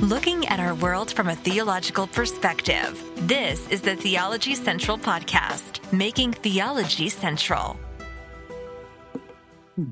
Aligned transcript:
looking 0.00 0.48
at 0.48 0.58
our 0.58 0.74
world 0.76 1.12
from 1.12 1.28
a 1.28 1.36
theological 1.36 2.06
perspective. 2.06 3.02
This 3.28 3.68
is 3.68 3.82
the 3.82 3.96
Theology 3.96 4.54
Central 4.54 4.96
Podcast, 4.96 5.92
making 5.92 6.32
theology 6.32 7.10
central. 7.10 7.78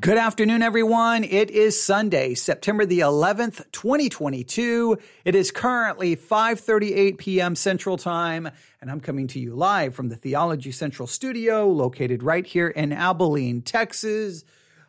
Good 0.00 0.16
afternoon, 0.16 0.62
everyone. 0.62 1.24
It 1.24 1.50
is 1.50 1.82
Sunday, 1.82 2.34
September 2.34 2.86
the 2.86 3.00
11th, 3.00 3.70
2022. 3.72 4.96
It 5.26 5.34
is 5.34 5.50
currently 5.50 6.16
5:38 6.16 7.18
p.m. 7.18 7.54
Central 7.54 7.98
Time, 7.98 8.50
and 8.80 8.90
I'm 8.90 9.00
coming 9.00 9.26
to 9.28 9.38
you 9.38 9.54
live 9.54 9.94
from 9.94 10.08
the 10.08 10.16
Theology 10.16 10.72
Central 10.72 11.06
studio 11.06 11.66
located 11.66 12.22
right 12.22 12.46
here 12.46 12.68
in 12.68 12.94
Abilene, 12.94 13.60
Texas, 13.60 14.44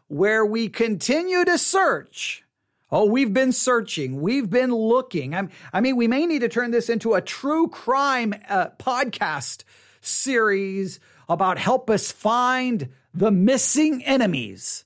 where 0.08 0.46
we 0.46 0.70
continue 0.70 1.44
to 1.44 1.58
search. 1.58 2.46
Oh, 2.92 3.06
we've 3.06 3.34
been 3.34 3.52
searching. 3.52 4.22
We've 4.22 4.50
been 4.50 4.74
looking. 4.74 5.36
I'm, 5.36 5.50
i 5.72 5.82
mean, 5.82 5.96
we 5.96 6.08
may 6.08 6.26
need 6.26 6.40
to 6.40 6.50
turn 6.50 6.72
this 6.72 6.90
into 6.90 7.14
a 7.14 7.22
true 7.22 7.68
crime 7.68 8.34
uh, 8.48 8.70
podcast 8.80 9.64
series 10.02 11.00
about 11.28 11.58
help 11.58 11.90
us 11.90 12.12
find 12.12 12.90
the 13.14 13.32
missing 13.32 14.04
enemies 14.06 14.86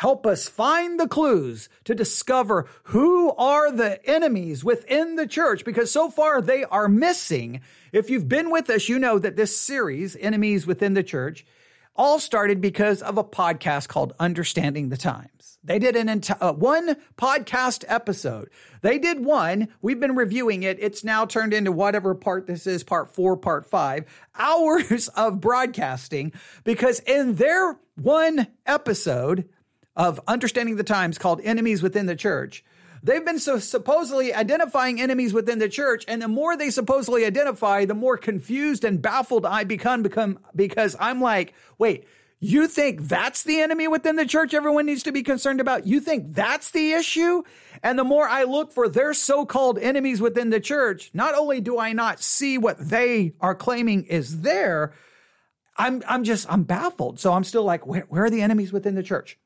help 0.00 0.26
us 0.26 0.48
find 0.48 0.98
the 0.98 1.06
clues 1.06 1.68
to 1.84 1.94
discover 1.94 2.66
who 2.84 3.30
are 3.32 3.70
the 3.70 4.02
enemies 4.08 4.64
within 4.64 5.16
the 5.16 5.26
church 5.26 5.62
because 5.62 5.90
so 5.90 6.08
far 6.08 6.40
they 6.40 6.64
are 6.64 6.88
missing. 6.88 7.60
If 7.92 8.08
you've 8.08 8.26
been 8.26 8.50
with 8.50 8.70
us, 8.70 8.88
you 8.88 8.98
know 8.98 9.18
that 9.18 9.36
this 9.36 9.54
series, 9.54 10.16
Enemies 10.16 10.66
Within 10.66 10.94
the 10.94 11.02
Church, 11.02 11.44
all 11.94 12.18
started 12.18 12.62
because 12.62 13.02
of 13.02 13.18
a 13.18 13.24
podcast 13.24 13.88
called 13.88 14.14
Understanding 14.18 14.88
the 14.88 14.96
Times. 14.96 15.39
They 15.62 15.78
did 15.78 15.94
an 15.94 16.08
entire 16.08 16.38
uh, 16.40 16.52
one 16.52 16.96
podcast 17.18 17.84
episode. 17.86 18.48
They 18.82 18.98
did 18.98 19.24
one. 19.24 19.68
We've 19.82 20.00
been 20.00 20.16
reviewing 20.16 20.62
it. 20.62 20.78
It's 20.80 21.04
now 21.04 21.26
turned 21.26 21.52
into 21.52 21.70
whatever 21.70 22.14
part 22.14 22.46
this 22.46 22.66
is, 22.66 22.82
part 22.82 23.14
four, 23.14 23.36
part 23.36 23.66
five, 23.66 24.04
hours 24.34 25.08
of 25.16 25.40
broadcasting 25.40 26.32
because 26.64 27.00
in 27.00 27.34
their 27.34 27.78
one 27.96 28.46
episode, 28.64 29.48
of 29.96 30.20
Understanding 30.26 30.76
the 30.76 30.84
Times 30.84 31.18
called 31.18 31.40
Enemies 31.42 31.82
Within 31.82 32.06
the 32.06 32.16
Church. 32.16 32.64
They've 33.02 33.24
been 33.24 33.38
so 33.38 33.58
supposedly 33.58 34.32
identifying 34.32 35.00
enemies 35.00 35.32
within 35.32 35.58
the 35.58 35.68
church, 35.68 36.04
and 36.06 36.20
the 36.20 36.28
more 36.28 36.56
they 36.56 36.70
supposedly 36.70 37.24
identify, 37.24 37.84
the 37.84 37.94
more 37.94 38.18
confused 38.18 38.84
and 38.84 39.00
baffled 39.00 39.46
I 39.46 39.64
become, 39.64 40.02
become 40.02 40.38
because 40.54 40.96
I'm 41.00 41.20
like, 41.20 41.54
wait, 41.78 42.06
you 42.40 42.68
think 42.68 43.02
that's 43.02 43.42
the 43.42 43.60
enemy 43.60 43.86
within 43.86 44.16
the 44.16 44.24
church 44.24 44.54
everyone 44.54 44.86
needs 44.86 45.02
to 45.02 45.12
be 45.12 45.22
concerned 45.22 45.60
about? 45.60 45.86
You 45.86 46.00
think 46.00 46.34
that's 46.34 46.70
the 46.70 46.92
issue? 46.92 47.42
And 47.82 47.98
the 47.98 48.04
more 48.04 48.26
I 48.26 48.44
look 48.44 48.72
for 48.72 48.88
their 48.88 49.12
so-called 49.12 49.78
enemies 49.78 50.22
within 50.22 50.48
the 50.48 50.60
church, 50.60 51.10
not 51.12 51.34
only 51.34 51.60
do 51.60 51.78
I 51.78 51.92
not 51.92 52.20
see 52.22 52.56
what 52.56 52.78
they 52.78 53.34
are 53.40 53.54
claiming 53.54 54.04
is 54.04 54.40
there, 54.40 54.94
I'm 55.76 56.02
I'm 56.08 56.24
just 56.24 56.50
I'm 56.50 56.64
baffled. 56.64 57.20
So 57.20 57.32
I'm 57.32 57.44
still 57.44 57.64
like, 57.64 57.86
where, 57.86 58.06
where 58.08 58.24
are 58.24 58.30
the 58.30 58.42
enemies 58.42 58.72
within 58.72 58.94
the 58.94 59.02
church? 59.02 59.38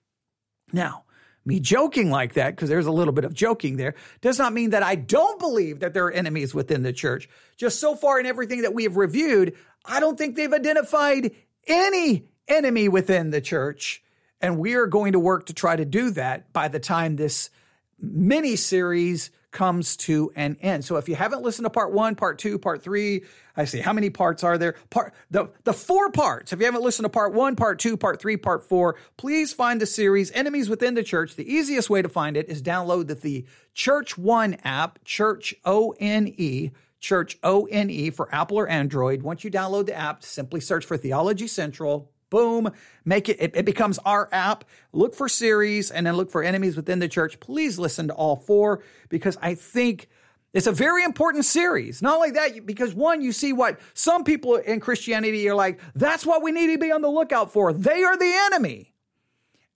Now, 0.72 1.04
me 1.44 1.60
joking 1.60 2.10
like 2.10 2.34
that, 2.34 2.54
because 2.54 2.68
there's 2.68 2.86
a 2.86 2.92
little 2.92 3.12
bit 3.12 3.24
of 3.24 3.34
joking 3.34 3.76
there, 3.76 3.94
does 4.20 4.38
not 4.38 4.52
mean 4.52 4.70
that 4.70 4.82
I 4.82 4.94
don't 4.94 5.38
believe 5.38 5.80
that 5.80 5.94
there 5.94 6.06
are 6.06 6.12
enemies 6.12 6.54
within 6.54 6.82
the 6.82 6.92
church. 6.92 7.28
Just 7.56 7.80
so 7.80 7.94
far 7.94 8.18
in 8.18 8.26
everything 8.26 8.62
that 8.62 8.72
we 8.72 8.84
have 8.84 8.96
reviewed, 8.96 9.56
I 9.84 10.00
don't 10.00 10.16
think 10.16 10.36
they've 10.36 10.52
identified 10.52 11.32
any 11.66 12.24
enemy 12.48 12.88
within 12.88 13.30
the 13.30 13.40
church. 13.40 14.02
And 14.40 14.58
we 14.58 14.74
are 14.74 14.86
going 14.86 15.12
to 15.12 15.18
work 15.18 15.46
to 15.46 15.54
try 15.54 15.76
to 15.76 15.84
do 15.84 16.10
that 16.10 16.52
by 16.52 16.68
the 16.68 16.80
time 16.80 17.16
this 17.16 17.50
mini 17.98 18.56
series 18.56 19.30
comes 19.54 19.96
to 19.96 20.32
an 20.34 20.56
end. 20.60 20.84
So 20.84 20.96
if 20.96 21.08
you 21.08 21.14
haven't 21.14 21.42
listened 21.42 21.64
to 21.64 21.70
part 21.70 21.92
one, 21.92 22.16
part 22.16 22.38
two, 22.38 22.58
part 22.58 22.82
three, 22.82 23.22
I 23.56 23.64
see 23.64 23.78
how 23.78 23.92
many 23.92 24.10
parts 24.10 24.42
are 24.42 24.58
there? 24.58 24.74
Part 24.90 25.14
the 25.30 25.48
the 25.62 25.72
four 25.72 26.10
parts. 26.10 26.52
If 26.52 26.58
you 26.58 26.66
haven't 26.66 26.82
listened 26.82 27.04
to 27.04 27.08
part 27.08 27.32
one, 27.32 27.56
part 27.56 27.78
two, 27.78 27.96
part 27.96 28.20
three, 28.20 28.36
part 28.36 28.64
four, 28.68 28.96
please 29.16 29.52
find 29.52 29.80
the 29.80 29.86
series 29.86 30.32
Enemies 30.32 30.68
Within 30.68 30.94
the 30.94 31.04
Church. 31.04 31.36
The 31.36 31.50
easiest 31.50 31.88
way 31.88 32.02
to 32.02 32.08
find 32.08 32.36
it 32.36 32.48
is 32.48 32.60
download 32.60 33.06
the, 33.06 33.14
the 33.14 33.46
Church 33.72 34.18
One 34.18 34.54
app, 34.64 35.02
Church 35.04 35.54
O 35.64 35.94
N 36.00 36.28
E. 36.36 36.72
Church 36.98 37.38
O 37.42 37.66
N 37.66 37.90
E 37.90 38.08
for 38.08 38.34
Apple 38.34 38.58
or 38.58 38.66
Android. 38.66 39.22
Once 39.22 39.44
you 39.44 39.50
download 39.50 39.86
the 39.86 39.94
app, 39.94 40.24
simply 40.24 40.58
search 40.58 40.86
for 40.86 40.96
Theology 40.96 41.46
Central, 41.46 42.10
boom, 42.34 42.72
make 43.04 43.28
it, 43.28 43.36
it, 43.38 43.52
it, 43.54 43.64
becomes 43.64 44.00
our 44.04 44.28
app. 44.32 44.64
Look 44.92 45.14
for 45.14 45.28
series 45.28 45.92
and 45.92 46.04
then 46.04 46.16
look 46.16 46.32
for 46.32 46.42
enemies 46.42 46.74
within 46.74 46.98
the 46.98 47.06
church. 47.06 47.38
Please 47.38 47.78
listen 47.78 48.08
to 48.08 48.14
all 48.14 48.34
four 48.34 48.82
because 49.08 49.38
I 49.40 49.54
think 49.54 50.08
it's 50.52 50.66
a 50.66 50.72
very 50.72 51.04
important 51.04 51.44
series. 51.44 52.02
Not 52.02 52.16
only 52.16 52.32
that, 52.32 52.66
because 52.66 52.92
one, 52.92 53.20
you 53.22 53.30
see 53.30 53.52
what 53.52 53.78
some 53.94 54.24
people 54.24 54.56
in 54.56 54.80
Christianity 54.80 55.48
are 55.48 55.54
like, 55.54 55.78
that's 55.94 56.26
what 56.26 56.42
we 56.42 56.50
need 56.50 56.72
to 56.72 56.78
be 56.78 56.90
on 56.90 57.02
the 57.02 57.08
lookout 57.08 57.52
for. 57.52 57.72
They 57.72 58.02
are 58.02 58.16
the 58.16 58.32
enemy. 58.46 58.94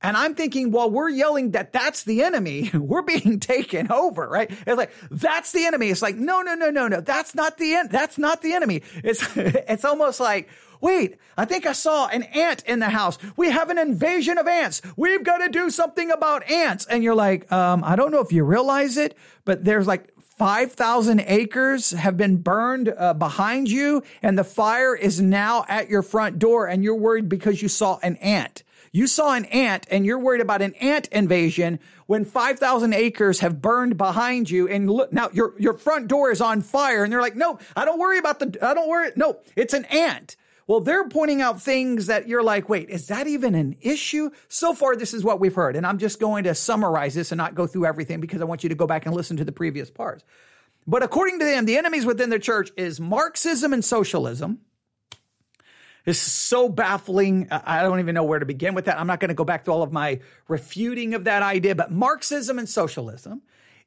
And 0.01 0.17
I'm 0.17 0.35
thinking, 0.37 0.71
while 0.71 0.91
we're 0.91 1.09
yelling 1.09 1.53
that 1.53 1.73
that's 1.73 2.05
the 2.05 2.23
enemy, 2.23 2.71
we're 2.75 3.03
being 3.03 3.41
taken 3.55 3.91
over, 3.91 4.29
right? 4.29 4.51
It's 4.51 4.77
like, 4.77 4.93
that's 5.11 5.53
the 5.53 5.65
enemy. 5.65 5.91
It's 5.91 6.03
like, 6.03 6.17
no, 6.17 6.43
no, 6.43 6.55
no, 6.55 6.71
no, 6.71 6.89
no. 6.89 7.01
That's 7.01 7.35
not 7.35 7.59
the 7.59 7.75
end. 7.75 7.91
That's 7.91 8.19
not 8.19 8.43
the 8.43 8.55
enemy. 8.55 8.83
It's, 9.03 9.25
it's 9.37 9.85
almost 9.85 10.21
like, 10.21 10.49
Wait, 10.81 11.17
I 11.37 11.45
think 11.45 11.67
I 11.67 11.73
saw 11.73 12.09
an 12.09 12.23
ant 12.25 12.63
in 12.65 12.79
the 12.79 12.91
house. 12.91 13.19
We 13.37 13.51
have 13.51 13.71
an 13.71 13.79
invasion 13.79 14.39
of 14.39 14.47
ants. 14.47 14.83
We've 14.97 15.25
got 15.25 15.39
to 15.39 15.49
do 15.49 15.71
something 15.71 16.11
about 16.11 16.49
ants. 16.51 16.87
And 16.87 17.03
you're 17.03 17.15
like, 17.15 17.51
um, 17.53 17.83
I 17.85 17.97
don't 17.97 18.11
know 18.13 18.21
if 18.21 18.33
you 18.33 18.45
realize 18.45 18.97
it, 18.97 19.17
but 19.45 19.65
there's 19.65 19.87
like 19.87 20.13
5,000 20.39 21.21
acres 21.27 21.91
have 21.91 22.17
been 22.17 22.37
burned 22.37 22.95
uh, 22.97 23.13
behind 23.15 23.69
you, 23.69 24.05
and 24.23 24.39
the 24.39 24.45
fire 24.45 24.95
is 24.95 25.21
now 25.21 25.65
at 25.69 25.89
your 25.89 26.03
front 26.03 26.39
door, 26.39 26.69
and 26.69 26.85
you're 26.85 26.95
worried 26.95 27.29
because 27.29 27.61
you 27.61 27.69
saw 27.69 27.99
an 28.03 28.17
ant. 28.17 28.63
You 28.93 29.07
saw 29.07 29.35
an 29.35 29.45
ant 29.47 29.87
and 29.91 30.07
you're 30.07 30.19
worried 30.19 30.41
about 30.41 30.63
an 30.63 30.75
ant 30.75 31.09
invasion 31.09 31.79
when 32.07 32.25
5,000 32.25 32.95
acres 32.95 33.41
have 33.41 33.61
burned 33.61 33.97
behind 33.97 34.49
you 34.49 34.67
and 34.67 34.91
look, 34.91 35.13
now 35.13 35.29
your, 35.33 35.55
your 35.59 35.75
front 35.75 36.09
door 36.09 36.31
is 36.31 36.41
on 36.41 36.63
fire 36.63 37.05
and 37.05 37.13
they're 37.13 37.21
like, 37.21 37.37
no, 37.37 37.59
I 37.77 37.85
don't 37.85 37.99
worry 37.99 38.19
about 38.19 38.39
the, 38.39 38.59
I 38.63 38.75
don't 38.75 38.89
worry. 38.89 39.11
No, 39.15 39.39
it's 39.57 39.75
an 39.75 39.85
ant. 39.87 40.37
Well, 40.69 40.81
they're 40.81 41.09
pointing 41.09 41.41
out 41.41 41.63
things 41.63 42.07
that 42.07 42.29
you're 42.29 42.43
like, 42.43 42.69
wait, 42.69 42.91
is 42.91 43.09
that 43.09 43.27
even 43.27 43.55
an 43.55 43.77
issue? 43.81 44.29
So 44.49 44.75
far, 44.75 44.97
this 44.97 45.15
is 45.15 45.25
what 45.25 45.41
we've 45.41 45.55
heard. 45.55 45.77
And 45.77 45.87
I'm 45.87 45.97
just 45.97 46.21
going 46.21 46.45
to 46.45 46.55
summarize 46.55 47.15
this 47.15 47.33
and 47.33 47.39
not 47.39 47.55
go 47.55 47.67
through 47.67 47.87
everything 47.87 48.21
because 48.21 48.43
I 48.43 48.45
want 48.45 48.63
you 48.63 48.69
to 48.69 48.75
go 48.75 48.87
back 48.87 49.07
and 49.07 49.17
listen 49.17 49.39
to 49.39 49.47
the 49.47 49.53
previous 49.53 49.91
parts. 49.91 50.25
But 50.87 51.03
according 51.03 51.39
to 51.39 51.47
them, 51.47 51.65
the 51.65 51.79
enemies 51.79 52.05
within 52.05 52.29
the 52.29 52.39
church 52.39 52.71
is 52.77 53.01
Marxism 53.01 53.73
and 53.73 53.83
socialism. 53.83 54.61
This 56.05 56.19
is 56.27 56.33
so 56.33 56.69
baffling. 56.69 57.49
I 57.51 57.81
don't 57.81 58.01
even 58.01 58.15
know 58.15 58.25
where 58.25 58.39
to 58.39 58.47
begin 58.47 58.75
with 58.75 58.85
that. 58.87 59.01
I'm 59.01 59.07
not 59.07 59.21
going 59.21 59.31
to 59.31 59.35
go 59.35 59.45
back 59.45 59.65
to 59.65 59.71
all 59.71 59.83
of 59.83 59.91
my 59.91 60.21
refuting 60.49 61.15
of 61.15 61.25
that 61.25 61.43
idea, 61.43 61.75
but 61.77 61.93
Marxism 61.93 62.59
and 62.59 62.69
socialism. 62.69 63.41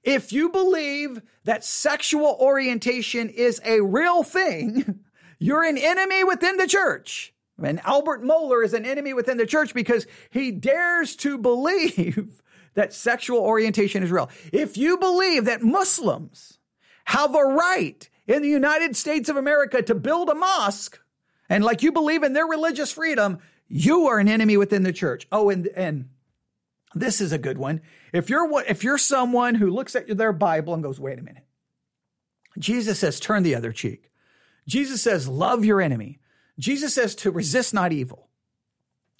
If 0.03 0.33
you 0.33 0.49
believe 0.49 1.21
that 1.43 1.63
sexual 1.63 2.37
orientation 2.39 3.29
is 3.29 3.61
a 3.63 3.81
real 3.81 4.23
thing, 4.23 4.99
You're 5.41 5.63
an 5.63 5.79
enemy 5.79 6.23
within 6.23 6.57
the 6.57 6.67
church. 6.67 7.33
And 7.61 7.81
Albert 7.83 8.23
Mohler 8.23 8.63
is 8.63 8.75
an 8.75 8.85
enemy 8.85 9.15
within 9.15 9.37
the 9.37 9.47
church 9.47 9.73
because 9.73 10.05
he 10.29 10.51
dares 10.51 11.15
to 11.17 11.35
believe 11.39 12.43
that 12.75 12.93
sexual 12.93 13.39
orientation 13.39 14.03
is 14.03 14.11
real. 14.11 14.29
If 14.53 14.77
you 14.77 14.99
believe 14.99 15.45
that 15.45 15.63
Muslims 15.63 16.59
have 17.05 17.33
a 17.33 17.43
right 17.43 18.07
in 18.27 18.43
the 18.43 18.49
United 18.49 18.95
States 18.95 19.29
of 19.29 19.35
America 19.35 19.81
to 19.81 19.95
build 19.95 20.29
a 20.29 20.35
mosque, 20.35 20.99
and 21.49 21.63
like 21.63 21.81
you 21.81 21.91
believe 21.91 22.21
in 22.21 22.33
their 22.33 22.45
religious 22.45 22.91
freedom, 22.91 23.39
you 23.67 24.05
are 24.07 24.19
an 24.19 24.27
enemy 24.27 24.57
within 24.57 24.83
the 24.83 24.93
church. 24.93 25.27
Oh, 25.31 25.49
and 25.49 25.65
and 25.75 26.09
this 26.93 27.19
is 27.19 27.31
a 27.31 27.39
good 27.39 27.57
one. 27.57 27.81
If 28.13 28.29
you're 28.29 28.63
if 28.67 28.83
you're 28.83 28.99
someone 28.99 29.55
who 29.55 29.71
looks 29.71 29.95
at 29.95 30.05
their 30.17 30.33
Bible 30.33 30.75
and 30.75 30.83
goes, 30.83 30.99
"Wait 30.99 31.17
a 31.17 31.23
minute." 31.23 31.45
Jesus 32.59 32.99
says, 32.99 33.19
"Turn 33.19 33.41
the 33.41 33.55
other 33.55 33.71
cheek." 33.71 34.10
Jesus 34.71 35.01
says, 35.01 35.27
love 35.27 35.65
your 35.65 35.81
enemy. 35.81 36.19
Jesus 36.57 36.93
says 36.93 37.13
to 37.15 37.29
resist 37.29 37.73
not 37.73 37.91
evil. 37.91 38.29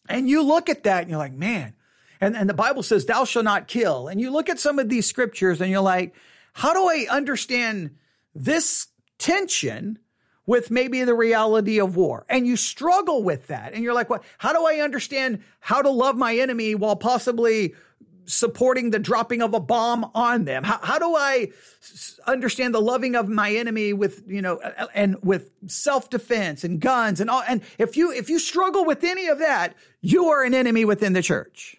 And 0.07 0.30
you 0.30 0.44
look 0.44 0.69
at 0.69 0.83
that 0.83 1.01
and 1.01 1.09
you're 1.09 1.19
like, 1.19 1.33
man, 1.33 1.74
and, 2.21 2.38
and 2.38 2.50
the 2.50 2.53
Bible 2.53 2.83
says, 2.83 3.06
thou 3.06 3.25
shalt 3.25 3.44
not 3.44 3.68
kill. 3.68 4.07
And 4.07 4.21
you 4.21 4.31
look 4.31 4.48
at 4.48 4.59
some 4.59 4.80
of 4.80 4.88
these 4.88 5.07
scriptures 5.07 5.59
and 5.59 5.69
you're 5.69 5.81
like, 5.81 6.15
how 6.53 6.74
do 6.74 6.88
I 6.88 7.06
understand 7.09 7.98
this 8.33 8.88
tension 9.18 10.00
with 10.45 10.71
maybe 10.71 11.03
the 11.03 11.13
reality 11.13 11.81
of 11.81 11.98
war? 11.98 12.25
And 12.30 12.48
you 12.48 12.56
struggle 12.56 13.21
with 13.21 13.48
that. 13.48 13.74
And 13.74 13.83
you're 13.83 13.94
like, 13.94 14.09
what? 14.09 14.24
How 14.38 14.53
do 14.53 14.65
I 14.65 14.80
understand 14.80 15.44
how 15.59 15.81
to 15.81 15.89
love 15.89 16.15
my 16.15 16.38
enemy 16.38 16.75
while 16.75 16.95
possibly 16.95 17.75
supporting 18.26 18.92
the 18.92 19.00
dropping 19.00 19.42
of 19.42 19.54
a 19.54 19.60
bomb 19.60 20.10
on 20.14 20.46
them? 20.46 20.64
How, 20.64 20.80
how 20.82 21.00
do 21.00 21.16
I 21.16 21.50
understand 22.28 22.74
the 22.74 22.82
loving 22.82 23.16
of 23.16 23.30
my 23.30 23.52
enemy 23.52 23.94
with, 23.94 24.24
you 24.28 24.42
know, 24.42 24.60
and 24.94 25.18
with 25.24 25.52
self-defense 25.68 26.64
and 26.64 26.80
guns 26.80 27.20
and 27.20 27.30
all? 27.30 27.44
And 27.48 27.62
if 27.78 27.98
you, 27.98 28.12
if 28.12 28.30
you 28.30 28.40
struggle 28.40 28.86
with 28.86 29.04
any 29.04 29.28
of 29.28 29.40
that, 29.40 29.76
you 30.02 30.30
are 30.30 30.44
an 30.44 30.54
enemy 30.54 30.86
within 30.86 31.14
the 31.14 31.22
church. 31.22 31.78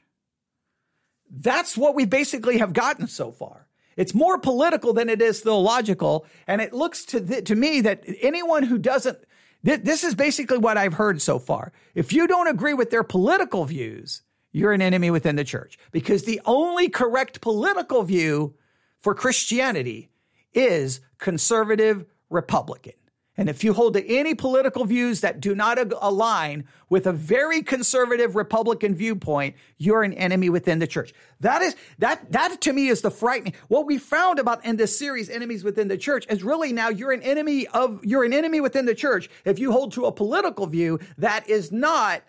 That's 1.30 1.76
what 1.76 1.94
we 1.94 2.04
basically 2.04 2.58
have 2.58 2.72
gotten 2.72 3.06
so 3.06 3.30
far. 3.30 3.66
It's 3.96 4.14
more 4.14 4.38
political 4.38 4.92
than 4.92 5.08
it 5.08 5.22
is 5.22 5.40
theological. 5.40 6.26
And 6.46 6.60
it 6.60 6.72
looks 6.72 7.04
to, 7.06 7.20
th- 7.20 7.44
to 7.44 7.54
me 7.54 7.82
that 7.82 8.04
anyone 8.20 8.62
who 8.62 8.78
doesn't, 8.78 9.18
th- 9.64 9.82
this 9.82 10.04
is 10.04 10.14
basically 10.14 10.58
what 10.58 10.76
I've 10.76 10.94
heard 10.94 11.22
so 11.22 11.38
far. 11.38 11.72
If 11.94 12.12
you 12.12 12.26
don't 12.26 12.48
agree 12.48 12.74
with 12.74 12.90
their 12.90 13.02
political 13.02 13.64
views, 13.64 14.22
you're 14.52 14.72
an 14.72 14.82
enemy 14.82 15.10
within 15.10 15.36
the 15.36 15.44
church 15.44 15.78
because 15.90 16.24
the 16.24 16.40
only 16.44 16.88
correct 16.88 17.40
political 17.40 18.02
view 18.02 18.54
for 18.98 19.14
Christianity 19.14 20.10
is 20.54 21.00
conservative 21.18 22.04
Republican. 22.30 22.92
And 23.34 23.48
if 23.48 23.64
you 23.64 23.72
hold 23.72 23.94
to 23.94 24.06
any 24.06 24.34
political 24.34 24.84
views 24.84 25.22
that 25.22 25.40
do 25.40 25.54
not 25.54 25.78
align 26.02 26.64
with 26.90 27.06
a 27.06 27.12
very 27.12 27.62
conservative 27.62 28.36
Republican 28.36 28.94
viewpoint, 28.94 29.56
you're 29.78 30.02
an 30.02 30.12
enemy 30.12 30.50
within 30.50 30.80
the 30.80 30.86
church. 30.86 31.14
That 31.40 31.62
is 31.62 31.74
that 31.98 32.30
that 32.32 32.60
to 32.60 32.72
me 32.74 32.88
is 32.88 33.00
the 33.00 33.10
frightening. 33.10 33.54
What 33.68 33.86
we 33.86 33.96
found 33.96 34.38
about 34.38 34.66
in 34.66 34.76
this 34.76 34.98
series, 34.98 35.30
enemies 35.30 35.64
within 35.64 35.88
the 35.88 35.96
church, 35.96 36.26
is 36.28 36.44
really 36.44 36.74
now 36.74 36.90
you're 36.90 37.12
an 37.12 37.22
enemy 37.22 37.66
of 37.68 38.04
you're 38.04 38.24
an 38.24 38.34
enemy 38.34 38.60
within 38.60 38.84
the 38.84 38.94
church 38.94 39.30
if 39.46 39.58
you 39.58 39.72
hold 39.72 39.92
to 39.92 40.04
a 40.04 40.12
political 40.12 40.66
view 40.66 41.00
that 41.16 41.48
is 41.48 41.72
not 41.72 42.22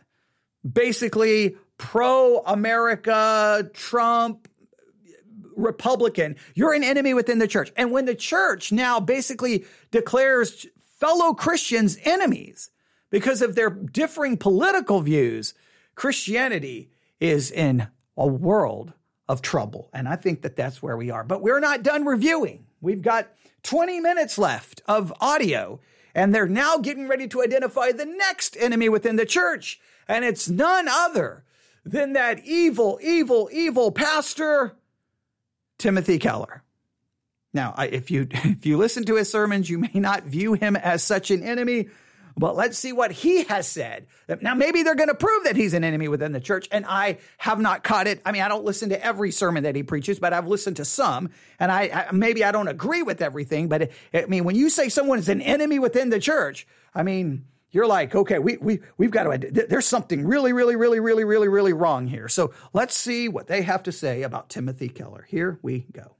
basically 0.64 1.58
pro 1.78 2.40
America, 2.46 3.70
Trump, 3.74 4.48
Republican, 5.56 6.36
you're 6.56 6.74
an 6.74 6.84
enemy 6.84 7.14
within 7.14 7.40
the 7.40 7.48
church. 7.48 7.72
And 7.76 7.92
when 7.92 8.06
the 8.06 8.16
church 8.16 8.72
now 8.72 9.00
basically 9.00 9.66
declares 9.92 10.66
fellow 10.98 11.34
Christians 11.34 11.98
enemies 12.04 12.70
because 13.10 13.42
of 13.42 13.56
their 13.56 13.70
differing 13.70 14.38
political 14.38 15.02
views, 15.02 15.54
Christianity 15.96 16.90
is 17.20 17.52
in 17.52 17.88
a 18.18 18.28
world 18.28 18.94
of 19.30 19.42
trouble. 19.42 19.90
And 19.94 20.08
I 20.08 20.16
think 20.16 20.42
that 20.42 20.56
that's 20.56 20.82
where 20.82 20.98
we 20.98 21.12
are. 21.12 21.24
But 21.24 21.42
we're 21.42 21.60
not 21.60 21.84
done 21.84 22.06
reviewing. 22.06 22.66
We've 22.82 23.02
got 23.02 23.30
20 23.64 24.00
minutes 24.00 24.38
left 24.38 24.82
of 24.88 25.14
audio, 25.22 25.80
and 26.14 26.34
they're 26.34 26.48
now 26.48 26.78
getting 26.78 27.08
ready 27.08 27.28
to 27.30 27.42
identify 27.42 27.92
the 27.92 28.06
next 28.06 28.58
enemy 28.60 28.90
within 28.90 29.16
the 29.16 29.26
church. 29.26 29.80
And 30.08 30.26
it's 30.26 30.50
none 30.50 30.88
other 30.90 31.44
than 31.86 32.14
that 32.14 32.46
evil, 32.46 33.00
evil, 33.02 33.50
evil 33.52 33.92
pastor, 33.92 34.76
Timothy 35.78 36.20
Keller. 36.20 36.64
Now, 37.54 37.76
if 37.78 38.10
you 38.12 38.28
if 38.32 38.66
you 38.66 38.78
listen 38.78 39.06
to 39.06 39.16
his 39.16 39.32
sermons, 39.32 39.70
you 39.70 39.80
may 39.80 39.92
not 39.94 40.24
view 40.24 40.54
him 40.54 40.76
as 40.76 41.04
such 41.04 41.32
an 41.32 41.44
enemy, 41.44 41.90
but 42.36 42.56
let's 42.56 42.78
see 42.78 42.94
what 42.94 43.12
he 43.12 43.44
has 43.44 43.68
said. 43.68 44.08
Now, 44.42 44.56
maybe 44.56 44.82
they're 44.82 44.96
going 44.96 45.10
to 45.10 45.16
prove 45.16 45.44
that 45.44 45.56
he's 45.56 45.74
an 45.74 45.84
enemy 45.84 46.08
within 46.08 46.32
the 46.32 46.40
church, 46.40 46.68
and 46.72 46.86
I 46.88 47.20
have 47.38 47.60
not 47.60 47.84
caught 47.84 48.08
it. 48.08 48.22
I 48.26 48.32
mean, 48.32 48.42
I 48.42 48.48
don't 48.48 48.66
listen 48.66 48.90
to 48.90 49.06
every 49.06 49.32
sermon 49.32 49.64
that 49.64 49.76
he 49.76 49.84
preaches, 49.84 50.20
but 50.20 50.34
I've 50.34 50.48
listened 50.48 50.78
to 50.78 50.86
some, 50.86 51.30
and 51.60 51.72
I, 51.72 52.08
I 52.10 52.12
maybe 52.12 52.44
I 52.44 52.52
don't 52.52 52.68
agree 52.68 53.04
with 53.04 53.22
everything. 53.22 53.68
But 53.68 53.84
it, 53.84 53.94
I 54.14 54.26
mean, 54.26 54.46
when 54.46 54.56
you 54.56 54.70
say 54.70 54.90
someone 54.90 55.20
is 55.20 55.30
an 55.30 55.42
enemy 55.42 55.78
within 55.78 56.10
the 56.10 56.20
church, 56.20 56.66
I 56.96 57.04
mean, 57.04 57.46
you're 57.74 57.88
like, 57.88 58.16
okay, 58.16 58.40
we 58.40 58.58
we 58.58 58.80
we've 58.98 59.12
got 59.12 59.24
to. 59.24 59.66
There's 59.68 59.86
something 59.86 60.26
really, 60.26 60.54
really, 60.54 60.78
really, 60.78 61.02
really, 61.02 61.26
really, 61.26 61.50
really 61.50 61.74
wrong 61.74 62.08
here. 62.08 62.30
So 62.30 62.54
let's 62.72 62.96
see 62.96 63.28
what 63.28 63.48
they 63.48 63.64
have 63.64 63.84
to 63.84 63.92
say 63.92 64.22
about 64.22 64.50
Timothy 64.50 64.88
Keller. 64.88 65.26
Here 65.28 65.60
we 65.62 65.88
go. 65.92 66.16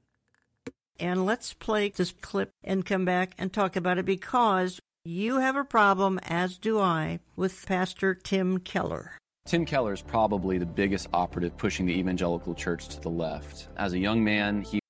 And 1.00 1.24
let's 1.24 1.54
play 1.54 1.88
this 1.88 2.12
clip 2.20 2.50
and 2.62 2.84
come 2.84 3.04
back 3.04 3.34
and 3.38 3.52
talk 3.52 3.76
about 3.76 3.98
it 3.98 4.04
because 4.04 4.80
you 5.04 5.38
have 5.38 5.56
a 5.56 5.64
problem, 5.64 6.18
as 6.22 6.58
do 6.58 6.78
I, 6.78 7.20
with 7.36 7.66
Pastor 7.66 8.14
Tim 8.14 8.58
Keller. 8.58 9.18
Tim 9.46 9.66
Keller 9.66 9.92
is 9.92 10.02
probably 10.02 10.56
the 10.56 10.66
biggest 10.66 11.08
operative 11.12 11.56
pushing 11.58 11.84
the 11.84 11.98
evangelical 11.98 12.54
church 12.54 12.88
to 12.88 13.00
the 13.00 13.10
left. 13.10 13.68
As 13.76 13.92
a 13.92 13.98
young 13.98 14.24
man, 14.24 14.62
he 14.62 14.80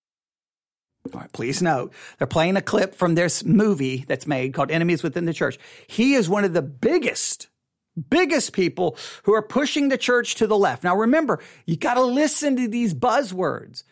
all 1.13 1.21
right, 1.21 1.33
please 1.33 1.61
note, 1.61 1.93
they're 2.19 2.27
playing 2.27 2.57
a 2.57 2.63
clip 2.63 2.95
from 2.95 3.15
this 3.15 3.45
movie 3.45 4.05
that's 4.09 4.27
made 4.27 4.55
called 4.55 4.71
Enemies 4.71 5.03
Within 5.03 5.27
the 5.27 5.35
Church. 5.35 5.59
He 5.87 6.15
is 6.15 6.29
one 6.29 6.45
of 6.45 6.55
the 6.55 6.63
biggest, 6.63 7.49
biggest 8.09 8.53
people 8.53 8.97
who 9.25 9.35
are 9.35 9.43
pushing 9.43 9.89
the 9.89 9.99
church 9.99 10.37
to 10.37 10.47
the 10.47 10.57
left. 10.57 10.83
Now 10.83 10.97
remember, 10.97 11.41
you 11.67 11.77
got 11.77 11.95
to 11.95 12.03
listen 12.03 12.57
to 12.57 12.69
these 12.69 12.95
buzzwords. 12.95 13.85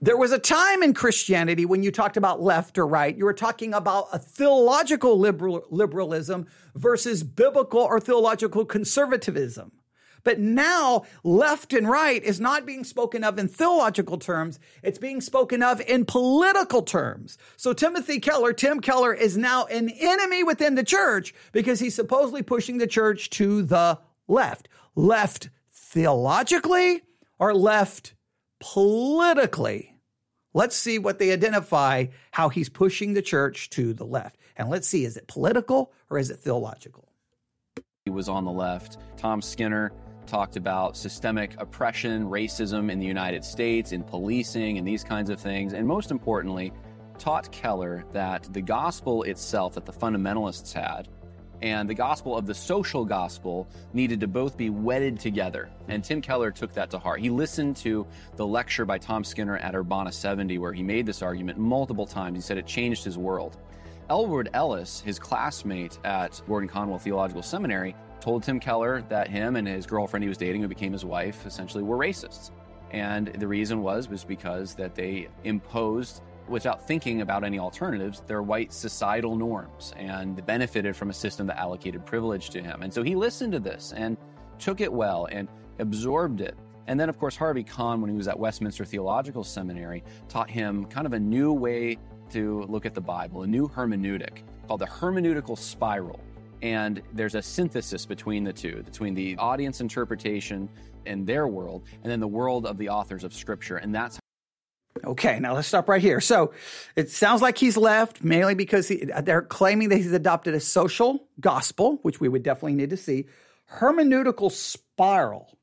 There 0.00 0.16
was 0.16 0.32
a 0.32 0.38
time 0.38 0.82
in 0.82 0.94
Christianity 0.94 1.66
when 1.66 1.82
you 1.82 1.90
talked 1.90 2.16
about 2.16 2.40
left 2.40 2.78
or 2.78 2.86
right, 2.86 3.16
you 3.16 3.24
were 3.24 3.34
talking 3.34 3.74
about 3.74 4.06
a 4.12 4.18
theological 4.18 5.18
liberal, 5.18 5.66
liberalism 5.70 6.46
versus 6.74 7.24
biblical 7.24 7.80
or 7.80 8.00
theological 8.00 8.64
conservatism. 8.64 9.72
But 10.24 10.38
now, 10.38 11.04
left 11.24 11.72
and 11.72 11.88
right 11.88 12.22
is 12.22 12.40
not 12.40 12.66
being 12.66 12.84
spoken 12.84 13.24
of 13.24 13.38
in 13.38 13.48
theological 13.48 14.18
terms, 14.18 14.58
it's 14.82 14.98
being 14.98 15.20
spoken 15.20 15.62
of 15.62 15.80
in 15.82 16.04
political 16.04 16.82
terms. 16.82 17.38
So, 17.56 17.72
Timothy 17.72 18.20
Keller, 18.20 18.52
Tim 18.52 18.80
Keller, 18.80 19.14
is 19.14 19.36
now 19.36 19.66
an 19.66 19.88
enemy 19.88 20.42
within 20.42 20.74
the 20.74 20.84
church 20.84 21.34
because 21.52 21.80
he's 21.80 21.94
supposedly 21.94 22.42
pushing 22.42 22.78
the 22.78 22.86
church 22.86 23.30
to 23.30 23.62
the 23.62 23.98
left. 24.26 24.68
Left 24.94 25.50
theologically 25.72 27.02
or 27.38 27.54
left 27.54 28.14
politically. 28.60 29.94
Let's 30.54 30.76
see 30.76 30.98
what 30.98 31.18
they 31.18 31.32
identify, 31.32 32.06
how 32.32 32.48
he's 32.48 32.68
pushing 32.68 33.14
the 33.14 33.22
church 33.22 33.70
to 33.70 33.92
the 33.92 34.06
left. 34.06 34.38
And 34.56 34.68
let's 34.68 34.88
see, 34.88 35.04
is 35.04 35.16
it 35.16 35.28
political 35.28 35.92
or 36.10 36.18
is 36.18 36.30
it 36.30 36.40
theological? 36.40 37.12
He 38.04 38.10
was 38.10 38.28
on 38.28 38.44
the 38.44 38.50
left. 38.50 38.96
Tom 39.16 39.42
Skinner 39.42 39.92
talked 40.28 40.56
about 40.56 40.96
systemic 40.96 41.60
oppression, 41.60 42.24
racism 42.28 42.90
in 42.90 43.00
the 43.00 43.06
United 43.06 43.44
States, 43.44 43.92
in 43.92 44.04
policing, 44.04 44.78
and 44.78 44.86
these 44.86 45.02
kinds 45.02 45.30
of 45.30 45.40
things. 45.40 45.72
And 45.72 45.86
most 45.86 46.10
importantly, 46.10 46.72
taught 47.18 47.50
Keller 47.50 48.04
that 48.12 48.48
the 48.52 48.62
gospel 48.62 49.24
itself 49.24 49.74
that 49.74 49.84
the 49.84 49.92
fundamentalists 49.92 50.72
had 50.72 51.08
and 51.62 51.88
the 51.88 51.94
gospel 51.94 52.36
of 52.36 52.46
the 52.46 52.54
social 52.54 53.04
gospel 53.04 53.68
needed 53.92 54.20
to 54.20 54.28
both 54.28 54.56
be 54.56 54.70
wedded 54.70 55.18
together. 55.18 55.68
And 55.88 56.04
Tim 56.04 56.20
Keller 56.20 56.50
took 56.50 56.72
that 56.74 56.90
to 56.90 56.98
heart. 56.98 57.20
He 57.20 57.30
listened 57.30 57.76
to 57.78 58.06
the 58.36 58.46
lecture 58.46 58.84
by 58.84 58.98
Tom 58.98 59.24
Skinner 59.24 59.56
at 59.56 59.74
Urbana 59.74 60.12
70, 60.12 60.58
where 60.58 60.72
he 60.72 60.82
made 60.82 61.06
this 61.06 61.22
argument 61.22 61.58
multiple 61.58 62.06
times. 62.06 62.36
He 62.36 62.42
said 62.42 62.58
it 62.58 62.66
changed 62.66 63.04
his 63.04 63.18
world. 63.18 63.56
Elward 64.08 64.48
Ellis, 64.54 65.00
his 65.00 65.18
classmate 65.18 65.98
at 66.04 66.40
Gordon 66.46 66.68
Conwell 66.68 66.98
Theological 66.98 67.42
Seminary, 67.42 67.94
told 68.20 68.42
Tim 68.42 68.60
Keller 68.60 69.02
that 69.08 69.28
him 69.28 69.56
and 69.56 69.66
his 69.66 69.86
girlfriend 69.86 70.22
he 70.22 70.28
was 70.28 70.38
dating, 70.38 70.62
who 70.62 70.68
became 70.68 70.92
his 70.92 71.04
wife, 71.04 71.46
essentially 71.46 71.82
were 71.82 71.96
racists. 71.96 72.50
And 72.90 73.28
the 73.28 73.46
reason 73.46 73.82
was 73.82 74.08
was 74.08 74.24
because 74.24 74.74
that 74.74 74.94
they 74.94 75.28
imposed 75.44 76.22
without 76.48 76.86
thinking 76.86 77.20
about 77.20 77.44
any 77.44 77.58
alternatives, 77.58 78.22
their 78.26 78.42
white 78.42 78.72
societal 78.72 79.36
norms 79.36 79.92
and 79.96 80.44
benefited 80.46 80.96
from 80.96 81.10
a 81.10 81.12
system 81.12 81.46
that 81.46 81.58
allocated 81.58 82.04
privilege 82.06 82.50
to 82.50 82.62
him. 82.62 82.82
And 82.82 82.92
so 82.92 83.02
he 83.02 83.14
listened 83.14 83.52
to 83.52 83.60
this 83.60 83.92
and 83.94 84.16
took 84.58 84.80
it 84.80 84.92
well 84.92 85.28
and 85.30 85.48
absorbed 85.78 86.40
it. 86.40 86.56
And 86.86 86.98
then, 86.98 87.10
of 87.10 87.18
course, 87.18 87.36
Harvie 87.36 87.64
Conn, 87.64 88.00
when 88.00 88.10
he 88.10 88.16
was 88.16 88.28
at 88.28 88.38
Westminster 88.38 88.84
Theological 88.84 89.44
Seminary, 89.44 90.02
taught 90.28 90.48
him 90.48 90.86
kind 90.86 91.06
of 91.06 91.12
a 91.12 91.20
new 91.20 91.52
way 91.52 91.98
to 92.30 92.62
look 92.62 92.86
at 92.86 92.94
the 92.94 93.00
Bible, 93.00 93.42
a 93.42 93.46
new 93.46 93.68
hermeneutic 93.68 94.38
called 94.66 94.80
the 94.80 94.86
hermeneutical 94.86 95.56
spiral. 95.56 96.20
And 96.62 97.02
there's 97.12 97.34
a 97.34 97.42
synthesis 97.42 98.04
between 98.06 98.44
the 98.44 98.52
two, 98.52 98.82
between 98.82 99.14
the 99.14 99.36
audience 99.36 99.80
interpretation 99.80 100.68
and 101.06 101.26
their 101.26 101.46
world, 101.46 101.84
and 102.02 102.10
then 102.10 102.20
the 102.20 102.28
world 102.28 102.66
of 102.66 102.78
the 102.78 102.88
authors 102.88 103.24
of 103.24 103.32
Scripture. 103.32 103.76
And 103.76 103.94
that's 103.94 104.18
Okay, 105.04 105.38
now 105.38 105.54
let's 105.54 105.68
stop 105.68 105.88
right 105.88 106.02
here. 106.02 106.20
So 106.20 106.52
it 106.96 107.10
sounds 107.10 107.40
like 107.40 107.56
he's 107.56 107.76
left 107.76 108.24
mainly 108.24 108.54
because 108.54 108.88
he, 108.88 109.04
they're 109.22 109.42
claiming 109.42 109.90
that 109.90 109.96
he's 109.96 110.12
adopted 110.12 110.54
a 110.54 110.60
social 110.60 111.28
gospel, 111.40 111.98
which 112.02 112.20
we 112.20 112.28
would 112.28 112.42
definitely 112.42 112.74
need 112.74 112.90
to 112.90 112.96
see. 112.96 113.26
Hermeneutical 113.70 114.50
spiral. 114.50 115.56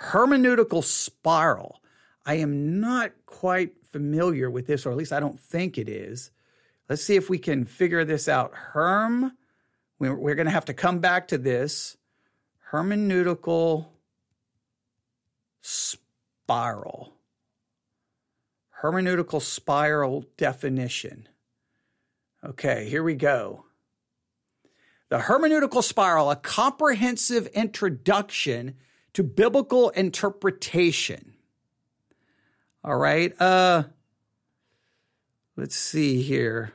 Hermeneutical 0.00 0.82
spiral. 0.82 1.80
I 2.26 2.34
am 2.36 2.80
not 2.80 3.12
quite 3.26 3.74
familiar 3.92 4.50
with 4.50 4.66
this, 4.66 4.86
or 4.86 4.90
at 4.90 4.96
least 4.96 5.12
I 5.12 5.20
don't 5.20 5.38
think 5.38 5.78
it 5.78 5.88
is. 5.88 6.30
Let's 6.88 7.04
see 7.04 7.16
if 7.16 7.30
we 7.30 7.38
can 7.38 7.64
figure 7.64 8.04
this 8.04 8.28
out. 8.28 8.52
Herm, 8.54 9.32
we're, 9.98 10.14
we're 10.14 10.34
going 10.34 10.46
to 10.46 10.52
have 10.52 10.66
to 10.66 10.74
come 10.74 11.00
back 11.00 11.28
to 11.28 11.38
this. 11.38 11.96
Hermeneutical 12.72 13.86
spiral 15.60 17.14
hermeneutical 18.84 19.40
spiral 19.40 20.26
definition. 20.36 21.26
Okay, 22.44 22.86
here 22.90 23.02
we 23.02 23.14
go. 23.14 23.64
The 25.08 25.20
hermeneutical 25.20 25.82
spiral, 25.82 26.30
a 26.30 26.36
comprehensive 26.36 27.46
introduction 27.48 28.74
to 29.14 29.22
biblical 29.22 29.88
interpretation. 29.90 31.32
All 32.84 32.96
right. 32.96 33.32
Uh 33.40 33.84
let's 35.56 35.76
see 35.76 36.20
here. 36.20 36.74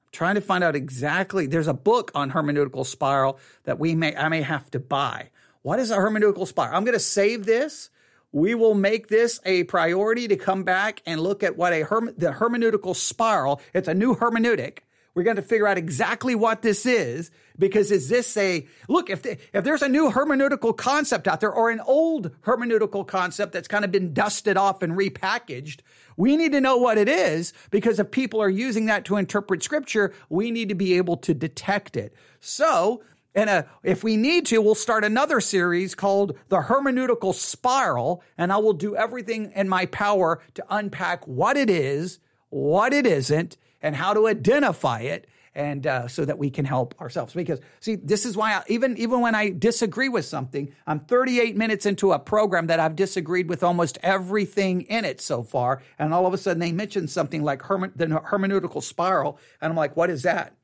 trying 0.11 0.35
to 0.35 0.41
find 0.41 0.63
out 0.63 0.75
exactly. 0.75 1.47
There's 1.47 1.67
a 1.67 1.73
book 1.73 2.11
on 2.15 2.31
hermeneutical 2.31 2.85
spiral 2.85 3.39
that 3.63 3.79
we 3.79 3.95
may 3.95 4.15
I 4.15 4.29
may 4.29 4.41
have 4.41 4.69
to 4.71 4.79
buy. 4.79 5.29
What 5.61 5.79
is 5.79 5.91
a 5.91 5.97
hermeneutical 5.97 6.47
spiral? 6.47 6.75
I'm 6.75 6.83
going 6.83 6.93
to 6.93 6.99
save 6.99 7.45
this. 7.45 7.89
we 8.31 8.55
will 8.55 8.73
make 8.73 9.07
this 9.09 9.39
a 9.45 9.63
priority 9.65 10.27
to 10.27 10.37
come 10.37 10.63
back 10.63 11.01
and 11.05 11.19
look 11.19 11.43
at 11.43 11.57
what 11.57 11.73
a 11.73 11.83
herm- 11.83 12.13
the 12.17 12.31
hermeneutical 12.31 12.95
spiral. 12.95 13.61
It's 13.73 13.87
a 13.89 13.93
new 13.93 14.15
hermeneutic. 14.15 14.79
We're 15.13 15.23
going 15.23 15.35
to 15.35 15.41
figure 15.41 15.67
out 15.67 15.77
exactly 15.77 16.35
what 16.35 16.61
this 16.61 16.85
is 16.85 17.31
because 17.59 17.91
is 17.91 18.07
this 18.07 18.35
a 18.37 18.65
look 18.87 19.09
if 19.09 19.25
if 19.25 19.63
there's 19.63 19.81
a 19.81 19.89
new 19.89 20.09
hermeneutical 20.09 20.75
concept 20.75 21.27
out 21.27 21.41
there 21.41 21.51
or 21.51 21.69
an 21.69 21.81
old 21.81 22.31
hermeneutical 22.41 23.05
concept 23.05 23.51
that's 23.51 23.67
kind 23.67 23.83
of 23.83 23.91
been 23.91 24.13
dusted 24.13 24.55
off 24.55 24.81
and 24.81 24.93
repackaged, 24.93 25.79
we 26.15 26.37
need 26.37 26.53
to 26.53 26.61
know 26.61 26.77
what 26.77 26.97
it 26.97 27.09
is 27.09 27.53
because 27.71 27.99
if 27.99 28.11
people 28.11 28.41
are 28.41 28.49
using 28.49 28.85
that 28.85 29.05
to 29.05 29.17
interpret 29.17 29.63
scripture, 29.63 30.13
we 30.29 30.49
need 30.49 30.69
to 30.69 30.75
be 30.75 30.93
able 30.95 31.17
to 31.17 31.33
detect 31.33 31.97
it. 31.97 32.13
So, 32.39 33.03
and 33.35 33.65
if 33.83 34.03
we 34.03 34.17
need 34.17 34.45
to, 34.47 34.61
we'll 34.61 34.75
start 34.75 35.03
another 35.03 35.39
series 35.39 35.95
called 35.95 36.37
The 36.49 36.61
Hermeneutical 36.61 37.33
Spiral, 37.33 38.23
and 38.37 38.51
I 38.51 38.57
will 38.57 38.73
do 38.73 38.95
everything 38.95 39.51
in 39.55 39.69
my 39.69 39.85
power 39.85 40.41
to 40.55 40.65
unpack 40.69 41.25
what 41.27 41.55
it 41.55 41.69
is, 41.69 42.19
what 42.49 42.93
it 42.93 43.05
isn't, 43.05 43.57
and 43.81 43.95
how 43.95 44.13
to 44.13 44.27
identify 44.27 45.01
it, 45.01 45.27
and 45.53 45.85
uh, 45.85 46.07
so 46.07 46.23
that 46.23 46.37
we 46.37 46.49
can 46.49 46.65
help 46.65 46.99
ourselves. 47.01 47.33
Because 47.33 47.59
see, 47.79 47.95
this 47.95 48.25
is 48.25 48.37
why 48.37 48.53
I, 48.53 48.63
even 48.67 48.97
even 48.97 49.21
when 49.21 49.35
I 49.35 49.49
disagree 49.49 50.09
with 50.09 50.25
something, 50.25 50.73
I'm 50.87 51.01
38 51.01 51.57
minutes 51.57 51.85
into 51.85 52.13
a 52.13 52.19
program 52.19 52.67
that 52.67 52.79
I've 52.79 52.95
disagreed 52.95 53.49
with 53.49 53.63
almost 53.63 53.97
everything 54.01 54.81
in 54.83 55.05
it 55.05 55.19
so 55.19 55.43
far, 55.43 55.81
and 55.99 56.13
all 56.13 56.25
of 56.25 56.33
a 56.33 56.37
sudden 56.37 56.59
they 56.59 56.71
mention 56.71 57.07
something 57.07 57.43
like 57.43 57.61
herme- 57.63 57.93
the 57.95 58.07
hermeneutical 58.07 58.81
spiral, 58.81 59.39
and 59.59 59.71
I'm 59.71 59.77
like, 59.77 59.97
what 59.97 60.09
is 60.09 60.23
that? 60.23 60.55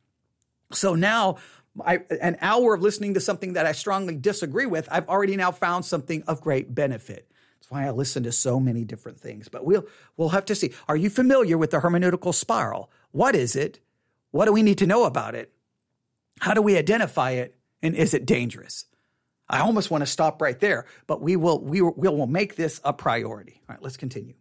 So 0.72 0.96
now 0.96 1.38
I, 1.86 2.00
an 2.22 2.38
hour 2.42 2.74
of 2.74 2.82
listening 2.82 3.14
to 3.16 3.20
something 3.20 3.54
that 3.54 3.66
I 3.66 3.72
strongly 3.72 4.16
disagree 4.16 4.66
with, 4.66 4.88
I've 4.92 5.08
already 5.08 5.36
now 5.36 5.52
found 5.52 5.86
something 5.86 6.24
of 6.24 6.42
great 6.42 6.74
benefit. 6.74 7.30
That's 7.60 7.72
why 7.72 7.86
I 7.86 7.92
listen 7.92 8.24
to 8.24 8.32
so 8.32 8.60
many 8.60 8.84
different 8.84 9.20
things. 9.20 9.50
But 9.50 9.66
we'll 9.66 9.86
we'll 10.16 10.30
have 10.30 10.46
to 10.46 10.56
see. 10.56 10.74
Are 10.88 10.96
you 10.96 11.10
familiar 11.10 11.58
with 11.58 11.72
the 11.72 11.80
hermeneutical 11.80 12.34
spiral? 12.34 12.90
What 13.18 13.36
is 13.36 13.56
it? 13.56 13.80
What 14.30 14.46
do 14.46 14.54
we 14.54 14.62
need 14.62 14.78
to 14.78 14.86
know 14.86 15.06
about 15.06 15.34
it? 15.34 15.52
How 16.40 16.54
do 16.54 16.62
we 16.62 16.78
identify 16.78 17.32
it? 17.32 17.58
And 17.82 17.96
is 17.96 18.14
it 18.14 18.28
dangerous? 18.28 18.86
I 19.50 19.62
almost 19.62 19.90
want 19.90 20.04
to 20.04 20.06
stop 20.06 20.40
right 20.40 20.60
there, 20.60 20.86
but 21.08 21.20
we 21.20 21.36
will 21.36 21.60
we 21.60 21.82
will, 21.82 21.96
we 21.98 22.08
will 22.10 22.28
make 22.28 22.58
this 22.58 22.80
a 22.84 22.94
priority. 22.94 23.60
All 23.68 23.74
right, 23.74 23.82
let's 23.82 23.98
continue. 23.98 24.36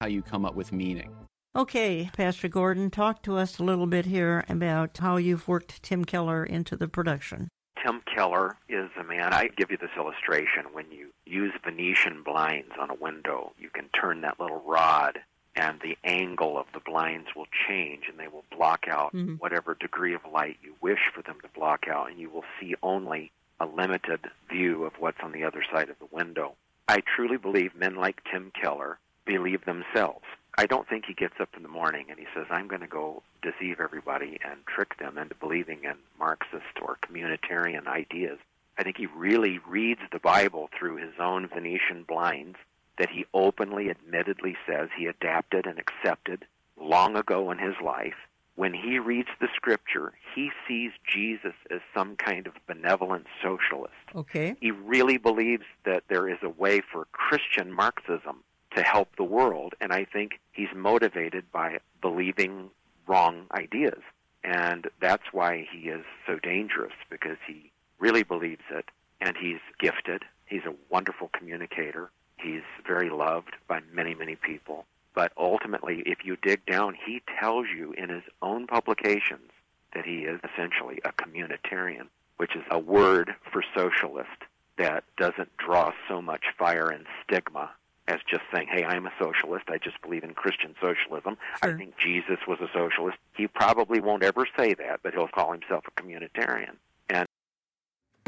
How 0.00 0.06
you 0.06 0.22
come 0.22 0.46
up 0.46 0.54
with 0.54 0.72
meaning. 0.72 1.14
Okay, 1.54 2.08
Pastor 2.16 2.48
Gordon, 2.48 2.88
talk 2.90 3.22
to 3.24 3.36
us 3.36 3.58
a 3.58 3.62
little 3.62 3.86
bit 3.86 4.06
here 4.06 4.46
about 4.48 4.96
how 4.96 5.18
you've 5.18 5.46
worked 5.46 5.82
Tim 5.82 6.06
Keller 6.06 6.44
into 6.44 6.76
the 6.76 6.88
production. 6.88 7.48
Tim 7.84 8.00
Keller 8.14 8.56
is 8.70 8.88
a 8.98 9.04
man. 9.04 9.34
I 9.34 9.50
give 9.54 9.70
you 9.70 9.76
this 9.76 9.90
illustration. 9.98 10.64
When 10.72 10.90
you 10.90 11.10
use 11.26 11.52
Venetian 11.62 12.22
blinds 12.22 12.72
on 12.80 12.88
a 12.88 12.94
window, 12.94 13.52
you 13.58 13.68
can 13.68 13.90
turn 13.90 14.22
that 14.22 14.40
little 14.40 14.62
rod, 14.66 15.18
and 15.56 15.80
the 15.80 15.96
angle 16.04 16.58
of 16.58 16.66
the 16.74 16.80
blinds 16.80 17.28
will 17.34 17.46
change, 17.66 18.04
and 18.08 18.18
they 18.18 18.28
will 18.28 18.44
block 18.54 18.84
out 18.88 19.14
mm-hmm. 19.14 19.34
whatever 19.34 19.74
degree 19.74 20.14
of 20.14 20.20
light 20.32 20.58
you 20.62 20.74
wish 20.80 21.10
for 21.14 21.22
them 21.22 21.38
to 21.42 21.48
block 21.58 21.88
out, 21.88 22.10
and 22.10 22.18
you 22.20 22.28
will 22.28 22.44
see 22.60 22.74
only 22.82 23.32
a 23.58 23.66
limited 23.66 24.20
view 24.50 24.84
of 24.84 24.92
what's 24.98 25.20
on 25.22 25.32
the 25.32 25.44
other 25.44 25.62
side 25.72 25.88
of 25.88 25.98
the 25.98 26.14
window. 26.14 26.54
I 26.88 27.02
truly 27.16 27.38
believe 27.38 27.74
men 27.74 27.96
like 27.96 28.22
Tim 28.30 28.52
Keller 28.60 28.98
believe 29.24 29.64
themselves. 29.64 30.24
I 30.58 30.66
don't 30.66 30.88
think 30.88 31.04
he 31.06 31.14
gets 31.14 31.34
up 31.40 31.50
in 31.56 31.62
the 31.62 31.68
morning 31.68 32.06
and 32.08 32.18
he 32.18 32.26
says, 32.34 32.46
I'm 32.50 32.68
going 32.68 32.80
to 32.80 32.86
go 32.86 33.22
deceive 33.42 33.80
everybody 33.80 34.38
and 34.44 34.64
trick 34.66 34.96
them 34.98 35.18
into 35.18 35.34
believing 35.34 35.84
in 35.84 35.96
Marxist 36.18 36.80
or 36.80 36.96
communitarian 37.02 37.86
ideas. 37.86 38.38
I 38.78 38.82
think 38.82 38.96
he 38.96 39.06
really 39.06 39.58
reads 39.66 40.00
the 40.12 40.18
Bible 40.18 40.70
through 40.78 40.96
his 40.96 41.14
own 41.18 41.48
Venetian 41.48 42.04
blinds 42.06 42.56
that 42.98 43.10
he 43.10 43.26
openly, 43.34 43.90
admittedly 43.90 44.56
says 44.66 44.88
he 44.96 45.06
adapted 45.06 45.66
and 45.66 45.78
accepted 45.78 46.46
long 46.80 47.16
ago 47.16 47.50
in 47.50 47.58
his 47.58 47.74
life. 47.82 48.14
When 48.54 48.72
he 48.72 48.98
reads 48.98 49.28
the 49.38 49.48
scripture, 49.54 50.14
he 50.34 50.50
sees 50.66 50.92
Jesus 51.06 51.52
as 51.70 51.80
some 51.94 52.16
kind 52.16 52.46
of 52.46 52.54
benevolent 52.66 53.26
socialist. 53.42 53.92
Okay. 54.14 54.56
He 54.60 54.70
really 54.70 55.18
believes 55.18 55.64
that 55.84 56.04
there 56.08 56.28
is 56.28 56.38
a 56.42 56.48
way 56.48 56.80
for 56.80 57.06
Christian 57.12 57.70
Marxism 57.70 58.42
to 58.74 58.82
help 58.82 59.14
the 59.16 59.24
world. 59.24 59.74
And 59.80 59.92
I 59.92 60.04
think 60.04 60.40
he's 60.52 60.74
motivated 60.74 61.44
by 61.52 61.78
believing 62.00 62.70
wrong 63.06 63.46
ideas. 63.52 64.00
And 64.42 64.88
that's 65.00 65.32
why 65.32 65.66
he 65.70 65.88
is 65.88 66.04
so 66.26 66.38
dangerous 66.38 66.94
because 67.10 67.36
he 67.46 67.70
really 67.98 68.22
believes 68.22 68.62
it 68.70 68.86
and 69.20 69.36
he's 69.36 69.60
gifted. 69.80 70.22
He's 70.46 70.64
a 70.64 70.74
wonderful 70.90 71.30
communicator. 71.36 72.10
He's 72.38 72.62
very 72.86 73.10
loved 73.10 73.54
by 73.68 73.80
many, 73.92 74.14
many 74.14 74.36
people. 74.36 74.86
But 75.14 75.32
ultimately, 75.38 76.02
if 76.04 76.18
you 76.24 76.36
dig 76.36 76.64
down, 76.66 76.94
he 77.06 77.22
tells 77.40 77.66
you 77.74 77.92
in 77.92 78.10
his 78.10 78.22
own 78.42 78.66
publications 78.66 79.50
that 79.94 80.04
he 80.04 80.20
is 80.20 80.40
essentially 80.44 81.00
a 81.04 81.12
communitarian, 81.12 82.08
which 82.36 82.54
is 82.54 82.62
a 82.70 82.78
word 82.78 83.34
for 83.50 83.64
socialist 83.74 84.44
that 84.76 85.04
doesn't 85.16 85.56
draw 85.56 85.92
so 86.06 86.20
much 86.20 86.44
fire 86.58 86.90
and 86.90 87.06
stigma 87.24 87.70
as 88.08 88.18
just 88.28 88.42
saying, 88.54 88.68
hey, 88.70 88.84
I'm 88.84 89.06
a 89.06 89.12
socialist. 89.18 89.64
I 89.68 89.78
just 89.78 90.00
believe 90.02 90.22
in 90.22 90.34
Christian 90.34 90.74
socialism. 90.80 91.38
Sure. 91.62 91.74
I 91.74 91.76
think 91.76 91.94
Jesus 91.98 92.38
was 92.46 92.58
a 92.60 92.68
socialist. 92.72 93.18
He 93.36 93.48
probably 93.48 94.00
won't 94.00 94.22
ever 94.22 94.46
say 94.56 94.74
that, 94.74 95.00
but 95.02 95.14
he'll 95.14 95.28
call 95.28 95.52
himself 95.52 95.84
a 95.88 96.00
communitarian. 96.00 96.76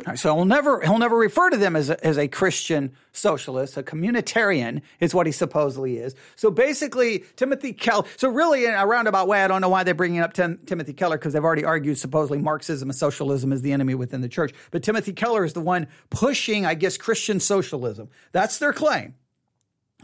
And 0.08 0.18
so 0.18 0.34
he'll 0.34 0.44
never 0.44 0.80
he'll 0.80 0.98
never 0.98 1.16
refer 1.16 1.50
to 1.50 1.56
them 1.56 1.76
as 1.76 1.90
a, 1.90 2.06
as 2.06 2.18
a 2.18 2.28
Christian 2.28 2.92
socialist. 3.12 3.76
A 3.76 3.82
communitarian 3.82 4.82
is 5.00 5.14
what 5.14 5.26
he 5.26 5.32
supposedly 5.32 5.98
is. 5.98 6.14
So 6.36 6.50
basically, 6.50 7.24
Timothy 7.36 7.72
Keller. 7.72 8.06
So 8.16 8.28
really, 8.28 8.64
in 8.64 8.74
a 8.74 8.86
roundabout 8.86 9.28
way, 9.28 9.44
I 9.44 9.48
don't 9.48 9.60
know 9.60 9.68
why 9.68 9.84
they're 9.84 9.94
bringing 9.94 10.20
up 10.20 10.32
Tim, 10.32 10.58
Timothy 10.66 10.92
Keller 10.92 11.18
because 11.18 11.32
they've 11.32 11.44
already 11.44 11.64
argued 11.64 11.98
supposedly 11.98 12.38
Marxism 12.38 12.88
and 12.88 12.96
socialism 12.96 13.52
is 13.52 13.62
the 13.62 13.72
enemy 13.72 13.94
within 13.94 14.20
the 14.20 14.28
church. 14.28 14.52
But 14.70 14.82
Timothy 14.82 15.12
Keller 15.12 15.44
is 15.44 15.52
the 15.52 15.60
one 15.60 15.86
pushing, 16.10 16.64
I 16.64 16.74
guess, 16.74 16.96
Christian 16.96 17.40
socialism. 17.40 18.08
That's 18.32 18.58
their 18.58 18.72
claim. 18.72 19.14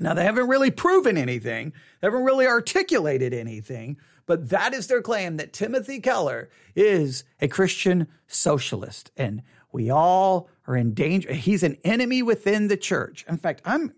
Now, 0.00 0.14
they 0.14 0.24
haven't 0.24 0.48
really 0.48 0.72
proven 0.72 1.16
anything, 1.16 1.72
they 2.00 2.08
haven't 2.08 2.24
really 2.24 2.46
articulated 2.46 3.32
anything, 3.32 3.96
but 4.26 4.48
that 4.48 4.74
is 4.74 4.88
their 4.88 5.02
claim 5.02 5.36
that 5.36 5.52
Timothy 5.52 6.00
Keller 6.00 6.50
is 6.74 7.24
a 7.40 7.46
Christian 7.46 8.08
socialist. 8.26 9.12
And 9.16 9.42
we 9.74 9.90
all 9.90 10.48
are 10.68 10.76
in 10.76 10.94
danger. 10.94 11.32
He's 11.32 11.64
an 11.64 11.78
enemy 11.82 12.22
within 12.22 12.68
the 12.68 12.76
church. 12.76 13.24
In 13.28 13.36
fact, 13.36 13.60
I'm. 13.64 13.92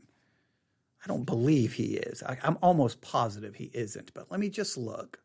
I 1.05 1.07
don't 1.07 1.25
believe 1.25 1.75
he 1.75 1.99
is. 1.99 2.23
I, 2.23 2.39
I'm 2.43 2.57
almost 2.63 3.03
positive 3.03 3.55
he 3.55 3.71
isn't, 3.75 4.15
but 4.15 4.31
let 4.31 4.41
me 4.41 4.49
just 4.49 4.79
look. 4.79 5.21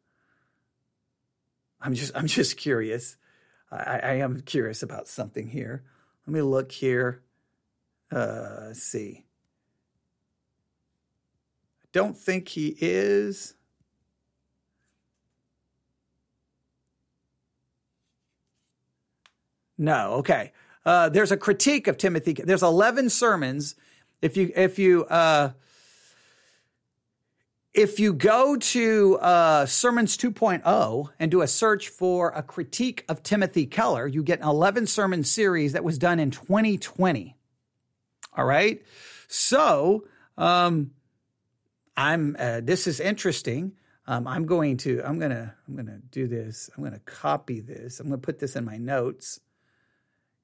I'm 1.79 1.93
just 1.93 2.11
I'm 2.15 2.27
just 2.27 2.57
curious. 2.57 3.15
I, 3.71 3.99
I 4.03 4.13
am 4.15 4.41
curious 4.41 4.83
about 4.83 5.07
something 5.07 5.47
here. 5.47 5.85
Let 6.27 6.33
me 6.33 6.41
look 6.41 6.73
here. 6.73 7.23
Uh, 8.11 8.73
see 8.73 9.23
I 11.81 11.87
don't 11.93 12.17
think 12.17 12.49
he 12.49 12.75
is. 12.81 13.53
No, 19.81 20.13
okay. 20.17 20.51
Uh, 20.85 21.09
there's 21.09 21.31
a 21.31 21.37
critique 21.37 21.87
of 21.87 21.97
Timothy. 21.97 22.33
There's 22.33 22.61
11 22.61 23.09
sermons. 23.09 23.73
If 24.21 24.37
you 24.37 24.51
if 24.55 24.77
you 24.77 25.05
uh, 25.05 25.53
if 27.73 27.99
you 27.99 28.13
go 28.13 28.57
to 28.57 29.17
uh, 29.17 29.65
Sermons 29.65 30.17
2.0 30.17 31.09
and 31.19 31.31
do 31.31 31.41
a 31.41 31.47
search 31.47 31.89
for 31.89 32.29
a 32.29 32.43
critique 32.43 33.03
of 33.09 33.23
Timothy 33.23 33.65
Keller, 33.65 34.05
you 34.05 34.21
get 34.21 34.39
an 34.41 34.47
11 34.47 34.85
sermon 34.85 35.23
series 35.23 35.73
that 35.73 35.83
was 35.83 35.97
done 35.97 36.19
in 36.19 36.29
2020. 36.29 37.35
All 38.37 38.45
right. 38.45 38.83
So, 39.29 40.05
um, 40.37 40.91
I'm 41.97 42.35
uh, 42.37 42.61
this 42.61 42.85
is 42.85 42.99
interesting. 42.99 43.71
Um, 44.05 44.27
I'm 44.27 44.45
going 44.45 44.77
to 44.77 45.01
I'm 45.03 45.17
gonna 45.17 45.55
I'm 45.67 45.75
gonna 45.75 46.01
do 46.11 46.27
this. 46.27 46.69
I'm 46.77 46.83
gonna 46.83 46.99
copy 46.99 47.61
this. 47.61 47.99
I'm 47.99 48.09
gonna 48.09 48.19
put 48.19 48.37
this 48.37 48.55
in 48.55 48.63
my 48.63 48.77
notes, 48.77 49.39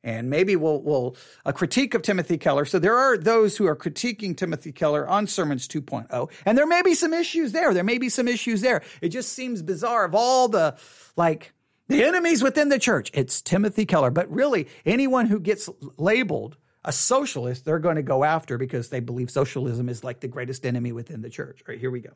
and 0.07 0.29
maybe 0.29 0.55
we'll 0.55 0.81
we'll 0.81 1.15
a 1.45 1.51
critique 1.51 1.93
of 1.93 2.01
Timothy 2.01 2.37
Keller. 2.37 2.63
So 2.63 2.79
there 2.79 2.97
are 2.97 3.17
those 3.17 3.57
who 3.57 3.67
are 3.67 3.75
critiquing 3.75 4.35
Timothy 4.35 4.71
Keller 4.71 5.07
on 5.07 5.27
Sermons 5.27 5.67
2.0, 5.67 6.31
and 6.45 6.57
there 6.57 6.65
may 6.65 6.81
be 6.81 6.95
some 6.95 7.13
issues 7.13 7.51
there. 7.51 7.73
There 7.73 7.83
may 7.83 7.97
be 7.97 8.09
some 8.09 8.27
issues 8.27 8.61
there. 8.61 8.81
It 9.01 9.09
just 9.09 9.33
seems 9.33 9.61
bizarre 9.61 10.05
of 10.05 10.15
all 10.15 10.47
the 10.47 10.77
like 11.17 11.53
the 11.89 12.05
enemies 12.05 12.41
within 12.41 12.69
the 12.69 12.79
church. 12.79 13.11
It's 13.13 13.41
Timothy 13.41 13.85
Keller, 13.85 14.09
but 14.09 14.31
really 14.31 14.67
anyone 14.85 15.25
who 15.25 15.39
gets 15.39 15.69
labeled 15.97 16.55
a 16.85 16.93
socialist 16.93 17.65
they're 17.65 17.79
going 17.79 17.97
to 17.97 18.01
go 18.01 18.23
after 18.23 18.57
because 18.57 18.87
they 18.87 19.01
believe 19.01 19.29
socialism 19.29 19.89
is 19.89 20.05
like 20.05 20.21
the 20.21 20.27
greatest 20.29 20.65
enemy 20.65 20.93
within 20.93 21.21
the 21.21 21.29
church. 21.29 21.61
All 21.67 21.73
right, 21.73 21.79
here 21.79 21.91
we 21.91 21.99
go. 21.99 22.11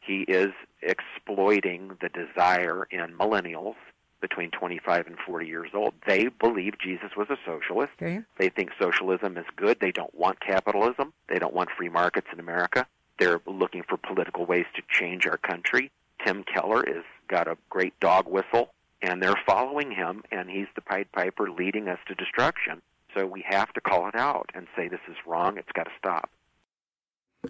He 0.00 0.24
is 0.28 0.52
exploiting 0.80 1.96
the 2.00 2.08
desire 2.08 2.86
in 2.92 3.18
millennials 3.18 3.74
between 4.20 4.50
25 4.50 5.06
and 5.06 5.16
40 5.26 5.46
years 5.46 5.70
old. 5.74 5.94
They 6.06 6.28
believe 6.28 6.78
Jesus 6.78 7.10
was 7.16 7.28
a 7.30 7.36
socialist. 7.44 7.92
Okay. 8.00 8.20
They 8.38 8.48
think 8.48 8.70
socialism 8.80 9.36
is 9.36 9.44
good. 9.56 9.78
They 9.80 9.92
don't 9.92 10.14
want 10.14 10.40
capitalism. 10.40 11.12
They 11.28 11.38
don't 11.38 11.54
want 11.54 11.70
free 11.76 11.88
markets 11.88 12.28
in 12.32 12.40
America. 12.40 12.86
They're 13.18 13.40
looking 13.46 13.82
for 13.88 13.96
political 13.96 14.46
ways 14.46 14.66
to 14.76 14.82
change 14.88 15.26
our 15.26 15.36
country. 15.36 15.90
Tim 16.24 16.44
Keller 16.44 16.84
has 16.86 17.04
got 17.28 17.48
a 17.48 17.56
great 17.68 17.98
dog 18.00 18.28
whistle, 18.28 18.70
and 19.02 19.22
they're 19.22 19.40
following 19.46 19.90
him, 19.90 20.22
and 20.30 20.48
he's 20.48 20.66
the 20.74 20.80
Pied 20.80 21.12
Piper 21.12 21.50
leading 21.50 21.88
us 21.88 21.98
to 22.08 22.14
destruction. 22.14 22.82
So 23.14 23.26
we 23.26 23.44
have 23.46 23.72
to 23.74 23.80
call 23.80 24.08
it 24.08 24.16
out 24.16 24.50
and 24.54 24.66
say 24.76 24.88
this 24.88 25.00
is 25.08 25.16
wrong. 25.26 25.58
It's 25.58 25.70
got 25.72 25.84
to 25.84 25.92
stop. 25.98 26.30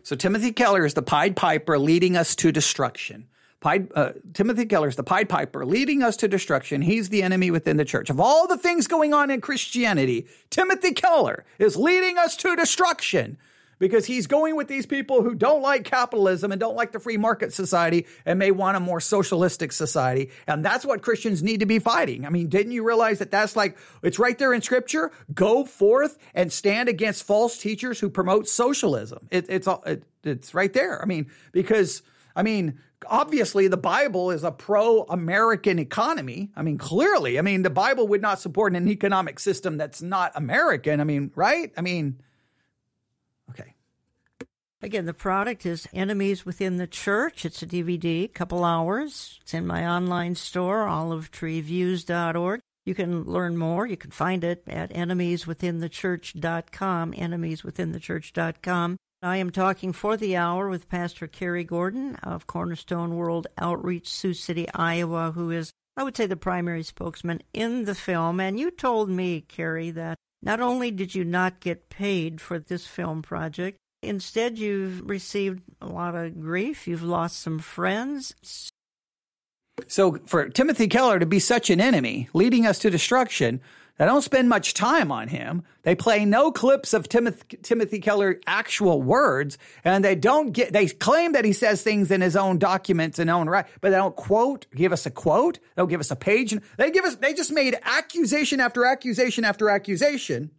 So 0.02 0.16
Timothy 0.16 0.52
Keller 0.52 0.84
is 0.84 0.94
the 0.94 1.02
Pied 1.02 1.36
Piper 1.36 1.78
leading 1.78 2.16
us 2.16 2.34
to 2.36 2.52
destruction. 2.52 3.28
Pied, 3.64 3.90
uh, 3.94 4.12
Timothy 4.34 4.66
Keller 4.66 4.88
is 4.88 4.96
the 4.96 5.02
Pied 5.02 5.26
Piper 5.30 5.64
leading 5.64 6.02
us 6.02 6.18
to 6.18 6.28
destruction. 6.28 6.82
He's 6.82 7.08
the 7.08 7.22
enemy 7.22 7.50
within 7.50 7.78
the 7.78 7.84
church. 7.86 8.10
Of 8.10 8.20
all 8.20 8.46
the 8.46 8.58
things 8.58 8.86
going 8.86 9.14
on 9.14 9.30
in 9.30 9.40
Christianity, 9.40 10.26
Timothy 10.50 10.92
Keller 10.92 11.46
is 11.58 11.74
leading 11.74 12.18
us 12.18 12.36
to 12.36 12.54
destruction 12.56 13.38
because 13.78 14.04
he's 14.04 14.26
going 14.26 14.54
with 14.54 14.68
these 14.68 14.84
people 14.84 15.22
who 15.22 15.34
don't 15.34 15.62
like 15.62 15.84
capitalism 15.84 16.52
and 16.52 16.60
don't 16.60 16.76
like 16.76 16.92
the 16.92 17.00
free 17.00 17.16
market 17.16 17.54
society 17.54 18.04
and 18.26 18.38
may 18.38 18.50
want 18.50 18.76
a 18.76 18.80
more 18.80 19.00
socialistic 19.00 19.72
society. 19.72 20.30
And 20.46 20.62
that's 20.62 20.84
what 20.84 21.00
Christians 21.00 21.42
need 21.42 21.60
to 21.60 21.66
be 21.66 21.78
fighting. 21.78 22.26
I 22.26 22.28
mean, 22.28 22.50
didn't 22.50 22.72
you 22.72 22.86
realize 22.86 23.20
that 23.20 23.30
that's 23.30 23.56
like, 23.56 23.78
it's 24.02 24.18
right 24.18 24.36
there 24.36 24.52
in 24.52 24.60
scripture? 24.60 25.10
Go 25.32 25.64
forth 25.64 26.18
and 26.34 26.52
stand 26.52 26.90
against 26.90 27.24
false 27.24 27.56
teachers 27.56 27.98
who 27.98 28.10
promote 28.10 28.46
socialism. 28.46 29.26
It, 29.30 29.46
it's, 29.48 29.68
it, 29.86 30.04
it's 30.22 30.52
right 30.52 30.72
there. 30.74 31.00
I 31.00 31.06
mean, 31.06 31.30
because, 31.50 32.02
I 32.36 32.42
mean, 32.42 32.78
obviously 33.08 33.68
the 33.68 33.76
Bible 33.76 34.30
is 34.30 34.44
a 34.44 34.50
pro 34.50 35.02
American 35.04 35.78
economy. 35.78 36.50
I 36.56 36.62
mean, 36.62 36.78
clearly, 36.78 37.38
I 37.38 37.42
mean, 37.42 37.62
the 37.62 37.70
Bible 37.70 38.08
would 38.08 38.22
not 38.22 38.40
support 38.40 38.74
an 38.74 38.88
economic 38.88 39.38
system 39.38 39.76
that's 39.76 40.02
not 40.02 40.32
American. 40.34 41.00
I 41.00 41.04
mean, 41.04 41.30
right? 41.34 41.72
I 41.76 41.80
mean, 41.80 42.20
okay. 43.50 43.74
Again, 44.82 45.06
the 45.06 45.14
product 45.14 45.64
is 45.64 45.88
Enemies 45.92 46.44
Within 46.44 46.76
the 46.76 46.86
Church. 46.86 47.44
It's 47.44 47.62
a 47.62 47.66
DVD, 47.66 48.32
couple 48.32 48.64
hours. 48.64 49.38
It's 49.42 49.54
in 49.54 49.66
my 49.66 49.86
online 49.86 50.34
store, 50.34 50.86
olivetreeviews.org. 50.86 52.60
You 52.84 52.94
can 52.94 53.24
learn 53.24 53.56
more. 53.56 53.86
You 53.86 53.96
can 53.96 54.10
find 54.10 54.44
it 54.44 54.62
at 54.66 54.90
enemieswithinthechurch.com, 54.90 57.12
enemieswithinthechurch.com. 57.12 58.96
I 59.24 59.38
am 59.38 59.48
talking 59.48 59.94
for 59.94 60.18
the 60.18 60.36
hour 60.36 60.68
with 60.68 60.90
Pastor 60.90 61.26
Cary 61.26 61.64
Gordon 61.64 62.16
of 62.16 62.46
Cornerstone 62.46 63.16
World 63.16 63.46
Outreach, 63.56 64.06
Sioux 64.06 64.34
City, 64.34 64.68
Iowa, 64.74 65.32
who 65.32 65.50
is, 65.50 65.72
I 65.96 66.02
would 66.02 66.14
say, 66.14 66.26
the 66.26 66.36
primary 66.36 66.82
spokesman 66.82 67.42
in 67.54 67.86
the 67.86 67.94
film. 67.94 68.38
And 68.38 68.60
you 68.60 68.70
told 68.70 69.08
me, 69.08 69.40
Cary, 69.40 69.90
that 69.92 70.18
not 70.42 70.60
only 70.60 70.90
did 70.90 71.14
you 71.14 71.24
not 71.24 71.60
get 71.60 71.88
paid 71.88 72.42
for 72.42 72.58
this 72.58 72.86
film 72.86 73.22
project, 73.22 73.78
instead 74.02 74.58
you've 74.58 75.08
received 75.08 75.62
a 75.80 75.86
lot 75.86 76.14
of 76.14 76.38
grief. 76.38 76.86
You've 76.86 77.02
lost 77.02 77.40
some 77.40 77.60
friends. 77.60 78.34
So 79.88 80.18
for 80.26 80.50
Timothy 80.50 80.86
Keller 80.86 81.18
to 81.18 81.24
be 81.24 81.38
such 81.38 81.70
an 81.70 81.80
enemy, 81.80 82.28
leading 82.34 82.66
us 82.66 82.78
to 82.80 82.90
destruction, 82.90 83.62
they 83.96 84.06
don't 84.06 84.22
spend 84.22 84.48
much 84.48 84.74
time 84.74 85.12
on 85.12 85.28
him. 85.28 85.62
They 85.82 85.94
play 85.94 86.24
no 86.24 86.50
clips 86.50 86.94
of 86.94 87.08
Timothy, 87.08 87.58
Timothy 87.58 88.00
Keller 88.00 88.40
actual 88.44 89.00
words, 89.00 89.56
and 89.84 90.04
they 90.04 90.16
don't 90.16 90.50
get. 90.50 90.72
They 90.72 90.88
claim 90.88 91.32
that 91.32 91.44
he 91.44 91.52
says 91.52 91.82
things 91.82 92.10
in 92.10 92.20
his 92.20 92.34
own 92.34 92.58
documents 92.58 93.20
and 93.20 93.30
own 93.30 93.48
right, 93.48 93.66
but 93.80 93.90
they 93.90 93.96
don't 93.96 94.16
quote. 94.16 94.66
Give 94.74 94.92
us 94.92 95.06
a 95.06 95.12
quote. 95.12 95.60
They'll 95.76 95.86
give 95.86 96.00
us 96.00 96.10
a 96.10 96.16
page. 96.16 96.58
They 96.76 96.90
give 96.90 97.04
us. 97.04 97.14
They 97.16 97.34
just 97.34 97.52
made 97.52 97.78
accusation 97.82 98.58
after 98.58 98.84
accusation 98.84 99.44
after 99.44 99.70
accusation, 99.70 100.50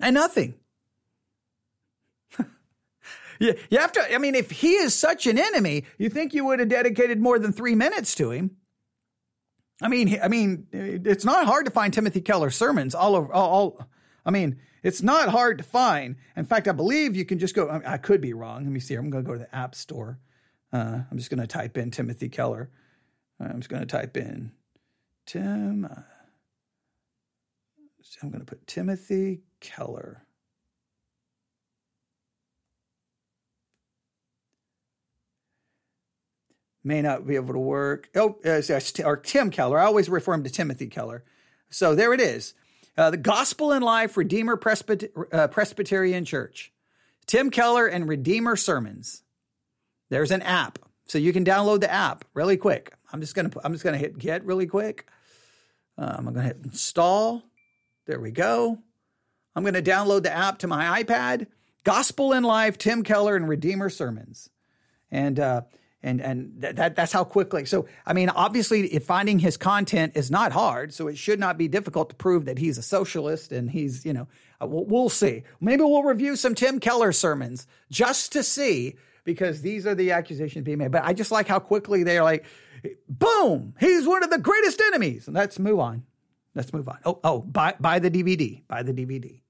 and 0.00 0.14
nothing. 0.14 0.54
you, 3.38 3.54
you 3.68 3.78
have 3.78 3.92
to. 3.92 4.14
I 4.14 4.16
mean, 4.16 4.34
if 4.34 4.50
he 4.50 4.72
is 4.76 4.94
such 4.94 5.26
an 5.26 5.38
enemy, 5.38 5.84
you 5.98 6.08
think 6.08 6.32
you 6.32 6.46
would 6.46 6.58
have 6.60 6.70
dedicated 6.70 7.20
more 7.20 7.38
than 7.38 7.52
three 7.52 7.74
minutes 7.74 8.14
to 8.14 8.30
him. 8.30 8.56
I 9.82 9.88
mean, 9.88 10.18
I 10.22 10.28
mean, 10.28 10.66
it's 10.72 11.24
not 11.24 11.46
hard 11.46 11.66
to 11.66 11.70
find 11.70 11.92
Timothy 11.92 12.20
Keller 12.20 12.50
sermons 12.50 12.94
all 12.94 13.16
over. 13.16 13.32
All, 13.32 13.50
all, 13.50 13.88
I 14.24 14.30
mean, 14.30 14.58
it's 14.82 15.02
not 15.02 15.28
hard 15.28 15.58
to 15.58 15.64
find. 15.64 16.16
In 16.36 16.44
fact, 16.44 16.68
I 16.68 16.72
believe 16.72 17.16
you 17.16 17.24
can 17.24 17.38
just 17.38 17.54
go. 17.54 17.68
I, 17.68 17.94
I 17.94 17.96
could 17.96 18.20
be 18.20 18.32
wrong. 18.32 18.64
Let 18.64 18.72
me 18.72 18.80
see. 18.80 18.94
I'm 18.94 19.10
going 19.10 19.24
to 19.24 19.28
go 19.28 19.34
to 19.34 19.44
the 19.44 19.54
App 19.54 19.74
Store. 19.74 20.18
Uh, 20.72 21.00
I'm 21.10 21.18
just 21.18 21.30
going 21.30 21.40
to 21.40 21.46
type 21.46 21.76
in 21.76 21.90
Timothy 21.90 22.28
Keller. 22.28 22.70
I'm 23.40 23.60
just 23.60 23.68
going 23.68 23.82
to 23.82 23.86
type 23.86 24.16
in 24.16 24.52
Tim. 25.26 25.84
Uh, 25.84 26.02
I'm 28.22 28.30
going 28.30 28.40
to 28.40 28.46
put 28.46 28.66
Timothy 28.66 29.42
Keller. 29.60 30.23
May 36.84 37.02
not 37.02 37.26
be 37.26 37.34
able 37.36 37.54
to 37.54 37.58
work. 37.60 38.10
Oh, 38.14 38.36
uh, 38.44 38.60
or 39.04 39.16
Tim 39.16 39.50
Keller. 39.50 39.78
I 39.78 39.86
always 39.86 40.08
refer 40.08 40.34
him 40.34 40.44
to 40.44 40.50
Timothy 40.50 40.86
Keller. 40.86 41.24
So 41.70 41.94
there 41.94 42.12
it 42.12 42.20
is. 42.20 42.54
Uh, 42.96 43.10
the 43.10 43.16
Gospel 43.16 43.72
in 43.72 43.82
Life 43.82 44.16
Redeemer 44.16 44.56
Presbyter- 44.56 45.34
uh, 45.34 45.48
Presbyterian 45.48 46.24
Church. 46.24 46.72
Tim 47.26 47.50
Keller 47.50 47.86
and 47.86 48.08
Redeemer 48.08 48.54
Sermons. 48.54 49.22
There's 50.10 50.30
an 50.30 50.42
app, 50.42 50.78
so 51.06 51.18
you 51.18 51.32
can 51.32 51.44
download 51.44 51.80
the 51.80 51.90
app 51.90 52.24
really 52.34 52.56
quick. 52.56 52.92
I'm 53.12 53.20
just 53.20 53.34
gonna 53.34 53.50
I'm 53.64 53.72
just 53.72 53.82
gonna 53.82 53.96
hit 53.96 54.18
get 54.18 54.44
really 54.44 54.66
quick. 54.66 55.06
Um, 55.96 56.28
I'm 56.28 56.34
gonna 56.34 56.42
hit 56.42 56.58
install. 56.62 57.42
There 58.06 58.20
we 58.20 58.30
go. 58.30 58.78
I'm 59.56 59.64
gonna 59.64 59.82
download 59.82 60.22
the 60.22 60.32
app 60.32 60.58
to 60.58 60.66
my 60.66 61.02
iPad. 61.02 61.46
Gospel 61.82 62.32
in 62.32 62.44
Life, 62.44 62.78
Tim 62.78 63.02
Keller 63.02 63.36
and 63.36 63.48
Redeemer 63.48 63.88
Sermons, 63.88 64.50
and 65.10 65.40
uh, 65.40 65.62
and 66.04 66.20
and 66.20 66.52
that 66.58 66.94
that's 66.94 67.12
how 67.12 67.24
quickly. 67.24 67.64
So 67.64 67.86
I 68.06 68.12
mean, 68.12 68.28
obviously, 68.28 68.86
if 68.92 69.04
finding 69.04 69.38
his 69.38 69.56
content 69.56 70.12
is 70.14 70.30
not 70.30 70.52
hard, 70.52 70.92
so 70.92 71.08
it 71.08 71.16
should 71.16 71.40
not 71.40 71.56
be 71.58 71.66
difficult 71.66 72.10
to 72.10 72.14
prove 72.14 72.44
that 72.44 72.58
he's 72.58 72.78
a 72.78 72.82
socialist 72.82 73.50
and 73.50 73.70
he's 73.70 74.04
you 74.04 74.12
know 74.12 74.28
uh, 74.60 74.66
we'll, 74.66 74.84
we'll 74.84 75.08
see. 75.08 75.42
Maybe 75.60 75.82
we'll 75.82 76.02
review 76.04 76.36
some 76.36 76.54
Tim 76.54 76.78
Keller 76.78 77.10
sermons 77.10 77.66
just 77.90 78.32
to 78.32 78.42
see 78.42 78.96
because 79.24 79.62
these 79.62 79.86
are 79.86 79.94
the 79.94 80.12
accusations 80.12 80.64
being 80.64 80.78
made. 80.78 80.92
But 80.92 81.04
I 81.04 81.14
just 81.14 81.32
like 81.32 81.48
how 81.48 81.58
quickly 81.58 82.02
they're 82.04 82.22
like, 82.22 82.44
boom, 83.08 83.74
he's 83.80 84.06
one 84.06 84.22
of 84.22 84.30
the 84.30 84.38
greatest 84.38 84.80
enemies. 84.82 85.26
And 85.26 85.34
let's 85.34 85.58
move 85.58 85.80
on. 85.80 86.04
Let's 86.54 86.72
move 86.72 86.88
on. 86.88 86.98
Oh 87.04 87.18
oh, 87.24 87.40
buy 87.40 87.74
buy 87.80 87.98
the 87.98 88.10
DVD. 88.10 88.62
Buy 88.68 88.82
the 88.82 88.92
DVD. 88.92 89.40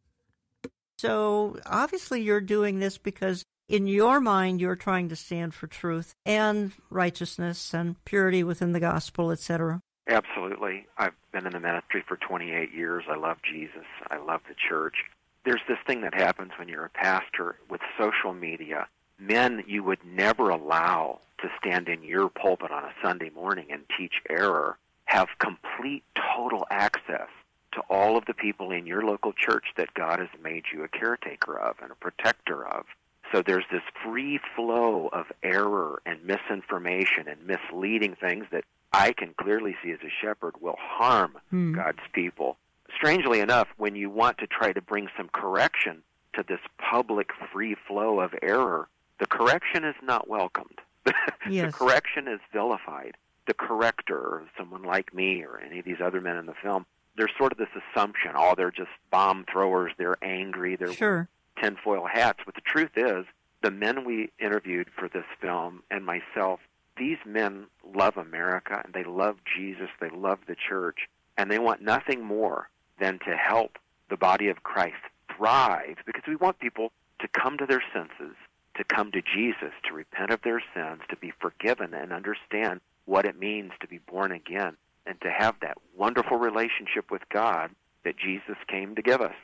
So 0.98 1.58
obviously, 1.66 2.22
you're 2.22 2.40
doing 2.40 2.78
this 2.78 2.96
because 2.96 3.44
in 3.68 3.86
your 3.86 4.20
mind 4.20 4.60
you're 4.60 4.76
trying 4.76 5.08
to 5.08 5.16
stand 5.16 5.54
for 5.54 5.66
truth 5.66 6.14
and 6.26 6.72
righteousness 6.90 7.72
and 7.72 8.02
purity 8.04 8.44
within 8.44 8.72
the 8.72 8.80
gospel, 8.80 9.30
etc. 9.30 9.80
Absolutely. 10.08 10.86
I've 10.98 11.14
been 11.32 11.46
in 11.46 11.52
the 11.52 11.60
ministry 11.60 12.04
for 12.06 12.16
28 12.16 12.72
years. 12.72 13.04
I 13.08 13.16
love 13.16 13.38
Jesus. 13.42 13.86
I 14.10 14.18
love 14.18 14.42
the 14.48 14.54
church. 14.68 14.96
There's 15.44 15.62
this 15.68 15.78
thing 15.86 16.02
that 16.02 16.14
happens 16.14 16.52
when 16.58 16.68
you're 16.68 16.84
a 16.84 16.90
pastor 16.90 17.56
with 17.70 17.80
social 17.98 18.34
media. 18.34 18.86
Men 19.18 19.64
you 19.66 19.82
would 19.82 20.04
never 20.04 20.50
allow 20.50 21.20
to 21.40 21.48
stand 21.58 21.88
in 21.88 22.02
your 22.02 22.28
pulpit 22.28 22.70
on 22.70 22.84
a 22.84 22.94
Sunday 23.02 23.30
morning 23.30 23.66
and 23.70 23.82
teach 23.96 24.14
error 24.28 24.78
have 25.06 25.28
complete, 25.38 26.02
total 26.36 26.66
access 26.70 27.28
to 27.72 27.80
all 27.90 28.16
of 28.16 28.24
the 28.26 28.34
people 28.34 28.70
in 28.70 28.86
your 28.86 29.02
local 29.02 29.32
church 29.32 29.66
that 29.76 29.92
God 29.94 30.18
has 30.18 30.28
made 30.42 30.64
you 30.72 30.84
a 30.84 30.88
caretaker 30.88 31.58
of 31.58 31.76
and 31.82 31.90
a 31.90 31.96
protector 31.96 32.66
of. 32.66 32.86
So 33.34 33.42
there's 33.44 33.64
this 33.72 33.82
free 34.04 34.38
flow 34.54 35.08
of 35.12 35.26
error 35.42 36.00
and 36.06 36.22
misinformation 36.24 37.26
and 37.26 37.44
misleading 37.44 38.14
things 38.14 38.44
that 38.52 38.62
I 38.92 39.12
can 39.12 39.34
clearly 39.36 39.74
see 39.82 39.90
as 39.90 39.98
a 40.04 40.24
shepherd 40.24 40.54
will 40.60 40.76
harm 40.78 41.36
hmm. 41.50 41.74
God's 41.74 41.98
people. 42.12 42.58
Strangely 42.94 43.40
enough, 43.40 43.66
when 43.76 43.96
you 43.96 44.08
want 44.08 44.38
to 44.38 44.46
try 44.46 44.72
to 44.72 44.80
bring 44.80 45.08
some 45.16 45.28
correction 45.32 46.04
to 46.34 46.44
this 46.46 46.60
public 46.78 47.30
free 47.52 47.74
flow 47.88 48.20
of 48.20 48.36
error, 48.40 48.88
the 49.18 49.26
correction 49.26 49.84
is 49.84 49.96
not 50.00 50.28
welcomed. 50.28 50.80
yes. 51.50 51.72
the 51.72 51.76
correction 51.76 52.28
is 52.28 52.38
vilified. 52.52 53.16
The 53.48 53.54
corrector, 53.54 54.16
or 54.16 54.44
someone 54.56 54.84
like 54.84 55.12
me 55.12 55.42
or 55.42 55.58
any 55.58 55.80
of 55.80 55.84
these 55.84 56.00
other 56.00 56.20
men 56.20 56.36
in 56.36 56.46
the 56.46 56.54
film, 56.62 56.86
there's 57.16 57.32
sort 57.36 57.50
of 57.50 57.58
this 57.58 57.68
assumption, 57.74 58.30
oh, 58.36 58.54
they're 58.56 58.70
just 58.70 58.90
bomb 59.10 59.44
throwers, 59.50 59.90
they're 59.98 60.22
angry, 60.22 60.76
they're 60.76 60.92
sure 60.92 61.28
tinfoil 61.60 62.06
hats. 62.12 62.40
But 62.44 62.54
the 62.54 62.60
truth 62.60 62.92
is, 62.96 63.24
the 63.62 63.70
men 63.70 64.04
we 64.04 64.30
interviewed 64.38 64.88
for 64.98 65.08
this 65.08 65.24
film 65.40 65.82
and 65.90 66.04
myself, 66.04 66.60
these 66.96 67.18
men 67.26 67.66
love 67.94 68.16
America 68.16 68.80
and 68.84 68.94
they 68.94 69.04
love 69.04 69.36
Jesus, 69.56 69.88
they 70.00 70.10
love 70.10 70.38
the 70.46 70.56
church, 70.56 71.08
and 71.36 71.50
they 71.50 71.58
want 71.58 71.82
nothing 71.82 72.22
more 72.22 72.68
than 73.00 73.18
to 73.20 73.36
help 73.36 73.78
the 74.10 74.16
body 74.16 74.48
of 74.48 74.62
Christ 74.62 75.02
thrive 75.36 75.96
because 76.06 76.22
we 76.28 76.36
want 76.36 76.58
people 76.58 76.92
to 77.20 77.28
come 77.28 77.56
to 77.58 77.66
their 77.66 77.82
senses, 77.92 78.36
to 78.76 78.84
come 78.84 79.10
to 79.12 79.22
Jesus, 79.22 79.72
to 79.88 79.94
repent 79.94 80.30
of 80.30 80.42
their 80.42 80.62
sins, 80.74 81.00
to 81.08 81.16
be 81.16 81.32
forgiven 81.40 81.94
and 81.94 82.12
understand 82.12 82.80
what 83.06 83.24
it 83.24 83.38
means 83.38 83.72
to 83.80 83.88
be 83.88 83.98
born 83.98 84.30
again. 84.32 84.76
and 85.06 85.20
to 85.20 85.30
have 85.30 85.54
that 85.60 85.76
wonderful 85.96 86.38
relationship 86.38 87.10
with 87.10 87.22
God 87.28 87.70
that 88.04 88.16
Jesus 88.16 88.56
came 88.68 88.94
to 88.94 89.02
give 89.02 89.20
us. 89.20 89.34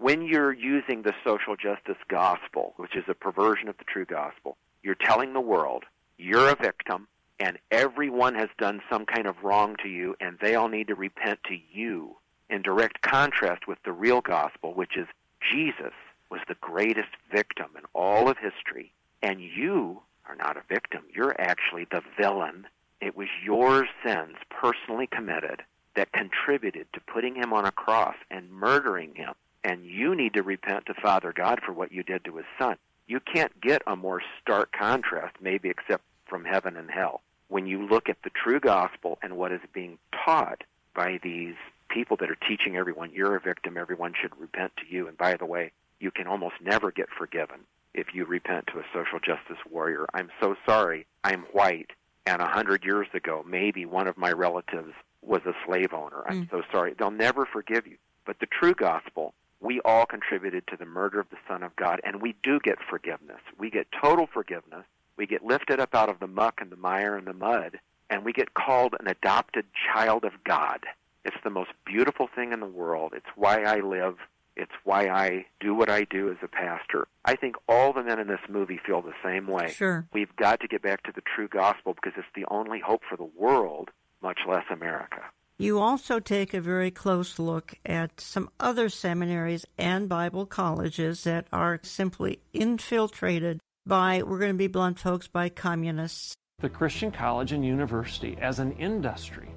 When 0.00 0.22
you're 0.22 0.54
using 0.54 1.02
the 1.02 1.12
social 1.22 1.56
justice 1.56 2.02
gospel, 2.08 2.72
which 2.78 2.96
is 2.96 3.04
a 3.06 3.14
perversion 3.14 3.68
of 3.68 3.76
the 3.76 3.84
true 3.84 4.06
gospel, 4.06 4.56
you're 4.82 4.94
telling 4.94 5.34
the 5.34 5.42
world 5.42 5.84
you're 6.16 6.48
a 6.48 6.56
victim 6.56 7.06
and 7.38 7.58
everyone 7.70 8.34
has 8.34 8.48
done 8.56 8.80
some 8.90 9.04
kind 9.04 9.26
of 9.26 9.44
wrong 9.44 9.76
to 9.82 9.90
you 9.90 10.16
and 10.18 10.38
they 10.40 10.54
all 10.54 10.68
need 10.68 10.88
to 10.88 10.94
repent 10.94 11.40
to 11.44 11.58
you 11.70 12.16
in 12.48 12.62
direct 12.62 13.02
contrast 13.02 13.68
with 13.68 13.76
the 13.84 13.92
real 13.92 14.22
gospel, 14.22 14.72
which 14.72 14.96
is 14.96 15.06
Jesus 15.52 15.92
was 16.30 16.40
the 16.48 16.56
greatest 16.62 17.10
victim 17.30 17.68
in 17.76 17.82
all 17.92 18.30
of 18.30 18.38
history, 18.38 18.94
and 19.22 19.42
you 19.42 20.00
are 20.26 20.34
not 20.34 20.56
a 20.56 20.62
victim. 20.66 21.02
You're 21.14 21.38
actually 21.38 21.86
the 21.90 22.00
villain. 22.18 22.66
It 23.02 23.18
was 23.18 23.28
your 23.44 23.86
sins 24.02 24.36
personally 24.48 25.08
committed 25.08 25.60
that 25.94 26.12
contributed 26.12 26.86
to 26.94 27.00
putting 27.00 27.34
him 27.34 27.52
on 27.52 27.66
a 27.66 27.72
cross 27.72 28.16
and 28.30 28.50
murdering 28.50 29.14
him. 29.14 29.34
And 29.64 29.84
you 29.84 30.14
need 30.14 30.34
to 30.34 30.42
repent 30.42 30.86
to 30.86 30.94
Father 30.94 31.32
God 31.32 31.60
for 31.64 31.72
what 31.72 31.92
you 31.92 32.02
did 32.02 32.24
to 32.24 32.36
his 32.36 32.46
son. 32.58 32.76
You 33.06 33.20
can't 33.20 33.60
get 33.60 33.82
a 33.86 33.96
more 33.96 34.22
stark 34.40 34.72
contrast, 34.72 35.36
maybe 35.40 35.68
except 35.68 36.04
from 36.26 36.44
heaven 36.44 36.76
and 36.76 36.90
hell. 36.90 37.20
When 37.48 37.66
you 37.66 37.86
look 37.86 38.08
at 38.08 38.22
the 38.22 38.30
true 38.30 38.60
gospel 38.60 39.18
and 39.22 39.36
what 39.36 39.52
is 39.52 39.60
being 39.72 39.98
taught 40.24 40.62
by 40.94 41.18
these 41.22 41.56
people 41.88 42.16
that 42.18 42.30
are 42.30 42.38
teaching 42.48 42.76
everyone 42.76 43.10
you're 43.12 43.36
a 43.36 43.40
victim, 43.40 43.76
everyone 43.76 44.14
should 44.20 44.38
repent 44.38 44.72
to 44.76 44.84
you. 44.88 45.08
And 45.08 45.18
by 45.18 45.36
the 45.36 45.44
way, 45.44 45.72
you 45.98 46.10
can 46.10 46.26
almost 46.26 46.54
never 46.62 46.90
get 46.90 47.08
forgiven 47.16 47.60
if 47.92 48.14
you 48.14 48.24
repent 48.24 48.68
to 48.68 48.78
a 48.78 48.84
social 48.94 49.18
justice 49.18 49.58
warrior. 49.68 50.06
I'm 50.14 50.30
so 50.40 50.54
sorry. 50.64 51.06
I'm 51.24 51.42
white. 51.52 51.90
And 52.26 52.40
a 52.40 52.46
hundred 52.46 52.84
years 52.84 53.08
ago, 53.12 53.44
maybe 53.46 53.84
one 53.84 54.06
of 54.06 54.16
my 54.16 54.30
relatives 54.30 54.92
was 55.22 55.42
a 55.46 55.54
slave 55.66 55.92
owner. 55.92 56.22
I'm 56.26 56.46
mm. 56.46 56.50
so 56.50 56.62
sorry. 56.70 56.94
They'll 56.98 57.10
never 57.10 57.44
forgive 57.44 57.86
you. 57.86 57.96
But 58.24 58.38
the 58.38 58.46
true 58.46 58.74
gospel, 58.74 59.34
we 59.60 59.80
all 59.84 60.06
contributed 60.06 60.66
to 60.68 60.76
the 60.76 60.86
murder 60.86 61.20
of 61.20 61.28
the 61.30 61.36
Son 61.46 61.62
of 61.62 61.76
God, 61.76 62.00
and 62.02 62.22
we 62.22 62.34
do 62.42 62.58
get 62.60 62.78
forgiveness. 62.88 63.40
We 63.58 63.70
get 63.70 63.86
total 64.02 64.26
forgiveness. 64.26 64.84
We 65.16 65.26
get 65.26 65.44
lifted 65.44 65.80
up 65.80 65.94
out 65.94 66.08
of 66.08 66.18
the 66.18 66.26
muck 66.26 66.60
and 66.60 66.70
the 66.72 66.76
mire 66.76 67.16
and 67.16 67.26
the 67.26 67.34
mud, 67.34 67.78
and 68.08 68.24
we 68.24 68.32
get 68.32 68.54
called 68.54 68.94
an 68.98 69.06
adopted 69.06 69.66
child 69.92 70.24
of 70.24 70.32
God. 70.44 70.80
It's 71.24 71.36
the 71.44 71.50
most 71.50 71.70
beautiful 71.84 72.28
thing 72.34 72.52
in 72.52 72.60
the 72.60 72.66
world. 72.66 73.12
It's 73.14 73.26
why 73.36 73.62
I 73.62 73.80
live. 73.80 74.16
It's 74.56 74.72
why 74.84 75.08
I 75.08 75.46
do 75.60 75.74
what 75.74 75.90
I 75.90 76.04
do 76.04 76.30
as 76.30 76.38
a 76.42 76.48
pastor. 76.48 77.06
I 77.24 77.36
think 77.36 77.56
all 77.68 77.92
the 77.92 78.02
men 78.02 78.18
in 78.18 78.26
this 78.26 78.40
movie 78.48 78.80
feel 78.84 79.02
the 79.02 79.12
same 79.22 79.46
way. 79.46 79.70
Sure. 79.70 80.06
We've 80.12 80.34
got 80.36 80.60
to 80.60 80.68
get 80.68 80.82
back 80.82 81.02
to 81.04 81.12
the 81.14 81.22
true 81.22 81.48
gospel 81.48 81.94
because 81.94 82.12
it's 82.16 82.26
the 82.34 82.46
only 82.50 82.80
hope 82.80 83.02
for 83.08 83.16
the 83.16 83.30
world, 83.36 83.90
much 84.22 84.40
less 84.48 84.64
America. 84.70 85.22
You 85.60 85.78
also 85.78 86.20
take 86.20 86.54
a 86.54 86.60
very 86.62 86.90
close 86.90 87.38
look 87.38 87.74
at 87.84 88.18
some 88.18 88.48
other 88.58 88.88
seminaries 88.88 89.66
and 89.76 90.08
Bible 90.08 90.46
colleges 90.46 91.24
that 91.24 91.48
are 91.52 91.80
simply 91.82 92.40
infiltrated 92.54 93.60
by, 93.84 94.22
we're 94.22 94.38
going 94.38 94.52
to 94.52 94.56
be 94.56 94.68
blunt, 94.68 94.98
folks, 94.98 95.28
by 95.28 95.50
communists. 95.50 96.34
The 96.60 96.70
Christian 96.70 97.10
college 97.10 97.52
and 97.52 97.62
university 97.62 98.38
as 98.40 98.58
an 98.58 98.72
industry 98.78 99.50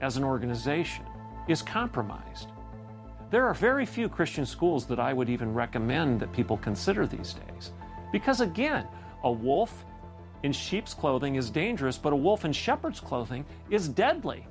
as 0.00 0.16
an 0.16 0.24
organization 0.24 1.04
is 1.46 1.62
compromised. 1.62 2.48
There 3.30 3.46
are 3.46 3.54
very 3.54 3.86
few 3.86 4.08
Christian 4.08 4.46
schools 4.46 4.86
that 4.86 4.98
I 4.98 5.12
would 5.12 5.30
even 5.30 5.54
recommend 5.54 6.18
that 6.18 6.32
people 6.32 6.56
consider 6.56 7.06
these 7.06 7.32
days. 7.32 7.70
Because 8.10 8.40
again, 8.40 8.88
a 9.22 9.30
wolf 9.30 9.84
in 10.42 10.50
sheep's 10.50 10.94
clothing 10.94 11.36
is 11.36 11.48
dangerous, 11.48 11.96
but 11.96 12.12
a 12.12 12.16
wolf 12.16 12.44
in 12.44 12.52
shepherd's 12.52 12.98
clothing 12.98 13.44
is 13.70 13.86
deadly. 13.86 14.48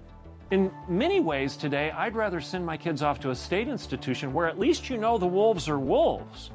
In 0.51 0.71
many 0.87 1.19
ways 1.19 1.57
today, 1.57 1.89
I'd 1.91 2.15
rather 2.15 2.41
send 2.41 2.65
my 2.65 2.77
kids 2.77 3.01
off 3.01 3.19
to 3.21 3.31
a 3.31 3.35
state 3.35 3.67
institution 3.67 4.33
where 4.33 4.47
at 4.47 4.59
least 4.59 4.89
you 4.89 4.97
know 4.97 5.17
the 5.17 5.25
wolves 5.25 5.67
are 5.67 5.79
wolves 5.79 6.51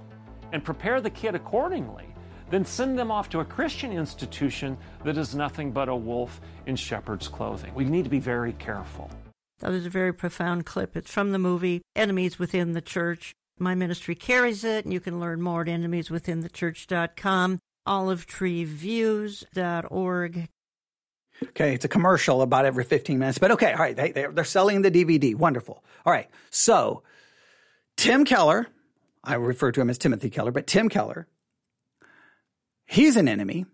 and 0.52 0.62
prepare 0.62 1.00
the 1.00 1.10
kid 1.10 1.34
accordingly 1.34 2.04
than 2.50 2.64
send 2.64 2.96
them 2.98 3.10
off 3.10 3.28
to 3.30 3.40
a 3.40 3.44
Christian 3.44 3.92
institution 3.92 4.78
that 5.04 5.18
is 5.18 5.34
nothing 5.34 5.72
but 5.72 5.88
a 5.88 5.96
wolf 5.96 6.40
in 6.66 6.76
shepherd's 6.76 7.26
clothing. 7.28 7.74
We 7.74 7.84
need 7.84 8.04
to 8.04 8.10
be 8.10 8.20
very 8.20 8.52
careful. 8.54 9.10
That 9.60 9.72
is 9.72 9.86
a 9.86 9.90
very 9.90 10.14
profound 10.14 10.66
clip. 10.66 10.96
It's 10.96 11.10
from 11.10 11.32
the 11.32 11.38
movie 11.38 11.82
Enemies 11.96 12.38
Within 12.38 12.72
the 12.72 12.80
Church. 12.80 13.34
My 13.58 13.74
ministry 13.74 14.14
carries 14.14 14.62
it, 14.62 14.84
and 14.84 14.94
you 14.94 15.00
can 15.00 15.18
learn 15.18 15.42
more 15.42 15.62
at 15.62 15.66
enemieswithinthechurch.com, 15.66 17.58
olivetreeviews.org. 17.86 20.48
Okay, 21.42 21.74
it's 21.74 21.84
a 21.84 21.88
commercial 21.88 22.42
about 22.42 22.64
every 22.64 22.84
15 22.84 23.18
minutes, 23.18 23.38
but 23.38 23.52
okay, 23.52 23.72
all 23.72 23.78
right, 23.78 23.96
they, 23.96 24.10
they're 24.12 24.44
selling 24.44 24.82
the 24.82 24.90
DVD. 24.90 25.34
Wonderful. 25.34 25.84
All 26.04 26.12
right, 26.12 26.28
so 26.50 27.02
Tim 27.96 28.24
Keller, 28.24 28.66
I 29.22 29.34
refer 29.34 29.70
to 29.72 29.80
him 29.80 29.90
as 29.90 29.98
Timothy 29.98 30.30
Keller, 30.30 30.50
but 30.50 30.66
Tim 30.66 30.88
Keller 30.88 31.28
he's 32.88 33.16
an 33.16 33.28
enemy. 33.28 33.66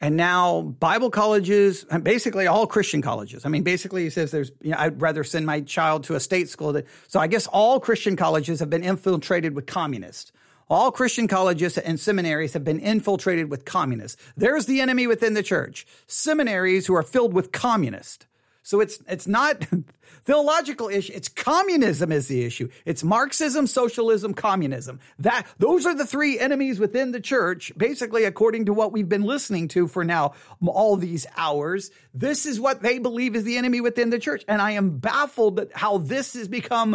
And 0.00 0.16
now 0.16 0.60
Bible 0.60 1.10
colleges, 1.10 1.84
basically 2.02 2.46
all 2.46 2.66
Christian 2.66 3.00
colleges. 3.00 3.46
I 3.46 3.48
mean, 3.48 3.62
basically 3.62 4.04
he 4.04 4.10
says 4.10 4.30
there's, 4.30 4.52
you 4.60 4.72
know, 4.72 4.76
I'd 4.78 5.00
rather 5.00 5.24
send 5.24 5.46
my 5.46 5.62
child 5.62 6.04
to 6.04 6.14
a 6.14 6.20
state 6.20 6.50
school. 6.50 6.74
That, 6.74 6.86
so 7.08 7.20
I 7.20 7.26
guess 7.26 7.46
all 7.46 7.80
Christian 7.80 8.14
colleges 8.14 8.60
have 8.60 8.68
been 8.68 8.84
infiltrated 8.84 9.54
with 9.54 9.66
communists. 9.66 10.30
All 10.68 10.90
Christian 10.90 11.28
colleges 11.28 11.76
and 11.76 12.00
seminaries 12.00 12.54
have 12.54 12.64
been 12.64 12.80
infiltrated 12.80 13.50
with 13.50 13.64
communists. 13.64 14.20
There's 14.36 14.66
the 14.66 14.80
enemy 14.80 15.06
within 15.06 15.34
the 15.34 15.42
church. 15.42 15.86
Seminaries 16.06 16.86
who 16.86 16.94
are 16.94 17.02
filled 17.02 17.34
with 17.34 17.52
communists. 17.52 18.26
So 18.64 18.80
it's 18.80 18.98
it's 19.06 19.26
not 19.26 19.66
theological 20.24 20.88
issue. 20.88 21.12
It's 21.14 21.28
communism 21.28 22.10
is 22.10 22.28
the 22.28 22.44
issue. 22.44 22.70
It's 22.86 23.04
Marxism, 23.04 23.66
socialism, 23.66 24.32
communism. 24.32 25.00
That 25.18 25.46
those 25.58 25.84
are 25.84 25.94
the 25.94 26.06
three 26.06 26.38
enemies 26.38 26.80
within 26.80 27.12
the 27.12 27.20
church. 27.20 27.72
Basically, 27.76 28.24
according 28.24 28.64
to 28.64 28.72
what 28.72 28.90
we've 28.90 29.08
been 29.08 29.22
listening 29.22 29.68
to 29.68 29.86
for 29.86 30.02
now 30.02 30.32
all 30.66 30.96
these 30.96 31.26
hours, 31.36 31.90
this 32.14 32.46
is 32.46 32.58
what 32.58 32.80
they 32.80 32.98
believe 32.98 33.36
is 33.36 33.44
the 33.44 33.58
enemy 33.58 33.82
within 33.82 34.08
the 34.08 34.18
church. 34.18 34.44
And 34.48 34.62
I 34.62 34.72
am 34.72 34.98
baffled 34.98 35.60
at 35.60 35.76
how 35.76 35.98
this 35.98 36.32
has 36.32 36.48
become. 36.48 36.94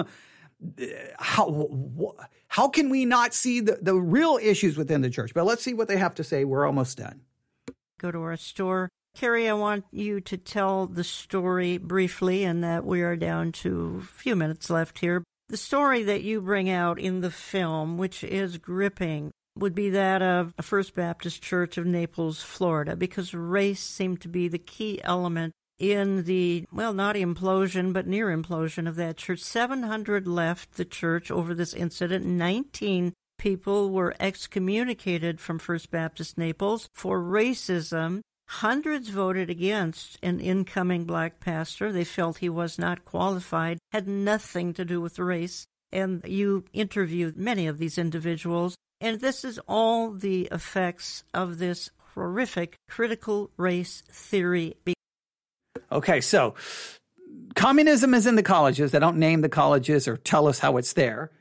Uh, 0.77 0.85
how 1.17 1.69
how 2.49 2.67
can 2.67 2.89
we 2.89 3.05
not 3.05 3.33
see 3.33 3.61
the, 3.61 3.79
the 3.81 3.95
real 3.95 4.37
issues 4.41 4.77
within 4.77 5.01
the 5.01 5.09
church? 5.09 5.33
But 5.33 5.45
let's 5.45 5.63
see 5.63 5.73
what 5.73 5.87
they 5.87 5.97
have 5.97 6.15
to 6.15 6.23
say. 6.23 6.43
We're 6.43 6.65
almost 6.67 6.97
done. 6.97 7.21
Go 7.99 8.11
to 8.11 8.21
our 8.21 8.37
store 8.37 8.89
Cary, 9.15 9.49
I 9.49 9.53
want 9.53 9.85
you 9.91 10.21
to 10.21 10.37
tell 10.37 10.85
the 10.85 11.03
story 11.03 11.77
briefly, 11.77 12.43
and 12.43 12.63
that 12.63 12.85
we 12.85 13.01
are 13.01 13.15
down 13.15 13.51
to 13.53 13.99
a 14.01 14.05
few 14.05 14.35
minutes 14.35 14.69
left 14.69 14.99
here. 14.99 15.23
The 15.49 15.57
story 15.57 16.03
that 16.03 16.21
you 16.21 16.41
bring 16.41 16.69
out 16.69 16.99
in 16.99 17.21
the 17.21 17.31
film, 17.31 17.97
which 17.97 18.23
is 18.23 18.57
gripping, 18.57 19.31
would 19.57 19.75
be 19.75 19.89
that 19.89 20.21
of 20.21 20.53
a 20.57 20.63
First 20.63 20.93
Baptist 20.93 21.41
Church 21.41 21.77
of 21.77 21.85
Naples, 21.85 22.41
Florida, 22.41 22.95
because 22.95 23.33
race 23.33 23.81
seemed 23.81 24.21
to 24.21 24.29
be 24.29 24.47
the 24.47 24.59
key 24.59 25.01
element 25.03 25.53
in 25.79 26.23
the, 26.23 26.65
well, 26.71 26.93
not 26.93 27.15
implosion, 27.15 27.93
but 27.93 28.05
near 28.05 28.27
implosion 28.27 28.87
of 28.87 28.95
that 28.97 29.17
church. 29.17 29.39
700 29.39 30.27
left 30.27 30.75
the 30.75 30.85
church 30.85 31.31
over 31.31 31.55
this 31.55 31.73
incident. 31.73 32.25
19 32.25 33.13
people 33.39 33.89
were 33.89 34.13
excommunicated 34.19 35.39
from 35.39 35.57
First 35.57 35.89
Baptist 35.89 36.37
Naples 36.37 36.89
for 36.93 37.19
racism. 37.21 38.21
Hundreds 38.49 39.09
voted 39.09 39.49
against 39.49 40.17
an 40.21 40.39
incoming 40.39 41.05
black 41.05 41.39
pastor. 41.39 41.91
They 41.91 42.03
felt 42.03 42.37
he 42.39 42.49
was 42.49 42.77
not 42.77 43.05
qualified, 43.05 43.79
had 43.91 44.07
nothing 44.07 44.73
to 44.73 44.85
do 44.85 44.99
with 44.99 45.17
race. 45.17 45.65
And 45.91 46.23
you 46.25 46.65
interviewed 46.73 47.37
many 47.37 47.65
of 47.65 47.77
these 47.77 47.97
individuals. 47.97 48.75
And 49.01 49.21
this 49.21 49.45
is 49.45 49.59
all 49.67 50.11
the 50.11 50.49
effects 50.51 51.23
of 51.33 51.57
this 51.57 51.89
horrific 52.13 52.75
critical 52.89 53.49
race 53.55 54.03
theory. 54.11 54.75
Okay, 55.91 56.21
so 56.21 56.55
communism 57.55 58.13
is 58.13 58.27
in 58.27 58.35
the 58.35 58.43
colleges. 58.43 58.91
They 58.91 58.99
don't 58.99 59.17
name 59.17 59.41
the 59.41 59.49
colleges 59.49 60.07
or 60.07 60.17
tell 60.17 60.47
us 60.47 60.59
how 60.59 60.77
it's 60.77 60.93
there. 60.93 61.31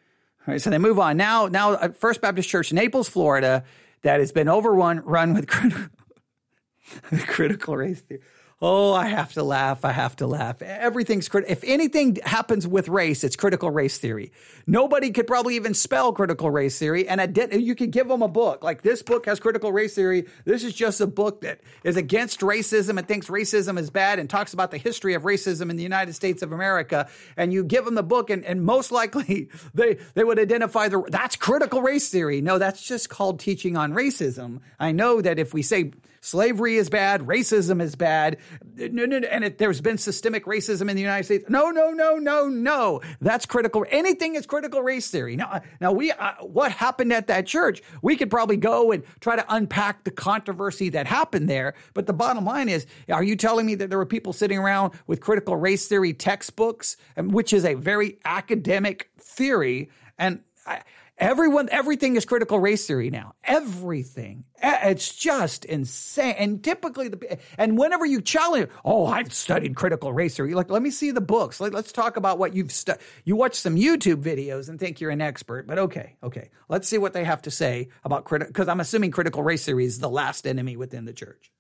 All 0.47 0.53
right, 0.53 0.61
so 0.61 0.71
they 0.71 0.79
move 0.79 0.99
on. 0.99 1.17
Now, 1.17 1.47
now, 1.47 1.73
uh, 1.73 1.89
First 1.91 2.21
Baptist 2.21 2.49
Church, 2.49 2.73
Naples, 2.73 3.09
Florida, 3.09 3.65
that 4.03 4.21
has 4.21 4.33
been 4.33 4.49
overrun 4.49 5.01
run 5.05 5.35
with 5.35 5.47
critical 7.27 7.77
race 7.77 8.01
theory. 8.01 8.23
Oh, 8.61 8.93
I 8.93 9.07
have 9.07 9.35
to 9.35 9.45
laugh. 9.45 9.85
I 9.85 9.93
have 9.93 10.17
to 10.17 10.27
laugh. 10.27 10.61
Everything's 10.63 11.29
critical. 11.29 11.53
If 11.53 11.63
anything 11.63 12.19
happens 12.25 12.67
with 12.67 12.89
race, 12.89 13.23
it's 13.23 13.37
critical 13.37 13.71
race 13.71 13.99
theory. 13.99 14.33
Nobody 14.67 15.13
could 15.13 15.29
probably 15.29 15.55
even 15.55 15.75
spell 15.75 16.13
critical 16.13 16.51
race 16.51 16.77
theory. 16.77 17.07
And 17.07 17.21
you 17.53 17.77
could 17.77 17.93
give 17.93 18.09
them 18.09 18.21
a 18.21 18.27
book 18.27 18.65
like 18.65 18.83
this 18.83 19.01
book 19.01 19.27
has 19.27 19.39
critical 19.39 19.73
race 19.73 19.95
theory. 19.95 20.27
This 20.45 20.65
is 20.65 20.75
just 20.75 21.01
a 21.01 21.07
book 21.07 21.43
that 21.43 21.61
is 21.85 21.97
against 21.97 22.41
racism 22.41 22.99
and 22.99 23.07
thinks 23.07 23.29
racism 23.29 23.79
is 23.79 23.91
bad 23.91 24.19
and 24.19 24.29
talks 24.29 24.53
about 24.53 24.73
the 24.73 24.79
history 24.79 25.15
of 25.15 25.23
racism 25.23 25.71
in 25.71 25.77
the 25.77 25.85
United 25.85 26.15
States 26.15 26.43
of 26.43 26.51
America. 26.51 27.09
And 27.37 27.53
you 27.53 27.63
give 27.63 27.85
them 27.85 27.95
the 27.95 28.03
book, 28.03 28.29
and, 28.29 28.45
and 28.45 28.65
most 28.65 28.91
likely 28.91 29.51
they, 29.75 29.99
they 30.15 30.25
would 30.25 30.41
identify 30.41 30.89
the 30.89 31.05
that's 31.09 31.37
critical 31.37 31.81
race 31.81 32.09
theory. 32.09 32.41
No, 32.41 32.59
that's 32.59 32.83
just 32.83 33.09
called 33.09 33.39
teaching 33.39 33.77
on 33.77 33.93
racism. 33.93 34.63
I 34.81 34.91
know 34.91 35.21
that 35.21 35.39
if 35.39 35.55
we 35.55 35.63
say 35.63 35.93
slavery 36.21 36.77
is 36.77 36.89
bad, 36.89 37.23
racism 37.23 37.81
is 37.83 37.95
bad, 37.95 38.39
no, 38.77 39.07
no, 39.07 39.17
and 39.17 39.45
it, 39.45 39.59
there's 39.59 39.81
been 39.81 39.99
systemic 39.99 40.45
racism 40.45 40.89
in 40.89 40.97
the 40.97 41.03
United 41.03 41.25
States. 41.25 41.45
No, 41.49 41.71
no, 41.71 41.91
no, 41.91 42.17
no, 42.17 42.49
no. 42.49 43.01
That's 43.21 43.47
critical. 43.47 43.85
Anything 43.91 44.35
is 44.35 44.47
critical 44.47 44.83
race 44.83 45.11
theory. 45.11 45.37
Now, 45.37 45.63
now 45.81 45.93
we, 45.93 46.13
uh, 46.13 46.33
what 46.41 46.73
happened 46.73 47.13
at 47.13 47.27
that 47.27 47.47
church? 47.47 47.83
We 48.03 48.17
could 48.17 48.31
probably 48.31 48.57
go 48.57 48.93
and 48.93 49.03
try 49.21 49.37
to 49.37 49.45
unpack 49.49 50.05
the 50.05 50.11
controversy 50.11 50.91
that 50.91 51.07
happened 51.07 51.49
there. 51.49 51.75
But 51.95 52.07
the 52.07 52.13
bottom 52.13 52.45
line 52.45 52.69
is, 52.69 52.87
are 53.09 53.23
you 53.23 53.37
telling 53.37 53.67
me 53.67 53.75
that 53.77 53.91
there 53.91 53.99
were 53.99 54.07
people 54.07 54.33
sitting 54.33 54.59
around 54.59 54.93
with 55.07 55.21
critical 55.21 55.57
race 55.57 55.89
theory 55.89 56.13
textbooks, 56.13 56.97
which 57.17 57.53
is 57.53 57.65
a 57.65 57.75
very 57.75 58.19
academic 58.25 59.11
theory, 59.19 59.91
and 60.19 60.41
I, 60.67 60.83
Everyone, 61.19 61.69
everything 61.73 62.15
is 62.15 62.25
critical 62.25 62.61
race 62.61 62.87
theory 62.87 63.11
now. 63.11 63.35
Everything. 63.43 64.45
It's 64.63 65.13
just 65.13 65.65
insane. 65.65 66.37
And 66.39 66.63
typically, 66.63 67.09
the 67.09 67.39
and 67.59 67.77
whenever 67.77 68.07
you 68.07 68.21
challenge, 68.21 68.71
oh, 68.85 69.07
I've 69.07 69.33
studied 69.33 69.75
critical 69.75 70.13
race 70.13 70.37
theory. 70.37 70.55
Like, 70.55 70.71
let 70.71 70.81
me 70.81 70.91
see 70.91 71.11
the 71.11 71.21
books. 71.21 71.61
Let, 71.61 71.75
us 71.75 71.91
talk 71.91 72.17
about 72.17 72.39
what 72.39 72.55
you've 72.55 72.71
studied. 72.71 73.03
You 73.25 73.35
watch 73.35 73.57
some 73.57 73.75
YouTube 73.75 74.23
videos 74.23 74.69
and 74.69 74.79
think 74.79 75.01
you're 75.01 75.11
an 75.11 75.21
expert, 75.21 75.67
but 75.67 75.79
okay, 75.79 76.15
okay. 76.23 76.51
Let's 76.69 76.87
see 76.89 76.99
what 76.99 77.15
they 77.15 77.25
have 77.25 77.43
to 77.43 77.51
say 77.51 77.89
about 78.05 78.25
critical. 78.25 78.53
Because 78.53 78.69
I'm 78.69 78.81
assuming 78.81 79.11
critical 79.11 79.43
race 79.43 79.65
theory 79.65 79.87
is 79.87 79.99
the 79.99 80.09
last 80.09 80.47
enemy 80.47 80.77
within 80.77 81.05
the 81.05 81.13
church. 81.13 81.51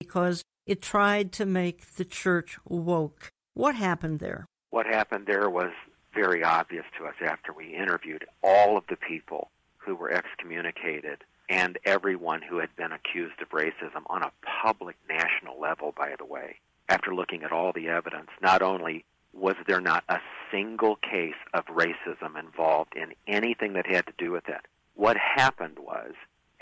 Because 0.00 0.44
it 0.66 0.82
tried 0.82 1.32
to 1.32 1.46
make 1.46 1.94
the 1.94 2.04
church 2.04 2.58
woke. 2.66 3.32
What 3.54 3.74
happened 3.74 4.18
there? 4.18 4.46
What 4.68 4.86
happened 4.86 5.26
there 5.26 5.48
was 5.48 5.70
very 6.14 6.44
obvious 6.44 6.84
to 6.98 7.06
us 7.06 7.14
after 7.24 7.52
we 7.52 7.74
interviewed 7.74 8.26
all 8.42 8.76
of 8.76 8.84
the 8.88 8.96
people 8.96 9.50
who 9.78 9.94
were 9.94 10.10
excommunicated 10.10 11.24
and 11.48 11.78
everyone 11.84 12.42
who 12.42 12.58
had 12.58 12.74
been 12.76 12.92
accused 12.92 13.40
of 13.42 13.48
racism 13.50 14.02
on 14.06 14.22
a 14.22 14.32
public 14.62 14.96
national 15.08 15.60
level, 15.60 15.92
by 15.96 16.14
the 16.18 16.24
way. 16.24 16.56
After 16.88 17.14
looking 17.14 17.42
at 17.42 17.52
all 17.52 17.72
the 17.72 17.88
evidence, 17.88 18.30
not 18.40 18.62
only 18.62 19.04
was 19.32 19.56
there 19.66 19.80
not 19.80 20.04
a 20.08 20.18
single 20.50 20.96
case 20.96 21.34
of 21.54 21.64
racism 21.66 22.38
involved 22.38 22.94
in 22.94 23.14
anything 23.26 23.72
that 23.74 23.86
had 23.86 24.06
to 24.06 24.12
do 24.18 24.30
with 24.30 24.48
it, 24.48 24.60
what 24.94 25.16
happened 25.16 25.78
was 25.78 26.12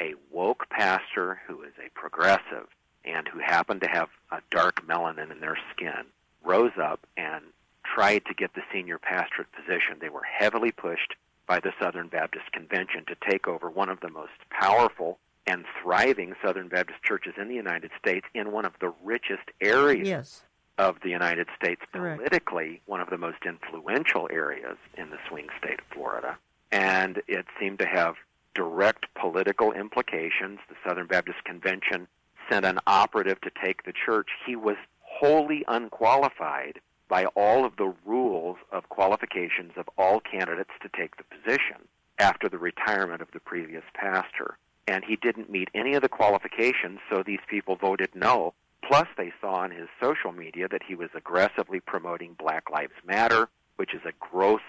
a 0.01 0.15
woke 0.31 0.69
pastor 0.71 1.41
who 1.47 1.63
is 1.63 1.73
a 1.79 1.91
progressive 1.99 2.67
and 3.05 3.29
who 3.29 3.39
happened 3.39 3.81
to 3.81 3.89
have 3.89 4.09
a 4.31 4.41
dark 4.51 4.87
melanin 4.87 5.31
in 5.31 5.41
their 5.41 5.59
skin 5.73 6.05
rose 6.43 6.73
up 6.81 7.01
and 7.17 7.45
tried 7.95 8.25
to 8.27 8.35
get 8.35 8.55
the 8.55 8.63
senior 8.73 8.99
pastorate 8.99 9.53
position. 9.53 9.99
They 10.01 10.09
were 10.09 10.23
heavily 10.23 10.73
pushed 10.73 11.15
by 11.47 11.61
the 11.61 11.73
Southern 11.81 12.09
Baptist 12.09 12.53
Convention 12.53 13.05
to 13.07 13.17
take 13.29 13.49
over 13.49 13.69
one 13.69 13.89
of 13.89 14.01
the 14.01 14.11
most 14.11 14.33
powerful 14.51 15.19
and 15.47 15.65
thriving 15.83 16.35
Southern 16.45 16.69
Baptist 16.69 17.03
churches 17.03 17.35
in 17.37 17.49
the 17.49 17.55
United 17.55 17.91
States 17.99 18.27
in 18.35 18.53
one 18.53 18.65
of 18.65 18.73
the 18.81 18.93
richest 19.03 19.51
areas 19.61 20.07
yes. 20.07 20.45
of 20.79 20.97
the 21.03 21.09
United 21.09 21.49
States, 21.57 21.81
Correct. 21.93 22.19
politically, 22.19 22.81
one 22.87 23.01
of 23.01 23.11
the 23.11 23.19
most 23.19 23.39
influential 23.45 24.29
areas 24.31 24.77
in 24.97 25.11
the 25.11 25.19
swing 25.29 25.49
state 25.59 25.81
of 25.81 25.87
Florida. 25.93 26.39
And 26.71 27.23
it 27.27 27.47
seemed 27.59 27.81
to 27.81 27.87
have 27.87 28.15
direct 28.55 29.07
political 29.15 29.73
implications. 29.73 30.61
The 30.69 30.77
Southern 30.87 31.07
Baptist 31.07 31.43
Convention 31.45 32.07
sent 32.49 32.65
an 32.65 32.79
operative 32.87 33.41
to 33.41 33.51
take 33.65 33.85
the 33.85 33.93
church. 33.93 34.29
He 34.47 34.55
was 34.55 34.77
wholly 35.01 35.65
unqualified 35.67 36.81
by 37.11 37.25
all 37.35 37.65
of 37.67 37.77
the 37.77 37.93
rules 38.07 38.57
of 38.73 38.89
qualifications 38.89 39.73
of 39.77 39.91
all 39.99 40.21
candidates 40.21 40.71
to 40.81 40.89
take 40.97 41.17
the 41.17 41.25
position 41.25 41.89
after 42.19 42.49
the 42.49 42.57
retirement 42.59 43.21
of 43.21 43.29
the 43.33 43.41
previous 43.41 43.83
pastor. 43.95 44.57
And 44.87 45.05
he 45.05 45.17
didn't 45.17 45.51
meet 45.51 45.69
any 45.75 45.95
of 45.95 46.03
the 46.03 46.09
qualifications, 46.09 47.01
so 47.11 47.23
these 47.23 47.41
people 47.49 47.77
voted 47.77 48.11
no. 48.15 48.55
Plus, 48.87 49.09
they 49.17 49.33
saw 49.41 49.57
on 49.57 49.73
his 49.73 49.89
social 50.01 50.33
media 50.33 50.69
that 50.71 50.83
he 50.87 50.95
was 50.95 51.11
aggressively 51.15 51.81
promoting 51.81 52.37
Black 52.39 52.71
Lives 52.71 52.95
Matter, 53.05 53.49
which 53.77 53.93
is 53.93 54.01
a 54.07 54.13
gross 54.21 54.63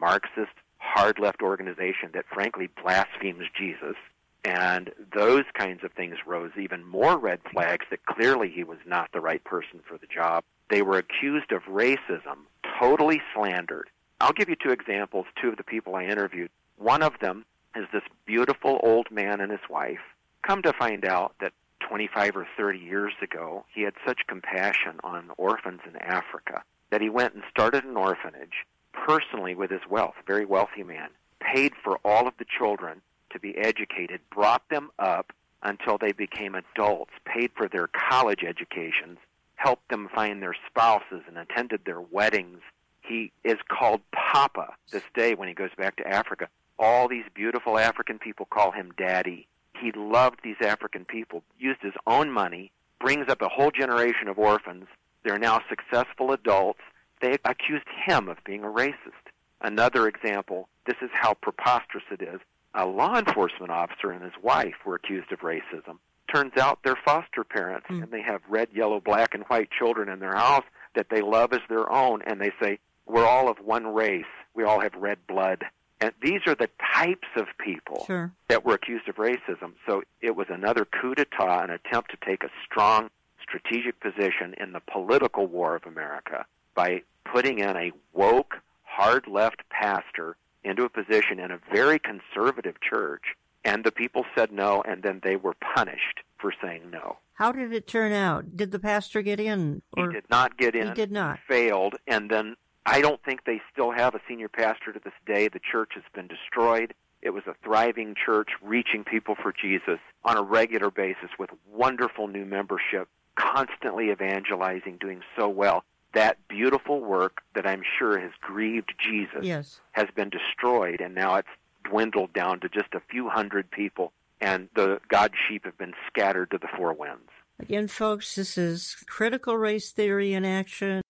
Marxist, 0.00 0.54
hard 0.78 1.18
left 1.18 1.42
organization 1.42 2.10
that 2.14 2.24
frankly 2.32 2.68
blasphemes 2.82 3.46
Jesus. 3.56 3.96
And 4.44 4.92
those 5.14 5.44
kinds 5.54 5.84
of 5.84 5.92
things 5.92 6.16
rose 6.26 6.52
even 6.58 6.84
more 6.84 7.18
red 7.18 7.40
flags 7.52 7.86
that 7.90 8.06
clearly 8.06 8.50
he 8.50 8.64
was 8.64 8.78
not 8.86 9.10
the 9.12 9.20
right 9.20 9.42
person 9.44 9.80
for 9.86 9.98
the 9.98 10.06
job. 10.06 10.44
They 10.70 10.82
were 10.82 10.98
accused 10.98 11.52
of 11.52 11.62
racism, 11.64 12.38
totally 12.78 13.20
slandered. 13.34 13.90
I'll 14.20 14.32
give 14.32 14.48
you 14.48 14.56
two 14.56 14.70
examples, 14.70 15.26
two 15.40 15.48
of 15.48 15.56
the 15.56 15.64
people 15.64 15.96
I 15.96 16.04
interviewed. 16.04 16.50
One 16.76 17.02
of 17.02 17.18
them 17.20 17.44
is 17.76 17.86
this 17.92 18.02
beautiful 18.26 18.80
old 18.82 19.10
man 19.10 19.40
and 19.40 19.50
his 19.50 19.68
wife. 19.68 20.00
Come 20.46 20.62
to 20.62 20.72
find 20.72 21.04
out 21.04 21.34
that 21.40 21.52
25 21.80 22.36
or 22.36 22.46
30 22.56 22.78
years 22.78 23.14
ago, 23.22 23.64
he 23.72 23.82
had 23.82 23.94
such 24.06 24.26
compassion 24.26 25.00
on 25.04 25.30
orphans 25.36 25.80
in 25.86 25.96
Africa 25.96 26.62
that 26.90 27.00
he 27.00 27.08
went 27.08 27.34
and 27.34 27.42
started 27.50 27.84
an 27.84 27.96
orphanage 27.96 28.66
personally 28.92 29.54
with 29.54 29.70
his 29.70 29.86
wealth, 29.88 30.14
very 30.26 30.44
wealthy 30.44 30.82
man, 30.82 31.08
paid 31.40 31.72
for 31.82 31.98
all 32.04 32.26
of 32.26 32.34
the 32.38 32.46
children 32.58 33.00
to 33.30 33.40
be 33.40 33.56
educated, 33.56 34.20
brought 34.30 34.68
them 34.68 34.90
up 34.98 35.32
until 35.62 35.98
they 35.98 36.12
became 36.12 36.54
adults, 36.54 37.12
paid 37.24 37.50
for 37.56 37.68
their 37.68 37.88
college 37.88 38.44
educations, 38.44 39.18
helped 39.56 39.88
them 39.88 40.08
find 40.14 40.42
their 40.42 40.54
spouses 40.68 41.22
and 41.26 41.36
attended 41.36 41.80
their 41.84 42.00
weddings. 42.00 42.60
He 43.02 43.32
is 43.44 43.56
called 43.68 44.00
Papa 44.12 44.74
this 44.92 45.02
day 45.14 45.34
when 45.34 45.48
he 45.48 45.54
goes 45.54 45.74
back 45.76 45.96
to 45.96 46.06
Africa. 46.06 46.48
All 46.78 47.08
these 47.08 47.24
beautiful 47.34 47.78
African 47.78 48.18
people 48.18 48.46
call 48.46 48.70
him 48.70 48.92
Daddy. 48.96 49.48
He 49.80 49.90
loved 49.92 50.40
these 50.42 50.60
African 50.60 51.04
people, 51.04 51.42
used 51.58 51.80
his 51.82 51.94
own 52.06 52.30
money, 52.30 52.70
brings 53.00 53.28
up 53.28 53.42
a 53.42 53.48
whole 53.48 53.70
generation 53.70 54.28
of 54.28 54.38
orphans. 54.38 54.86
They're 55.24 55.38
now 55.38 55.60
successful 55.68 56.32
adults. 56.32 56.80
They 57.20 57.36
accused 57.44 57.86
him 58.06 58.28
of 58.28 58.38
being 58.44 58.62
a 58.62 58.68
racist. 58.68 59.32
Another 59.60 60.06
example, 60.06 60.68
this 60.86 60.96
is 61.02 61.10
how 61.12 61.34
preposterous 61.34 62.04
it 62.10 62.22
is. 62.22 62.40
A 62.74 62.86
law 62.86 63.18
enforcement 63.18 63.70
officer 63.70 64.10
and 64.10 64.22
his 64.22 64.34
wife 64.42 64.74
were 64.84 64.94
accused 64.94 65.32
of 65.32 65.40
racism 65.40 65.98
turns 66.32 66.56
out 66.56 66.80
they're 66.84 66.98
foster 67.04 67.44
parents 67.44 67.86
mm. 67.88 68.02
and 68.02 68.12
they 68.12 68.22
have 68.22 68.40
red, 68.48 68.68
yellow, 68.72 69.00
black, 69.00 69.34
and 69.34 69.44
white 69.44 69.70
children 69.70 70.08
in 70.08 70.20
their 70.20 70.34
house 70.34 70.64
that 70.94 71.06
they 71.10 71.20
love 71.20 71.52
as 71.52 71.60
their 71.68 71.90
own. 71.90 72.22
And 72.22 72.40
they 72.40 72.52
say, 72.60 72.78
we're 73.06 73.26
all 73.26 73.48
of 73.48 73.58
one 73.58 73.86
race. 73.94 74.24
We 74.54 74.64
all 74.64 74.80
have 74.80 74.94
red 74.94 75.18
blood. 75.26 75.64
And 76.00 76.12
these 76.22 76.40
are 76.46 76.54
the 76.54 76.70
types 76.94 77.28
of 77.36 77.46
people 77.58 78.04
sure. 78.06 78.32
that 78.48 78.64
were 78.64 78.74
accused 78.74 79.08
of 79.08 79.16
racism. 79.16 79.72
So 79.86 80.02
it 80.20 80.36
was 80.36 80.46
another 80.48 80.84
coup 80.84 81.14
d'etat, 81.14 81.64
an 81.64 81.70
attempt 81.70 82.12
to 82.12 82.18
take 82.24 82.44
a 82.44 82.50
strong 82.64 83.10
strategic 83.42 83.98
position 84.00 84.54
in 84.60 84.72
the 84.72 84.80
political 84.80 85.46
war 85.46 85.74
of 85.74 85.84
America 85.86 86.44
by 86.74 87.02
putting 87.24 87.58
in 87.58 87.76
a 87.76 87.90
woke, 88.12 88.56
hard 88.84 89.26
left 89.26 89.62
pastor 89.70 90.36
into 90.64 90.84
a 90.84 90.88
position 90.88 91.38
in 91.38 91.50
a 91.50 91.58
very 91.72 91.98
conservative 91.98 92.76
church 92.80 93.22
and 93.64 93.84
the 93.84 93.92
people 93.92 94.24
said 94.34 94.52
no, 94.52 94.82
and 94.82 95.02
then 95.02 95.20
they 95.22 95.36
were 95.36 95.54
punished 95.74 96.20
for 96.38 96.52
saying 96.62 96.90
no. 96.90 97.18
How 97.34 97.52
did 97.52 97.72
it 97.72 97.86
turn 97.86 98.12
out? 98.12 98.56
Did 98.56 98.72
the 98.72 98.78
pastor 98.78 99.22
get 99.22 99.38
in? 99.40 99.82
Or? 99.96 100.08
He 100.08 100.14
did 100.14 100.30
not 100.30 100.56
get 100.56 100.74
in. 100.74 100.88
He 100.88 100.94
did 100.94 101.12
not. 101.12 101.38
Failed, 101.46 101.96
and 102.06 102.30
then 102.30 102.56
I 102.86 103.00
don't 103.00 103.22
think 103.22 103.44
they 103.44 103.60
still 103.72 103.90
have 103.90 104.14
a 104.14 104.20
senior 104.26 104.48
pastor 104.48 104.92
to 104.92 105.00
this 105.02 105.12
day. 105.26 105.48
The 105.48 105.60
church 105.60 105.92
has 105.94 106.04
been 106.14 106.28
destroyed. 106.28 106.94
It 107.20 107.30
was 107.30 107.42
a 107.46 107.54
thriving 107.62 108.14
church 108.14 108.48
reaching 108.62 109.04
people 109.04 109.34
for 109.34 109.52
Jesus 109.52 109.98
on 110.24 110.36
a 110.36 110.42
regular 110.42 110.90
basis 110.90 111.30
with 111.38 111.50
wonderful 111.70 112.28
new 112.28 112.44
membership, 112.44 113.08
constantly 113.34 114.10
evangelizing, 114.10 114.98
doing 114.98 115.20
so 115.36 115.48
well. 115.48 115.84
That 116.18 116.36
beautiful 116.48 117.00
work 117.00 117.42
that 117.54 117.64
I'm 117.64 117.82
sure 117.96 118.18
has 118.18 118.32
grieved 118.40 118.92
Jesus 118.98 119.44
yes. 119.44 119.80
has 119.92 120.08
been 120.16 120.30
destroyed, 120.30 121.00
and 121.00 121.14
now 121.14 121.36
it's 121.36 121.46
dwindled 121.88 122.32
down 122.32 122.58
to 122.58 122.68
just 122.68 122.92
a 122.92 123.00
few 123.08 123.28
hundred 123.28 123.70
people, 123.70 124.12
and 124.40 124.68
the 124.74 124.98
God 125.08 125.30
sheep 125.48 125.64
have 125.64 125.78
been 125.78 125.94
scattered 126.08 126.50
to 126.50 126.58
the 126.58 126.66
four 126.76 126.92
winds. 126.92 127.30
Again, 127.60 127.86
folks, 127.86 128.34
this 128.34 128.58
is 128.58 128.96
critical 129.06 129.56
race 129.56 129.92
theory 129.92 130.34
in 130.34 130.44
action. 130.44 131.02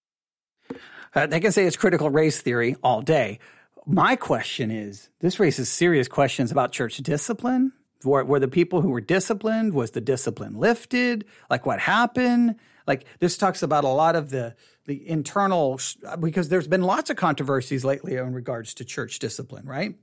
Uh, 1.14 1.26
they 1.26 1.40
can 1.40 1.52
say 1.52 1.64
it's 1.64 1.78
critical 1.78 2.10
race 2.10 2.42
theory 2.42 2.76
all 2.82 3.00
day. 3.00 3.38
My 3.86 4.14
question 4.14 4.70
is 4.70 5.08
this 5.20 5.40
raises 5.40 5.70
serious 5.70 6.06
questions 6.06 6.52
about 6.52 6.70
church 6.70 6.98
discipline. 6.98 7.72
Were, 8.04 8.26
were 8.26 8.40
the 8.40 8.46
people 8.46 8.82
who 8.82 8.90
were 8.90 9.00
disciplined, 9.00 9.72
was 9.72 9.92
the 9.92 10.02
discipline 10.02 10.58
lifted? 10.58 11.24
Like 11.48 11.64
what 11.64 11.80
happened? 11.80 12.56
Like 12.86 13.06
this 13.20 13.38
talks 13.38 13.62
about 13.62 13.84
a 13.84 13.88
lot 13.88 14.16
of 14.16 14.28
the 14.28 14.54
the 14.88 15.08
internal 15.08 15.78
because 16.18 16.48
there's 16.48 16.66
been 16.66 16.82
lots 16.82 17.10
of 17.10 17.16
controversies 17.16 17.84
lately 17.84 18.16
in 18.16 18.32
regards 18.32 18.72
to 18.74 18.84
church 18.86 19.18
discipline, 19.18 19.66
right? 19.66 19.94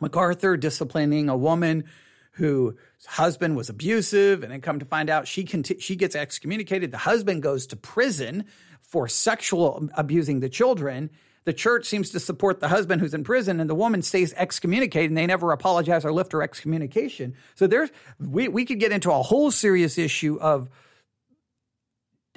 MacArthur 0.00 0.56
disciplining 0.56 1.28
a 1.28 1.36
woman 1.36 1.84
whose 2.32 2.74
husband 3.06 3.56
was 3.56 3.68
abusive, 3.68 4.42
and 4.42 4.50
then 4.50 4.62
come 4.62 4.78
to 4.78 4.84
find 4.86 5.10
out 5.10 5.28
she 5.28 5.44
conti- 5.44 5.78
she 5.80 5.96
gets 5.96 6.16
excommunicated. 6.16 6.90
The 6.92 6.98
husband 6.98 7.42
goes 7.42 7.66
to 7.68 7.76
prison 7.76 8.46
for 8.80 9.06
sexual 9.06 9.88
abusing 9.94 10.40
the 10.40 10.48
children. 10.48 11.10
the 11.46 11.52
church 11.52 11.86
seems 11.86 12.10
to 12.10 12.20
support 12.20 12.60
the 12.60 12.68
husband 12.68 13.00
who's 13.00 13.14
in 13.14 13.22
prison 13.24 13.60
and 13.60 13.70
the 13.70 13.74
woman 13.74 14.02
stays 14.02 14.34
excommunicated 14.34 15.10
and 15.10 15.16
they 15.16 15.26
never 15.26 15.52
apologize 15.52 16.04
or 16.04 16.12
lift 16.12 16.32
her 16.32 16.42
excommunication. 16.42 17.34
So 17.54 17.66
there's 17.66 17.90
we, 18.18 18.48
we 18.48 18.64
could 18.64 18.80
get 18.80 18.92
into 18.92 19.10
a 19.12 19.22
whole 19.22 19.50
serious 19.50 19.96
issue 19.96 20.38
of 20.40 20.68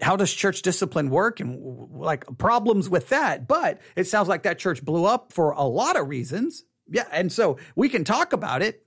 how 0.01 0.15
does 0.15 0.33
church 0.33 0.61
discipline 0.61 1.09
work 1.09 1.39
and 1.39 1.59
like 1.91 2.25
problems 2.37 2.89
with 2.89 3.09
that. 3.09 3.47
But 3.47 3.79
it 3.95 4.05
sounds 4.05 4.27
like 4.27 4.43
that 4.43 4.59
church 4.59 4.83
blew 4.83 5.05
up 5.05 5.33
for 5.33 5.51
a 5.51 5.63
lot 5.63 5.97
of 5.97 6.07
reasons. 6.07 6.63
Yeah. 6.89 7.07
And 7.11 7.31
so 7.31 7.57
we 7.75 7.89
can 7.89 8.03
talk 8.03 8.33
about 8.33 8.61
it 8.61 8.85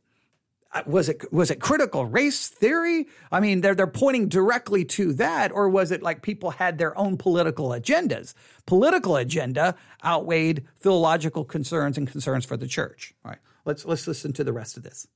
uh, 0.75 0.83
was 0.87 1.09
it 1.09 1.31
was 1.33 1.51
it 1.51 1.61
critical 1.61 2.07
race 2.07 2.49
theory? 2.49 3.07
I 3.31 3.41
mean, 3.41 3.61
they're 3.61 3.75
they're 3.75 3.87
pointing 3.87 4.29
directly 4.29 4.85
to 4.87 5.13
that, 5.15 5.53
or 5.53 5.69
was 5.69 5.91
it 5.91 6.03
like 6.03 6.23
people 6.23 6.53
had 6.53 6.79
their 6.79 6.97
own 6.97 7.19
political 7.19 7.69
agendas? 7.69 8.33
Political 8.67 9.17
agenda 9.17 9.75
outweighed 10.05 10.65
theological 10.79 11.45
concerns 11.45 11.99
and 11.99 12.11
concerns 12.11 12.47
for 12.47 12.57
the 12.57 12.67
church. 12.67 13.15
All 13.25 13.31
right, 13.31 13.41
let's 13.67 13.85
let's 13.85 14.07
listen 14.07 14.33
to 14.33 14.45
the 14.45 14.53
rest 14.53 14.77
of 14.77 14.83
this. 14.83 15.07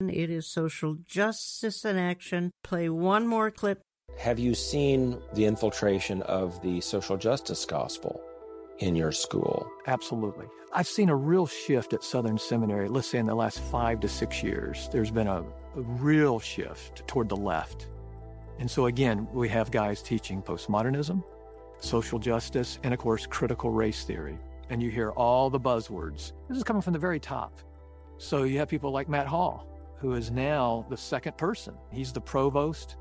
It 0.00 0.30
is 0.30 0.46
social 0.46 0.96
justice 1.04 1.84
in 1.84 1.96
action. 1.96 2.50
Play 2.62 2.88
one 2.88 3.26
more 3.26 3.50
clip. 3.50 3.82
Have 4.18 4.38
you 4.38 4.54
seen 4.54 5.18
the 5.34 5.44
infiltration 5.44 6.22
of 6.22 6.60
the 6.62 6.80
social 6.80 7.16
justice 7.16 7.66
gospel 7.66 8.22
in 8.78 8.96
your 8.96 9.12
school? 9.12 9.68
Absolutely. 9.86 10.46
I've 10.72 10.86
seen 10.86 11.08
a 11.08 11.16
real 11.16 11.46
shift 11.46 11.92
at 11.92 12.02
Southern 12.02 12.38
Seminary, 12.38 12.88
let's 12.88 13.08
say 13.08 13.18
in 13.18 13.26
the 13.26 13.34
last 13.34 13.60
five 13.60 14.00
to 14.00 14.08
six 14.08 14.42
years. 14.42 14.88
There's 14.92 15.10
been 15.10 15.26
a, 15.26 15.42
a 15.42 15.80
real 15.80 16.38
shift 16.38 17.06
toward 17.06 17.28
the 17.28 17.36
left. 17.36 17.88
And 18.58 18.70
so, 18.70 18.86
again, 18.86 19.28
we 19.32 19.48
have 19.50 19.70
guys 19.70 20.00
teaching 20.00 20.40
postmodernism, 20.40 21.22
social 21.80 22.18
justice, 22.18 22.78
and 22.82 22.94
of 22.94 23.00
course, 23.00 23.26
critical 23.26 23.70
race 23.70 24.04
theory. 24.04 24.38
And 24.70 24.82
you 24.82 24.90
hear 24.90 25.10
all 25.10 25.50
the 25.50 25.60
buzzwords. 25.60 26.32
This 26.48 26.56
is 26.56 26.64
coming 26.64 26.82
from 26.82 26.92
the 26.92 26.98
very 26.98 27.20
top. 27.20 27.60
So, 28.16 28.44
you 28.44 28.58
have 28.58 28.68
people 28.68 28.90
like 28.90 29.08
Matt 29.08 29.26
Hall, 29.26 29.66
who 29.98 30.14
is 30.14 30.30
now 30.30 30.86
the 30.88 30.96
second 30.96 31.36
person. 31.36 31.74
He's 31.92 32.12
the 32.12 32.20
provost 32.20 32.96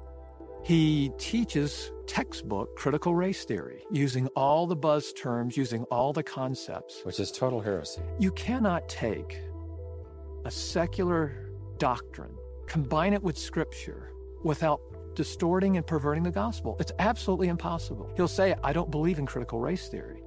he 0.64 1.12
teaches 1.18 1.92
textbook 2.08 2.76
critical 2.76 3.16
race 3.16 3.44
theory 3.44 3.84
using 3.92 4.28
all 4.28 4.66
the 4.66 4.76
buzz 4.76 5.12
terms, 5.14 5.58
using 5.58 5.84
all 5.86 6.14
the 6.14 6.24
concepts. 6.24 7.02
Which 7.04 7.20
is 7.20 7.32
total 7.32 7.60
heresy. 7.60 8.02
You 8.18 8.32
cannot 8.32 8.88
take 8.88 9.40
a 10.46 10.52
secular 10.52 11.52
doctrine, 11.78 12.36
combine 12.66 13.14
it 13.14 13.22
with 13.22 13.38
scripture 13.38 14.12
without 14.44 14.80
distorting 15.16 15.78
and 15.78 15.86
perverting 15.86 16.24
the 16.24 16.32
gospel. 16.32 16.78
It's 16.80 16.94
absolutely 17.00 17.50
impossible. 17.50 18.10
He'll 18.16 18.28
say, 18.28 18.56
I 18.64 18.74
don't 18.74 18.90
believe 18.90 19.20
in 19.20 19.26
critical 19.26 19.60
race 19.60 19.90
theory. 19.90 20.24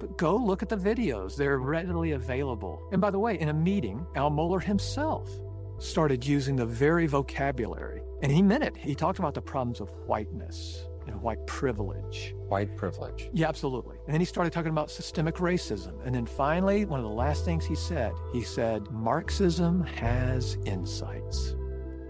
But 0.00 0.16
go 0.16 0.36
look 0.36 0.62
at 0.62 0.68
the 0.68 0.76
videos, 0.76 1.36
they're 1.36 1.58
readily 1.58 2.12
available. 2.12 2.82
And 2.90 3.00
by 3.00 3.10
the 3.10 3.18
way, 3.18 3.38
in 3.38 3.48
a 3.48 3.54
meeting, 3.54 4.06
Al 4.16 4.30
Mohler 4.30 4.62
himself 4.62 5.30
started 5.78 6.26
using 6.26 6.56
the 6.56 6.66
very 6.66 7.06
vocabulary 7.06 8.02
and 8.24 8.32
he 8.32 8.40
meant 8.40 8.64
it. 8.64 8.74
He 8.74 8.94
talked 8.94 9.18
about 9.18 9.34
the 9.34 9.42
problems 9.42 9.80
of 9.80 9.90
whiteness 10.06 10.86
and 11.06 11.20
white 11.20 11.46
privilege. 11.46 12.34
White 12.48 12.74
privilege. 12.74 13.28
Yeah, 13.34 13.48
absolutely. 13.48 13.98
And 14.06 14.14
then 14.14 14.20
he 14.20 14.24
started 14.24 14.50
talking 14.50 14.70
about 14.70 14.90
systemic 14.90 15.34
racism. 15.34 15.92
And 16.06 16.14
then 16.14 16.24
finally, 16.24 16.86
one 16.86 16.98
of 16.98 17.04
the 17.04 17.12
last 17.12 17.44
things 17.44 17.66
he 17.66 17.74
said, 17.74 18.14
he 18.32 18.40
said, 18.40 18.90
Marxism 18.90 19.82
has 19.82 20.56
insights. 20.64 21.54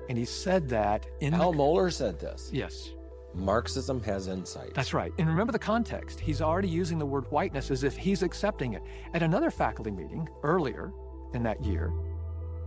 And 0.09 0.17
he 0.17 0.25
said 0.25 0.69
that 0.69 1.05
in. 1.19 1.35
Al 1.35 1.51
the... 1.51 1.59
Mohler 1.59 1.93
said 1.93 2.21
this. 2.21 2.49
Yes. 2.53 2.93
Marxism 3.35 4.01
has 4.05 4.29
insights. 4.29 4.71
That's 4.73 4.95
right. 4.95 5.13
And 5.19 5.27
remember 5.27 5.51
the 5.51 5.59
context. 5.59 6.21
He's 6.21 6.41
already 6.41 6.69
using 6.69 6.97
the 6.97 7.07
word 7.07 7.25
whiteness 7.33 7.73
as 7.73 7.83
if 7.83 7.97
he's 7.97 8.23
accepting 8.23 8.75
it. 8.75 8.83
At 9.15 9.25
another 9.25 9.51
faculty 9.51 9.91
meeting 9.91 10.29
earlier 10.45 10.93
in 11.33 11.43
that 11.43 11.65
year, 11.65 11.93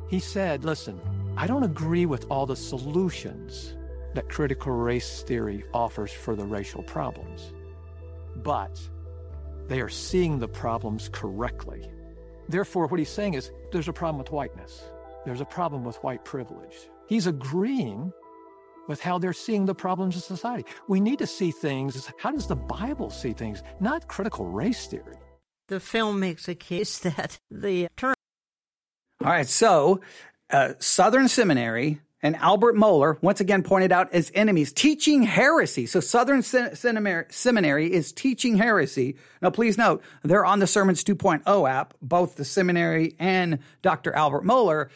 he 0.09 0.19
said, 0.19 0.65
Listen, 0.65 0.99
I 1.39 1.45
don't 1.45 1.61
agree 1.61 2.07
with 2.07 2.25
all 2.31 2.47
the 2.47 2.55
solutions 2.55 3.75
that 4.15 4.27
critical 4.27 4.71
race 4.71 5.21
theory 5.21 5.63
offers 5.71 6.11
for 6.11 6.35
the 6.35 6.43
racial 6.43 6.81
problems, 6.81 7.53
but 8.37 8.81
they 9.67 9.79
are 9.79 9.87
seeing 9.87 10.39
the 10.39 10.47
problems 10.47 11.09
correctly. 11.13 11.87
Therefore, 12.49 12.87
what 12.87 12.97
he's 12.97 13.09
saying 13.09 13.35
is 13.35 13.51
there's 13.71 13.87
a 13.87 13.93
problem 13.93 14.17
with 14.17 14.31
whiteness, 14.31 14.81
there's 15.25 15.39
a 15.39 15.45
problem 15.45 15.83
with 15.83 15.97
white 15.97 16.25
privilege. 16.25 16.89
He's 17.07 17.27
agreeing 17.27 18.11
with 18.87 18.99
how 18.99 19.19
they're 19.19 19.31
seeing 19.31 19.67
the 19.67 19.75
problems 19.75 20.15
of 20.15 20.23
society. 20.23 20.65
We 20.87 20.99
need 20.99 21.19
to 21.19 21.27
see 21.27 21.51
things 21.51 22.11
how 22.17 22.31
does 22.31 22.47
the 22.47 22.55
Bible 22.55 23.11
see 23.11 23.33
things, 23.33 23.61
not 23.79 24.07
critical 24.07 24.47
race 24.47 24.87
theory. 24.87 25.17
The 25.67 25.79
film 25.79 26.19
makes 26.19 26.47
a 26.47 26.55
case 26.55 26.97
that 27.07 27.37
the 27.51 27.89
term. 27.95 28.15
All 29.23 29.29
right, 29.29 29.47
so 29.47 30.01
uh, 30.49 30.73
Southern 30.79 31.27
Seminary 31.27 31.99
and 32.23 32.35
Albert 32.37 32.75
Mohler, 32.75 33.21
once 33.21 33.39
again 33.39 33.61
pointed 33.61 33.91
out 33.91 34.11
as 34.11 34.31
enemies, 34.33 34.73
teaching 34.73 35.21
heresy. 35.21 35.85
So 35.85 35.99
Southern 35.99 36.41
Seminary 36.41 37.93
is 37.93 38.11
teaching 38.11 38.57
heresy. 38.57 39.17
Now, 39.41 39.51
please 39.51 39.77
note, 39.77 40.03
they're 40.23 40.45
on 40.45 40.59
the 40.59 40.67
Sermons 40.67 41.03
2.0 41.03 41.69
app, 41.69 41.93
both 42.01 42.35
the 42.35 42.45
seminary 42.45 43.15
and 43.19 43.59
Dr. 43.81 44.13
Albert 44.13 44.43
Mohler. 44.43 44.89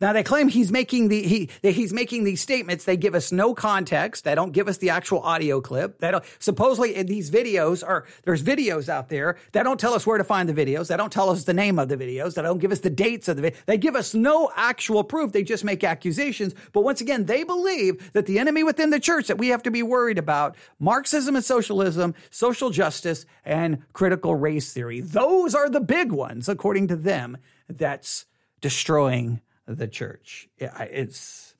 Now 0.00 0.12
they 0.12 0.22
claim 0.22 0.48
he's 0.48 0.70
making 0.70 1.08
the 1.08 1.22
he 1.22 1.50
he's 1.62 1.92
making 1.92 2.24
these 2.24 2.40
statements. 2.40 2.84
They 2.84 2.96
give 2.96 3.14
us 3.14 3.32
no 3.32 3.54
context. 3.54 4.24
They 4.24 4.34
don't 4.34 4.52
give 4.52 4.68
us 4.68 4.78
the 4.78 4.90
actual 4.90 5.20
audio 5.20 5.60
clip. 5.60 5.98
They 5.98 6.10
don't 6.10 6.24
supposedly 6.38 7.02
these 7.02 7.30
videos 7.30 7.86
are 7.86 8.04
there's 8.24 8.42
videos 8.42 8.88
out 8.88 9.08
there. 9.08 9.38
that 9.52 9.62
don't 9.62 9.80
tell 9.80 9.94
us 9.94 10.06
where 10.06 10.18
to 10.18 10.24
find 10.24 10.48
the 10.48 10.52
videos. 10.52 10.88
They 10.88 10.96
don't 10.96 11.12
tell 11.12 11.30
us 11.30 11.44
the 11.44 11.54
name 11.54 11.78
of 11.78 11.88
the 11.88 11.96
videos. 11.96 12.34
They 12.34 12.42
don't 12.42 12.58
give 12.58 12.72
us 12.72 12.80
the 12.80 12.90
dates 12.90 13.28
of 13.28 13.36
the 13.36 13.42
video. 13.42 13.58
They 13.64 13.78
give 13.78 13.96
us 13.96 14.14
no 14.14 14.50
actual 14.54 15.02
proof. 15.02 15.32
They 15.32 15.42
just 15.42 15.64
make 15.64 15.82
accusations. 15.82 16.54
But 16.72 16.82
once 16.82 17.00
again, 17.00 17.24
they 17.24 17.44
believe 17.44 18.12
that 18.12 18.26
the 18.26 18.38
enemy 18.38 18.64
within 18.64 18.90
the 18.90 19.00
church 19.00 19.28
that 19.28 19.38
we 19.38 19.48
have 19.48 19.62
to 19.62 19.70
be 19.70 19.82
worried 19.82 20.18
about 20.18 20.56
Marxism 20.78 21.36
and 21.36 21.44
socialism, 21.44 22.14
social 22.30 22.68
justice, 22.70 23.24
and 23.44 23.78
critical 23.94 24.34
race 24.34 24.72
theory. 24.72 25.00
Those 25.00 25.54
are 25.54 25.70
the 25.70 25.80
big 25.80 26.12
ones, 26.12 26.48
according 26.48 26.88
to 26.88 26.96
them. 26.96 27.38
That's 27.68 28.26
destroying 28.60 29.40
the 29.66 29.88
church. 29.88 30.48
It's 30.58 31.54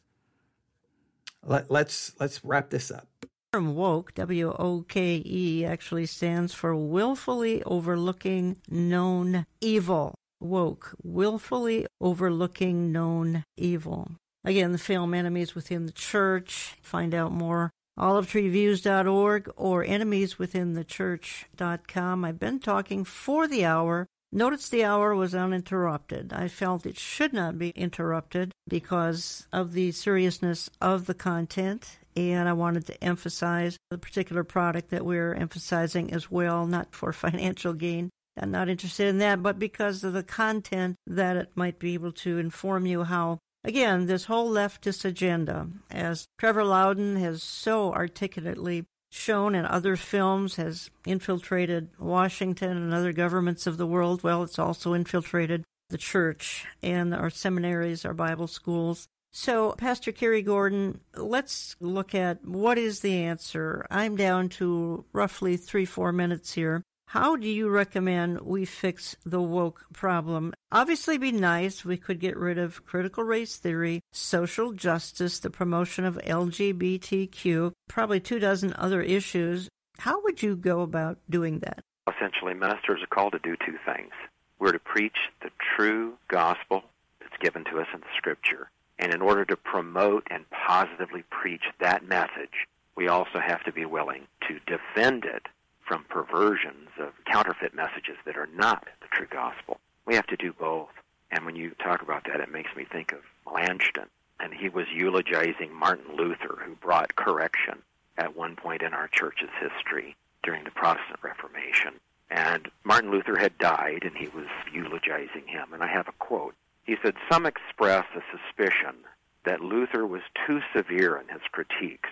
let, 1.45 1.71
let's 1.71 2.13
let's 2.19 2.45
wrap 2.45 2.71
this 2.71 2.91
up. 2.91 3.09
Woke, 3.55 4.15
W 4.15 4.55
O 4.59 4.85
K 4.87 5.23
E, 5.25 5.65
actually 5.65 6.07
stands 6.07 6.53
for 6.53 6.77
willfully 6.77 7.63
overlooking 7.65 8.59
known 8.69 9.47
evil. 9.61 10.15
Woke, 10.41 10.95
willfully 11.03 11.87
overlooking 12.01 12.91
known 12.93 13.45
evil. 13.57 14.13
Again, 14.45 14.73
the 14.73 14.79
film 14.79 15.15
Enemies 15.15 15.55
Within 15.55 15.87
the 15.87 15.93
Church. 15.93 16.75
Find 16.83 17.15
out 17.15 17.33
more 17.33 17.71
olivetreeviews.org 17.99 19.51
or 19.57 19.83
enemieswithinthechurch.com. 19.85 22.25
I've 22.25 22.39
been 22.39 22.61
talking 22.61 23.05
for 23.05 23.49
the 23.49 23.65
hour 23.65 24.07
Notice 24.37 24.69
the 24.69 24.85
hour 24.85 25.15
was 25.15 25.35
uninterrupted. 25.35 26.31
I 26.31 26.49
felt 26.49 26.85
it 26.85 26.99
should 26.99 27.33
not 27.33 27.59
be 27.59 27.71
interrupted 27.71 28.53
because 28.69 29.47
of 29.51 29.73
the 29.73 29.93
seriousness 29.93 30.69
of 30.79 31.07
the 31.07 31.15
content, 31.15 31.97
and 32.15 32.47
I 32.47 32.53
wanted 32.53 32.85
to 32.89 33.03
emphasize 33.03 33.79
the 33.91 33.97
particular 33.97 34.45
product 34.45 34.91
that 34.91 35.07
we're 35.07 35.33
emphasizing 35.33 36.13
as 36.13 36.31
well, 36.31 36.67
not 36.67 36.95
for 36.95 37.13
financial 37.15 37.73
gain. 37.73 38.11
I'm 38.37 38.51
not 38.51 38.69
interested 38.69 39.07
in 39.07 39.17
that, 39.21 39.43
but 39.43 39.59
because 39.59 40.05
of 40.05 40.13
the 40.13 40.23
content 40.23 40.97
that 41.07 41.39
it 41.39 41.53
might 41.55 41.79
be 41.79 41.95
able 41.95 42.13
to 42.13 42.37
inform 42.37 42.85
you 42.85 43.05
how 43.05 43.39
Again, 43.65 44.07
this 44.07 44.27
whole 44.27 44.49
leftist 44.49 45.05
agenda, 45.05 45.67
as 45.91 46.29
Trevor 46.39 46.63
Loudon 46.63 47.17
has 47.17 47.43
so 47.43 47.93
articulately 47.93 48.85
shown 49.17 49.55
in 49.55 49.65
other 49.65 49.97
films, 49.97 50.57
has 50.57 50.91
infiltrated 51.07 51.89
Washington 51.99 52.77
and 52.77 52.93
other 52.93 53.13
governments 53.13 53.67
of 53.67 53.77
the 53.77 53.87
world. 53.87 54.23
Well, 54.23 54.43
it's 54.43 54.59
also 54.59 54.93
infiltrated 54.93 55.65
the 55.89 55.99
church 55.99 56.67
and 56.83 57.15
our 57.15 57.31
seminaries, 57.31 58.05
our 58.05 58.15
Bible 58.15 58.47
schools. 58.47 59.09
So, 59.33 59.73
Pastor 59.73 60.13
Cary 60.13 60.43
Gordon, 60.43 61.01
let's 61.15 61.77
look 61.81 62.15
at 62.15 62.45
what 62.45 62.79
is 62.79 63.01
the 63.01 63.23
answer. 63.23 63.87
I'm 63.91 64.17
down 64.17 64.49
to 64.51 65.05
roughly 65.13 65.57
three, 65.57 65.85
four 65.85 66.13
minutes 66.13 66.55
here. 66.55 66.83
How 67.11 67.37
do 67.37 67.49
you 67.49 67.69
recommend 67.69 68.41
we 68.41 68.65
fix 68.65 69.17
the 69.25 69.41
woke 69.41 69.87
problem? 69.93 70.53
Obviously, 70.73 71.17
be 71.19 71.31
nice. 71.31 71.85
We 71.85 71.97
could 71.97 72.19
get 72.19 72.37
rid 72.37 72.59
of 72.59 72.85
critical 72.85 73.23
race 73.23 73.57
theory, 73.57 74.01
social 74.13 74.73
justice, 74.73 75.39
the 75.39 75.49
promotion 75.49 76.05
of 76.05 76.17
LGBTQ, 76.17 77.73
probably 77.89 78.19
two 78.19 78.41
dozen 78.41 78.75
other 78.77 79.03
issues. 79.03 79.69
How 79.99 80.21
would 80.25 80.43
you 80.43 80.57
go 80.57 80.81
about 80.81 81.19
doing 81.31 81.61
that? 81.61 81.85
Essentially, 82.13 82.55
ministers 82.55 83.03
are 83.03 83.15
called 83.15 83.33
to 83.33 83.39
do 83.39 83.57
two 83.65 83.79
things. 83.87 84.13
We're 84.59 84.73
to 84.73 84.81
preach 84.81 85.17
the 85.43 85.51
true 85.77 86.15
gospel 86.27 86.83
that's 87.21 87.37
given 87.41 87.65
to 87.67 87.79
us 87.79 87.87
in 87.95 88.01
the 88.01 88.07
Scripture. 88.17 88.69
And 88.99 89.15
in 89.15 89.23
order 89.23 89.45
to 89.45 89.57
promote 89.57 90.27
and 90.31 90.45
positively 90.51 91.23
preach 91.31 91.63
that 91.79 92.07
message, 92.07 92.67
we 92.97 93.07
also 93.07 93.39
have 93.39 93.63
to 93.65 93.73
be 93.73 93.85
willing 93.85 94.27
to 94.49 94.59
defend 94.67 95.25
it 95.25 95.47
from 95.87 96.05
perversions 96.09 96.89
of 96.99 97.13
counterfeit 97.25 97.75
messages 97.75 98.17
that 98.25 98.37
are 98.37 98.49
not 98.55 98.87
the 99.01 99.09
true 99.13 99.27
gospel. 99.31 99.79
We 100.07 100.15
have 100.15 100.27
to 100.27 100.37
do 100.37 100.53
both. 100.53 100.91
And 101.31 101.45
when 101.45 101.57
you 101.57 101.71
talk 101.83 102.03
about 102.03 102.25
that, 102.25 102.41
it 102.41 102.53
makes 102.53 102.75
me 102.77 102.85
think 102.85 103.13
of 103.13 103.21
Melanchthon. 103.47 104.09
And 104.39 104.53
he 104.53 104.69
was 104.69 104.87
eulogizing 104.93 105.73
Martin 105.73 106.17
Luther, 106.17 106.59
who 106.65 106.75
brought 106.77 107.17
correction 107.17 107.83
at 108.19 108.37
one 108.37 108.57
point 108.57 108.83
in 108.83 108.95
our 108.95 109.09
church's 109.09 109.51
history 109.61 110.17
during 110.43 110.65
the 110.65 110.71
Protestant 110.71 111.21
Reformation. 111.23 111.95
And 112.31 112.69
Martin 112.85 113.11
Luther 113.11 113.37
had 113.37 113.59
died, 113.59 114.03
and 114.03 114.17
he 114.17 114.29
was 114.29 114.47
eulogizing 114.73 115.47
him. 115.47 115.73
And 115.73 115.83
I 115.83 115.89
have 115.89 116.09
a 116.09 116.13
quote. 116.13 116.55
He 116.85 116.97
said, 117.03 117.15
Some 117.31 117.47
express 117.47 118.05
a 118.15 118.21
suspicion 118.31 118.97
that 119.45 119.61
Luther 119.61 120.07
was 120.07 120.23
too 120.47 120.61
severe 120.75 121.17
in 121.17 121.29
his 121.29 121.43
critiques. 121.51 122.11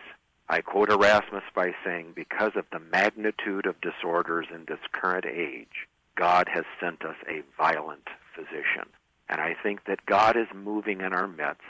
I 0.49 0.61
quote 0.61 0.91
Erasmus 0.91 1.45
by 1.55 1.73
saying, 1.85 2.13
Because 2.15 2.53
of 2.57 2.67
the 2.71 2.79
magnitude 2.79 3.67
of 3.67 3.81
disorders 3.81 4.47
in 4.53 4.65
this 4.69 4.79
current 4.93 5.25
age, 5.25 5.89
God 6.17 6.49
has 6.53 6.65
sent 6.81 7.05
us 7.05 7.17
a 7.29 7.43
violent 7.57 8.09
physician. 8.35 8.89
And 9.29 9.41
I 9.41 9.55
think 9.63 9.85
that 9.87 10.05
God 10.07 10.37
is 10.37 10.47
moving 10.55 11.01
in 11.01 11.13
our 11.13 11.27
midst. 11.27 11.63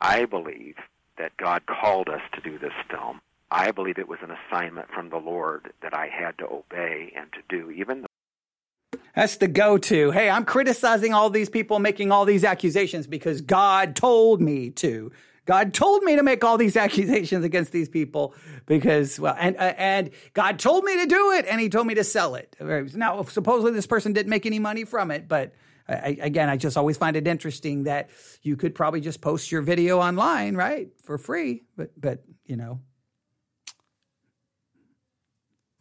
I 0.00 0.24
believe 0.24 0.76
that 1.18 1.36
God 1.36 1.62
called 1.66 2.08
us 2.08 2.22
to 2.34 2.40
do 2.40 2.58
this 2.58 2.72
film. 2.88 3.20
I 3.50 3.72
believe 3.72 3.98
it 3.98 4.08
was 4.08 4.20
an 4.22 4.30
assignment 4.30 4.88
from 4.94 5.10
the 5.10 5.18
Lord 5.18 5.72
that 5.82 5.92
I 5.92 6.06
had 6.06 6.38
to 6.38 6.46
obey 6.46 7.12
and 7.16 7.26
to 7.32 7.40
do, 7.48 7.70
even 7.70 8.02
though. 8.02 8.98
That's 9.14 9.36
the 9.36 9.48
go 9.48 9.76
to. 9.76 10.12
Hey, 10.12 10.30
I'm 10.30 10.44
criticizing 10.44 11.12
all 11.12 11.30
these 11.30 11.50
people 11.50 11.80
making 11.80 12.12
all 12.12 12.24
these 12.24 12.44
accusations 12.44 13.08
because 13.08 13.40
God 13.40 13.96
told 13.96 14.40
me 14.40 14.70
to. 14.70 15.10
God 15.50 15.74
told 15.74 16.04
me 16.04 16.14
to 16.14 16.22
make 16.22 16.44
all 16.44 16.56
these 16.58 16.76
accusations 16.86 17.44
against 17.44 17.72
these 17.72 17.88
people 17.88 18.36
because, 18.66 19.18
well, 19.18 19.34
and 19.36 19.56
uh, 19.56 19.74
and 19.76 20.10
God 20.32 20.60
told 20.60 20.84
me 20.84 20.96
to 20.98 21.06
do 21.06 21.32
it, 21.32 21.44
and 21.48 21.60
He 21.60 21.68
told 21.68 21.88
me 21.88 21.94
to 21.94 22.04
sell 22.04 22.36
it. 22.36 22.54
Now, 22.60 23.24
supposedly 23.24 23.72
this 23.72 23.88
person 23.88 24.12
didn't 24.12 24.30
make 24.30 24.46
any 24.46 24.60
money 24.60 24.84
from 24.84 25.10
it, 25.10 25.26
but 25.26 25.52
I, 25.88 26.18
again, 26.20 26.48
I 26.48 26.56
just 26.56 26.76
always 26.76 26.96
find 26.98 27.16
it 27.16 27.26
interesting 27.26 27.82
that 27.82 28.10
you 28.42 28.56
could 28.56 28.76
probably 28.76 29.00
just 29.00 29.20
post 29.20 29.50
your 29.50 29.60
video 29.60 29.98
online, 29.98 30.54
right, 30.54 30.90
for 31.02 31.18
free. 31.18 31.64
But 31.76 32.00
but 32.00 32.22
you 32.46 32.54
know, 32.54 32.78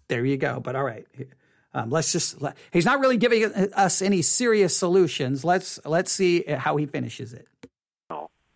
there 0.07 0.25
you 0.25 0.37
go. 0.37 0.59
But 0.59 0.77
all 0.77 0.83
right. 0.83 1.05
Um, 1.75 1.91
let's 1.91 2.11
just 2.11 2.41
let, 2.41 2.57
he's 2.73 2.85
not 2.85 2.99
really 2.99 3.17
giving 3.17 3.45
us 3.73 4.01
any 4.01 4.23
serious 4.23 4.75
solutions. 4.75 5.45
Let's 5.45 5.79
let's 5.85 6.11
see 6.11 6.41
how 6.41 6.77
he 6.77 6.87
finishes 6.87 7.33
it. 7.33 7.47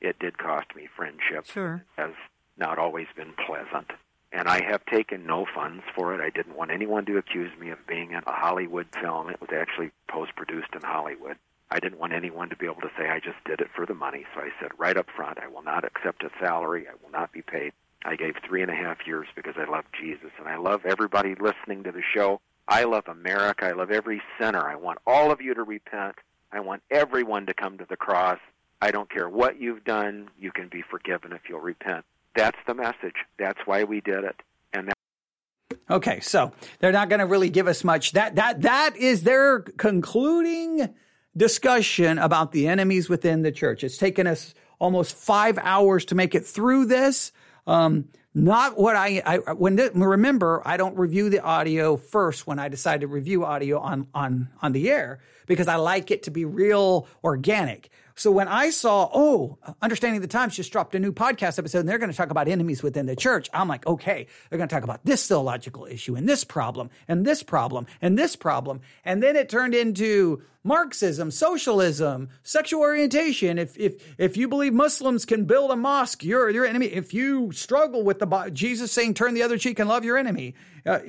It 0.03 0.19
did 0.19 0.37
cost 0.37 0.75
me 0.75 0.87
friendship. 0.95 1.45
Sure, 1.45 1.83
has 1.97 2.11
not 2.57 2.77
always 2.77 3.07
been 3.15 3.33
pleasant, 3.47 3.89
and 4.31 4.47
I 4.47 4.63
have 4.63 4.85
taken 4.85 5.25
no 5.25 5.45
funds 5.55 5.83
for 5.95 6.13
it. 6.13 6.21
I 6.21 6.29
didn't 6.29 6.55
want 6.55 6.71
anyone 6.71 7.05
to 7.05 7.17
accuse 7.17 7.57
me 7.59 7.69
of 7.71 7.87
being 7.87 8.11
in 8.11 8.21
a 8.27 8.31
Hollywood 8.31 8.87
film. 9.01 9.29
It 9.29 9.41
was 9.41 9.49
actually 9.51 9.91
post-produced 10.09 10.75
in 10.75 10.81
Hollywood. 10.81 11.37
I 11.71 11.79
didn't 11.79 11.99
want 11.99 12.13
anyone 12.13 12.49
to 12.49 12.55
be 12.55 12.67
able 12.67 12.81
to 12.81 12.91
say 12.95 13.09
I 13.09 13.19
just 13.19 13.43
did 13.45 13.59
it 13.59 13.69
for 13.75 13.87
the 13.87 13.95
money. 13.95 14.25
So 14.35 14.41
I 14.41 14.49
said 14.59 14.69
right 14.77 14.95
up 14.95 15.07
front, 15.15 15.39
I 15.39 15.47
will 15.47 15.63
not 15.63 15.83
accept 15.83 16.21
a 16.21 16.29
salary. 16.39 16.85
I 16.87 16.93
will 17.01 17.11
not 17.11 17.31
be 17.31 17.41
paid. 17.41 17.73
I 18.05 18.15
gave 18.15 18.35
three 18.45 18.61
and 18.61 18.69
a 18.69 18.75
half 18.75 19.07
years 19.07 19.27
because 19.35 19.55
I 19.57 19.63
love 19.69 19.85
Jesus 19.99 20.29
and 20.37 20.47
I 20.47 20.57
love 20.57 20.85
everybody 20.85 21.33
listening 21.33 21.83
to 21.83 21.91
the 21.91 22.03
show. 22.13 22.41
I 22.67 22.83
love 22.83 23.07
America. 23.07 23.65
I 23.65 23.71
love 23.71 23.89
every 23.89 24.21
sinner. 24.39 24.69
I 24.69 24.75
want 24.75 24.99
all 25.07 25.31
of 25.31 25.41
you 25.41 25.53
to 25.55 25.63
repent. 25.63 26.15
I 26.51 26.59
want 26.59 26.83
everyone 26.91 27.47
to 27.47 27.53
come 27.53 27.77
to 27.79 27.85
the 27.89 27.97
cross. 27.97 28.39
I 28.83 28.91
don't 28.91 29.09
care 29.09 29.29
what 29.29 29.61
you've 29.61 29.85
done. 29.85 30.27
You 30.37 30.51
can 30.51 30.67
be 30.67 30.81
forgiven 30.81 31.31
if 31.31 31.43
you'll 31.47 31.61
repent. 31.61 32.03
That's 32.35 32.57
the 32.67 32.73
message. 32.73 33.15
That's 33.39 33.59
why 33.63 33.85
we 33.85 34.01
did 34.01 34.25
it. 34.25 34.35
And 34.73 34.89
that- 34.89 35.77
okay, 35.89 36.19
so 36.19 36.51
they're 36.79 36.91
not 36.91 37.07
going 37.07 37.19
to 37.21 37.25
really 37.25 37.49
give 37.49 37.67
us 37.67 37.85
much. 37.85 38.11
That 38.11 38.35
that 38.35 38.63
that 38.63 38.97
is 38.97 39.23
their 39.23 39.61
concluding 39.61 40.93
discussion 41.37 42.19
about 42.19 42.51
the 42.51 42.67
enemies 42.67 43.07
within 43.07 43.41
the 43.41 43.53
church. 43.53 43.85
It's 43.85 43.97
taken 43.97 44.27
us 44.27 44.53
almost 44.79 45.15
five 45.15 45.57
hours 45.61 46.03
to 46.05 46.15
make 46.15 46.35
it 46.35 46.45
through 46.45 46.87
this. 46.87 47.31
Um, 47.65 48.09
not 48.33 48.77
what 48.77 48.97
I, 48.97 49.21
I 49.25 49.53
when 49.53 49.77
remember 49.93 50.61
I 50.65 50.75
don't 50.75 50.97
review 50.97 51.29
the 51.29 51.39
audio 51.39 51.95
first 51.95 52.47
when 52.47 52.59
I 52.59 52.67
decide 52.67 52.99
to 52.99 53.07
review 53.07 53.45
audio 53.45 53.79
on 53.79 54.07
on 54.13 54.49
on 54.61 54.73
the 54.73 54.89
air 54.89 55.19
because 55.45 55.69
I 55.69 55.75
like 55.77 56.11
it 56.11 56.23
to 56.23 56.31
be 56.31 56.43
real 56.43 57.07
organic. 57.23 57.89
So 58.15 58.31
when 58.31 58.47
I 58.47 58.69
saw, 58.69 59.09
oh, 59.13 59.57
Understanding 59.81 60.21
the 60.21 60.27
Times 60.27 60.55
just 60.55 60.71
dropped 60.71 60.93
a 60.95 60.99
new 60.99 61.11
podcast 61.11 61.57
episode 61.57 61.79
and 61.79 61.89
they're 61.89 61.97
going 61.97 62.11
to 62.11 62.17
talk 62.17 62.29
about 62.29 62.47
enemies 62.47 62.83
within 62.83 63.05
the 63.05 63.15
church, 63.15 63.49
I'm 63.53 63.67
like, 63.67 63.85
okay, 63.87 64.27
they're 64.49 64.57
going 64.57 64.69
to 64.69 64.75
talk 64.75 64.83
about 64.83 65.03
this 65.05 65.27
theological 65.27 65.85
issue 65.85 66.15
and 66.15 66.29
this 66.29 66.43
problem 66.43 66.89
and 67.07 67.25
this 67.25 67.41
problem 67.41 67.87
and 68.01 68.17
this 68.17 68.35
problem. 68.35 68.81
And 69.03 69.23
then 69.23 69.35
it 69.35 69.49
turned 69.49 69.73
into 69.73 70.43
Marxism, 70.63 71.29
socialism, 71.29 72.29
sexual 72.43 72.81
orientation. 72.81 73.57
If 73.57 73.77
if 73.77 74.15
if 74.17 74.37
you 74.37 74.47
believe 74.47 74.73
Muslims 74.73 75.25
can 75.25 75.43
build 75.43 75.71
a 75.71 75.75
mosque, 75.75 76.23
you're 76.23 76.49
your 76.49 76.65
enemy. 76.65 76.85
If 76.85 77.13
you 77.13 77.51
struggle 77.51 78.03
with 78.03 78.19
the 78.19 78.49
Jesus 78.53 78.91
saying 78.91 79.15
turn 79.15 79.33
the 79.33 79.43
other 79.43 79.57
cheek 79.57 79.79
and 79.79 79.89
love 79.89 80.05
your 80.05 80.17
enemy, 80.17 80.55
uh, 80.85 80.99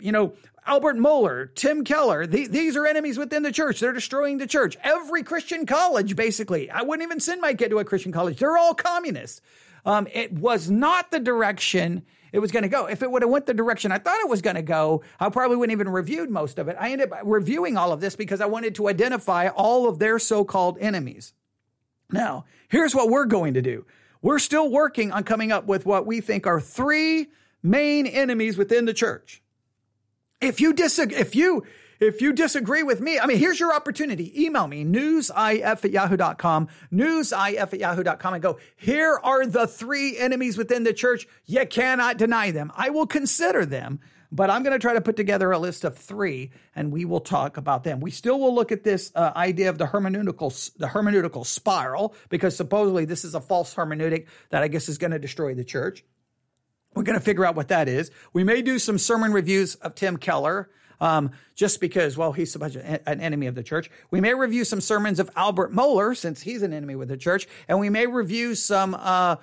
you 0.00 0.12
know 0.12 0.34
Albert 0.66 0.96
Mohler, 0.96 1.54
Tim 1.54 1.84
Keller, 1.84 2.26
the, 2.26 2.46
these 2.46 2.76
are 2.76 2.86
enemies 2.86 3.18
within 3.18 3.42
the 3.42 3.52
church. 3.52 3.80
They're 3.80 3.92
destroying 3.92 4.38
the 4.38 4.46
church. 4.46 4.76
Every 4.82 5.22
Christian 5.22 5.66
college, 5.66 6.16
basically. 6.16 6.70
I 6.70 6.82
wouldn't 6.82 7.06
even 7.06 7.20
send 7.20 7.40
my 7.40 7.54
kid 7.54 7.70
to 7.70 7.78
a 7.78 7.84
Christian 7.84 8.12
college. 8.12 8.38
They're 8.38 8.58
all 8.58 8.74
communists. 8.74 9.40
Um, 9.84 10.06
it 10.12 10.32
was 10.32 10.70
not 10.70 11.10
the 11.10 11.20
direction 11.20 12.02
it 12.32 12.38
was 12.38 12.52
going 12.52 12.62
to 12.62 12.68
go. 12.68 12.86
If 12.86 13.02
it 13.02 13.10
would 13.10 13.22
have 13.22 13.30
went 13.30 13.46
the 13.46 13.54
direction 13.54 13.90
I 13.90 13.98
thought 13.98 14.20
it 14.20 14.28
was 14.28 14.42
going 14.42 14.56
to 14.56 14.62
go, 14.62 15.02
I 15.18 15.30
probably 15.30 15.56
wouldn't 15.56 15.72
even 15.72 15.88
reviewed 15.88 16.30
most 16.30 16.58
of 16.58 16.68
it. 16.68 16.76
I 16.78 16.90
ended 16.90 17.10
up 17.10 17.20
reviewing 17.24 17.76
all 17.76 17.92
of 17.92 18.00
this 18.00 18.14
because 18.14 18.40
I 18.40 18.46
wanted 18.46 18.74
to 18.76 18.88
identify 18.88 19.48
all 19.48 19.88
of 19.88 19.98
their 19.98 20.18
so-called 20.18 20.78
enemies. 20.78 21.32
Now, 22.12 22.44
here's 22.68 22.94
what 22.94 23.08
we're 23.08 23.26
going 23.26 23.54
to 23.54 23.62
do. 23.62 23.86
We're 24.22 24.38
still 24.38 24.70
working 24.70 25.12
on 25.12 25.24
coming 25.24 25.50
up 25.50 25.66
with 25.66 25.86
what 25.86 26.06
we 26.06 26.20
think 26.20 26.46
are 26.46 26.60
three 26.60 27.28
main 27.62 28.06
enemies 28.06 28.56
within 28.56 28.84
the 28.84 28.94
church. 28.94 29.42
If 30.40 30.60
you 30.60 30.72
disagree, 30.72 31.18
if 31.18 31.34
you 31.34 31.64
if 32.00 32.22
you 32.22 32.32
disagree 32.32 32.82
with 32.82 33.02
me, 33.02 33.18
I 33.18 33.26
mean, 33.26 33.36
here's 33.36 33.60
your 33.60 33.74
opportunity. 33.74 34.44
Email 34.44 34.66
me, 34.66 34.86
newsif 34.86 35.84
at 35.84 35.90
yahoo.com, 35.90 36.68
newsif 36.90 37.60
at 37.60 37.78
yahoo.com, 37.78 38.34
and 38.34 38.42
go, 38.42 38.58
here 38.76 39.20
are 39.22 39.44
the 39.44 39.66
three 39.66 40.16
enemies 40.16 40.56
within 40.56 40.82
the 40.84 40.94
church. 40.94 41.28
You 41.44 41.66
cannot 41.66 42.16
deny 42.16 42.52
them. 42.52 42.72
I 42.74 42.88
will 42.88 43.06
consider 43.06 43.66
them, 43.66 44.00
but 44.32 44.48
I'm 44.48 44.62
going 44.62 44.72
to 44.72 44.78
try 44.78 44.94
to 44.94 45.02
put 45.02 45.16
together 45.16 45.52
a 45.52 45.58
list 45.58 45.84
of 45.84 45.98
three, 45.98 46.52
and 46.74 46.90
we 46.90 47.04
will 47.04 47.20
talk 47.20 47.58
about 47.58 47.84
them. 47.84 48.00
We 48.00 48.10
still 48.10 48.40
will 48.40 48.54
look 48.54 48.72
at 48.72 48.82
this 48.82 49.12
uh, 49.14 49.32
idea 49.36 49.68
of 49.68 49.76
the 49.76 49.86
hermeneutical, 49.86 50.72
the 50.78 50.86
hermeneutical 50.86 51.44
spiral, 51.44 52.14
because 52.30 52.56
supposedly 52.56 53.04
this 53.04 53.26
is 53.26 53.34
a 53.34 53.42
false 53.42 53.74
hermeneutic 53.74 54.26
that 54.48 54.62
I 54.62 54.68
guess 54.68 54.88
is 54.88 54.96
going 54.96 55.10
to 55.10 55.18
destroy 55.18 55.52
the 55.52 55.64
church. 55.64 56.02
We're 56.94 57.04
going 57.04 57.18
to 57.18 57.24
figure 57.24 57.44
out 57.44 57.54
what 57.54 57.68
that 57.68 57.88
is. 57.88 58.10
We 58.32 58.44
may 58.44 58.62
do 58.62 58.78
some 58.78 58.98
sermon 58.98 59.32
reviews 59.32 59.76
of 59.76 59.94
Tim 59.94 60.16
Keller. 60.16 60.68
Um, 61.00 61.30
just 61.54 61.80
because, 61.80 62.18
well, 62.18 62.32
he's 62.32 62.54
an 62.54 63.22
enemy 63.22 63.46
of 63.46 63.54
the 63.54 63.62
church. 63.62 63.90
We 64.10 64.20
may 64.20 64.34
review 64.34 64.64
some 64.64 64.82
sermons 64.82 65.18
of 65.18 65.30
Albert 65.34 65.72
Mohler, 65.72 66.14
since 66.14 66.42
he's 66.42 66.60
an 66.62 66.74
enemy 66.74 66.94
with 66.94 67.08
the 67.08 67.16
church, 67.16 67.48
and 67.68 67.80
we 67.80 67.88
may 67.88 68.06
review 68.06 68.54
some 68.54 68.94
uh, 68.94 69.36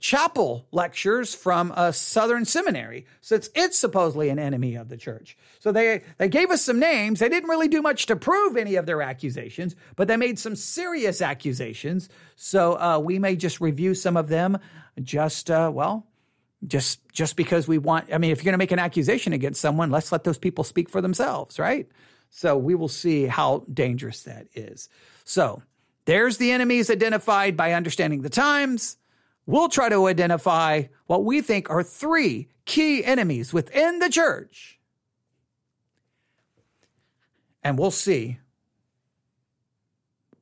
chapel 0.00 0.66
lectures 0.72 1.34
from 1.34 1.72
a 1.72 1.92
Southern 1.92 2.44
seminary, 2.44 3.04
since 3.20 3.50
it's 3.54 3.78
supposedly 3.78 4.30
an 4.30 4.38
enemy 4.38 4.76
of 4.76 4.88
the 4.88 4.96
church. 4.96 5.36
So 5.58 5.72
they 5.72 6.02
they 6.16 6.28
gave 6.28 6.50
us 6.50 6.62
some 6.62 6.78
names. 6.78 7.20
They 7.20 7.28
didn't 7.28 7.50
really 7.50 7.68
do 7.68 7.82
much 7.82 8.06
to 8.06 8.16
prove 8.16 8.56
any 8.56 8.76
of 8.76 8.86
their 8.86 9.02
accusations, 9.02 9.76
but 9.96 10.08
they 10.08 10.16
made 10.16 10.38
some 10.38 10.56
serious 10.56 11.20
accusations. 11.20 12.08
So 12.36 12.80
uh, 12.80 12.98
we 12.98 13.18
may 13.18 13.36
just 13.36 13.60
review 13.60 13.94
some 13.94 14.16
of 14.16 14.28
them. 14.28 14.58
Just 15.02 15.50
uh, 15.50 15.70
well, 15.72 16.06
just 16.66 17.00
just 17.12 17.36
because 17.36 17.68
we 17.68 17.78
want 17.78 18.12
i 18.12 18.18
mean 18.18 18.32
if 18.32 18.38
you're 18.38 18.44
going 18.44 18.52
to 18.52 18.58
make 18.58 18.72
an 18.72 18.80
accusation 18.80 19.32
against 19.32 19.60
someone 19.60 19.90
let's 19.90 20.10
let 20.10 20.24
those 20.24 20.38
people 20.38 20.64
speak 20.64 20.90
for 20.90 21.00
themselves 21.00 21.58
right? 21.58 21.88
So 22.30 22.56
we 22.56 22.74
will 22.74 22.88
see 22.88 23.26
how 23.26 23.64
dangerous 23.72 24.22
that 24.22 24.48
is. 24.54 24.88
So 25.24 25.62
there's 26.04 26.36
the 26.38 26.52
enemies 26.52 26.90
identified 26.90 27.56
by 27.56 27.72
understanding 27.72 28.22
the 28.22 28.30
times. 28.30 28.96
We'll 29.46 29.68
try 29.68 29.88
to 29.88 30.06
identify 30.06 30.84
what 31.06 31.24
we 31.24 31.40
think 31.40 31.70
are 31.70 31.82
three 31.82 32.48
key 32.64 33.04
enemies 33.04 33.52
within 33.52 33.98
the 33.98 34.10
church. 34.10 34.78
And 37.62 37.78
we'll 37.78 37.90
see 37.90 38.38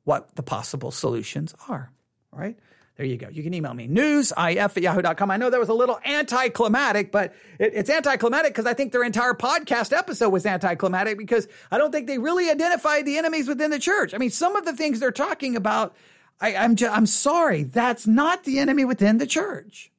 what 0.03 0.35
the 0.35 0.43
possible 0.43 0.91
solutions 0.91 1.53
are 1.67 1.91
right 2.31 2.57
there 2.97 3.05
you 3.05 3.17
go. 3.17 3.29
You 3.29 3.43
can 3.43 3.53
email 3.53 3.75
me, 3.75 3.87
newsif 3.87 4.35
at 4.75 4.81
yahoo.com. 4.81 5.29
I 5.29 5.37
know 5.37 5.51
that 5.51 5.59
was 5.59 5.69
a 5.69 5.73
little 5.73 5.99
anticlimactic, 6.03 7.11
but 7.11 7.35
it, 7.59 7.73
it's 7.75 7.91
anticlimactic 7.91 8.53
because 8.53 8.65
I 8.65 8.73
think 8.73 8.91
their 8.91 9.03
entire 9.03 9.33
podcast 9.33 9.95
episode 9.95 10.29
was 10.29 10.47
anticlimactic 10.47 11.15
because 11.19 11.47
I 11.69 11.77
don't 11.77 11.91
think 11.91 12.07
they 12.07 12.17
really 12.17 12.49
identified 12.49 13.05
the 13.05 13.19
enemies 13.19 13.47
within 13.47 13.69
the 13.69 13.77
church. 13.77 14.15
I 14.15 14.17
mean, 14.17 14.31
some 14.31 14.55
of 14.55 14.65
the 14.65 14.73
things 14.73 14.99
they're 14.99 15.11
talking 15.11 15.55
about, 15.55 15.95
I, 16.41 16.55
I'm, 16.55 16.75
just, 16.75 16.95
I'm 16.95 17.05
sorry, 17.05 17.63
that's 17.63 18.07
not 18.07 18.45
the 18.45 18.57
enemy 18.57 18.83
within 18.83 19.19
the 19.19 19.27
church. 19.27 19.91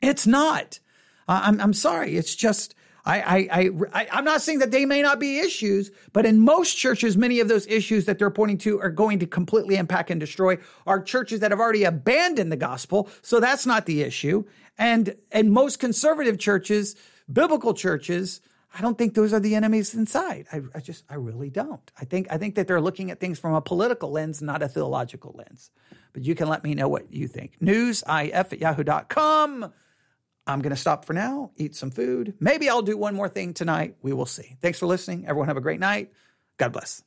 It's 0.00 0.26
not. 0.26 0.80
I'm, 1.28 1.60
I'm 1.60 1.74
sorry. 1.74 2.16
It's 2.16 2.34
just, 2.34 2.74
I, 3.06 3.48
I, 3.50 3.70
I, 3.92 4.08
I'm 4.10 4.24
not 4.24 4.42
saying 4.42 4.58
that 4.58 4.72
they 4.72 4.84
may 4.84 5.00
not 5.00 5.20
be 5.20 5.38
issues, 5.38 5.92
but 6.12 6.26
in 6.26 6.40
most 6.40 6.74
churches, 6.74 7.16
many 7.16 7.38
of 7.38 7.46
those 7.46 7.66
issues 7.68 8.04
that 8.06 8.18
they're 8.18 8.30
pointing 8.30 8.58
to 8.58 8.80
are 8.80 8.90
going 8.90 9.20
to 9.20 9.26
completely 9.26 9.76
impact 9.76 10.10
and 10.10 10.18
destroy 10.18 10.58
are 10.86 11.00
churches 11.00 11.40
that 11.40 11.52
have 11.52 11.60
already 11.60 11.84
abandoned 11.84 12.50
the 12.50 12.56
gospel. 12.56 13.08
So 13.22 13.38
that's 13.38 13.64
not 13.64 13.86
the 13.86 14.02
issue. 14.02 14.44
And, 14.76 15.14
and 15.30 15.52
most 15.52 15.78
conservative 15.78 16.38
churches, 16.38 16.96
biblical 17.32 17.74
churches, 17.74 18.40
I 18.76 18.82
don't 18.82 18.98
think 18.98 19.14
those 19.14 19.32
are 19.32 19.40
the 19.40 19.54
enemies 19.54 19.94
inside. 19.94 20.46
I, 20.52 20.62
I, 20.74 20.80
just, 20.80 21.04
I 21.08 21.14
really 21.14 21.48
don't. 21.48 21.90
I 21.98 22.04
think, 22.04 22.26
I 22.30 22.38
think 22.38 22.56
that 22.56 22.66
they're 22.66 22.80
looking 22.80 23.12
at 23.12 23.20
things 23.20 23.38
from 23.38 23.54
a 23.54 23.60
political 23.60 24.10
lens, 24.10 24.42
not 24.42 24.62
a 24.62 24.68
theological 24.68 25.32
lens. 25.36 25.70
But 26.12 26.24
you 26.24 26.34
can 26.34 26.48
let 26.48 26.64
me 26.64 26.74
know 26.74 26.88
what 26.88 27.12
you 27.12 27.28
think. 27.28 27.52
Newsif 27.62 28.52
at 28.52 28.58
yahoo.com. 28.58 29.72
I'm 30.46 30.60
going 30.60 30.74
to 30.74 30.80
stop 30.80 31.04
for 31.04 31.12
now, 31.12 31.50
eat 31.56 31.74
some 31.74 31.90
food. 31.90 32.34
Maybe 32.38 32.68
I'll 32.68 32.82
do 32.82 32.96
one 32.96 33.14
more 33.14 33.28
thing 33.28 33.54
tonight. 33.54 33.96
We 34.02 34.12
will 34.12 34.26
see. 34.26 34.56
Thanks 34.60 34.78
for 34.78 34.86
listening. 34.86 35.26
Everyone 35.26 35.48
have 35.48 35.56
a 35.56 35.62
great 35.62 35.80
night. 35.80 36.12
God 36.56 36.72
bless. 36.72 37.02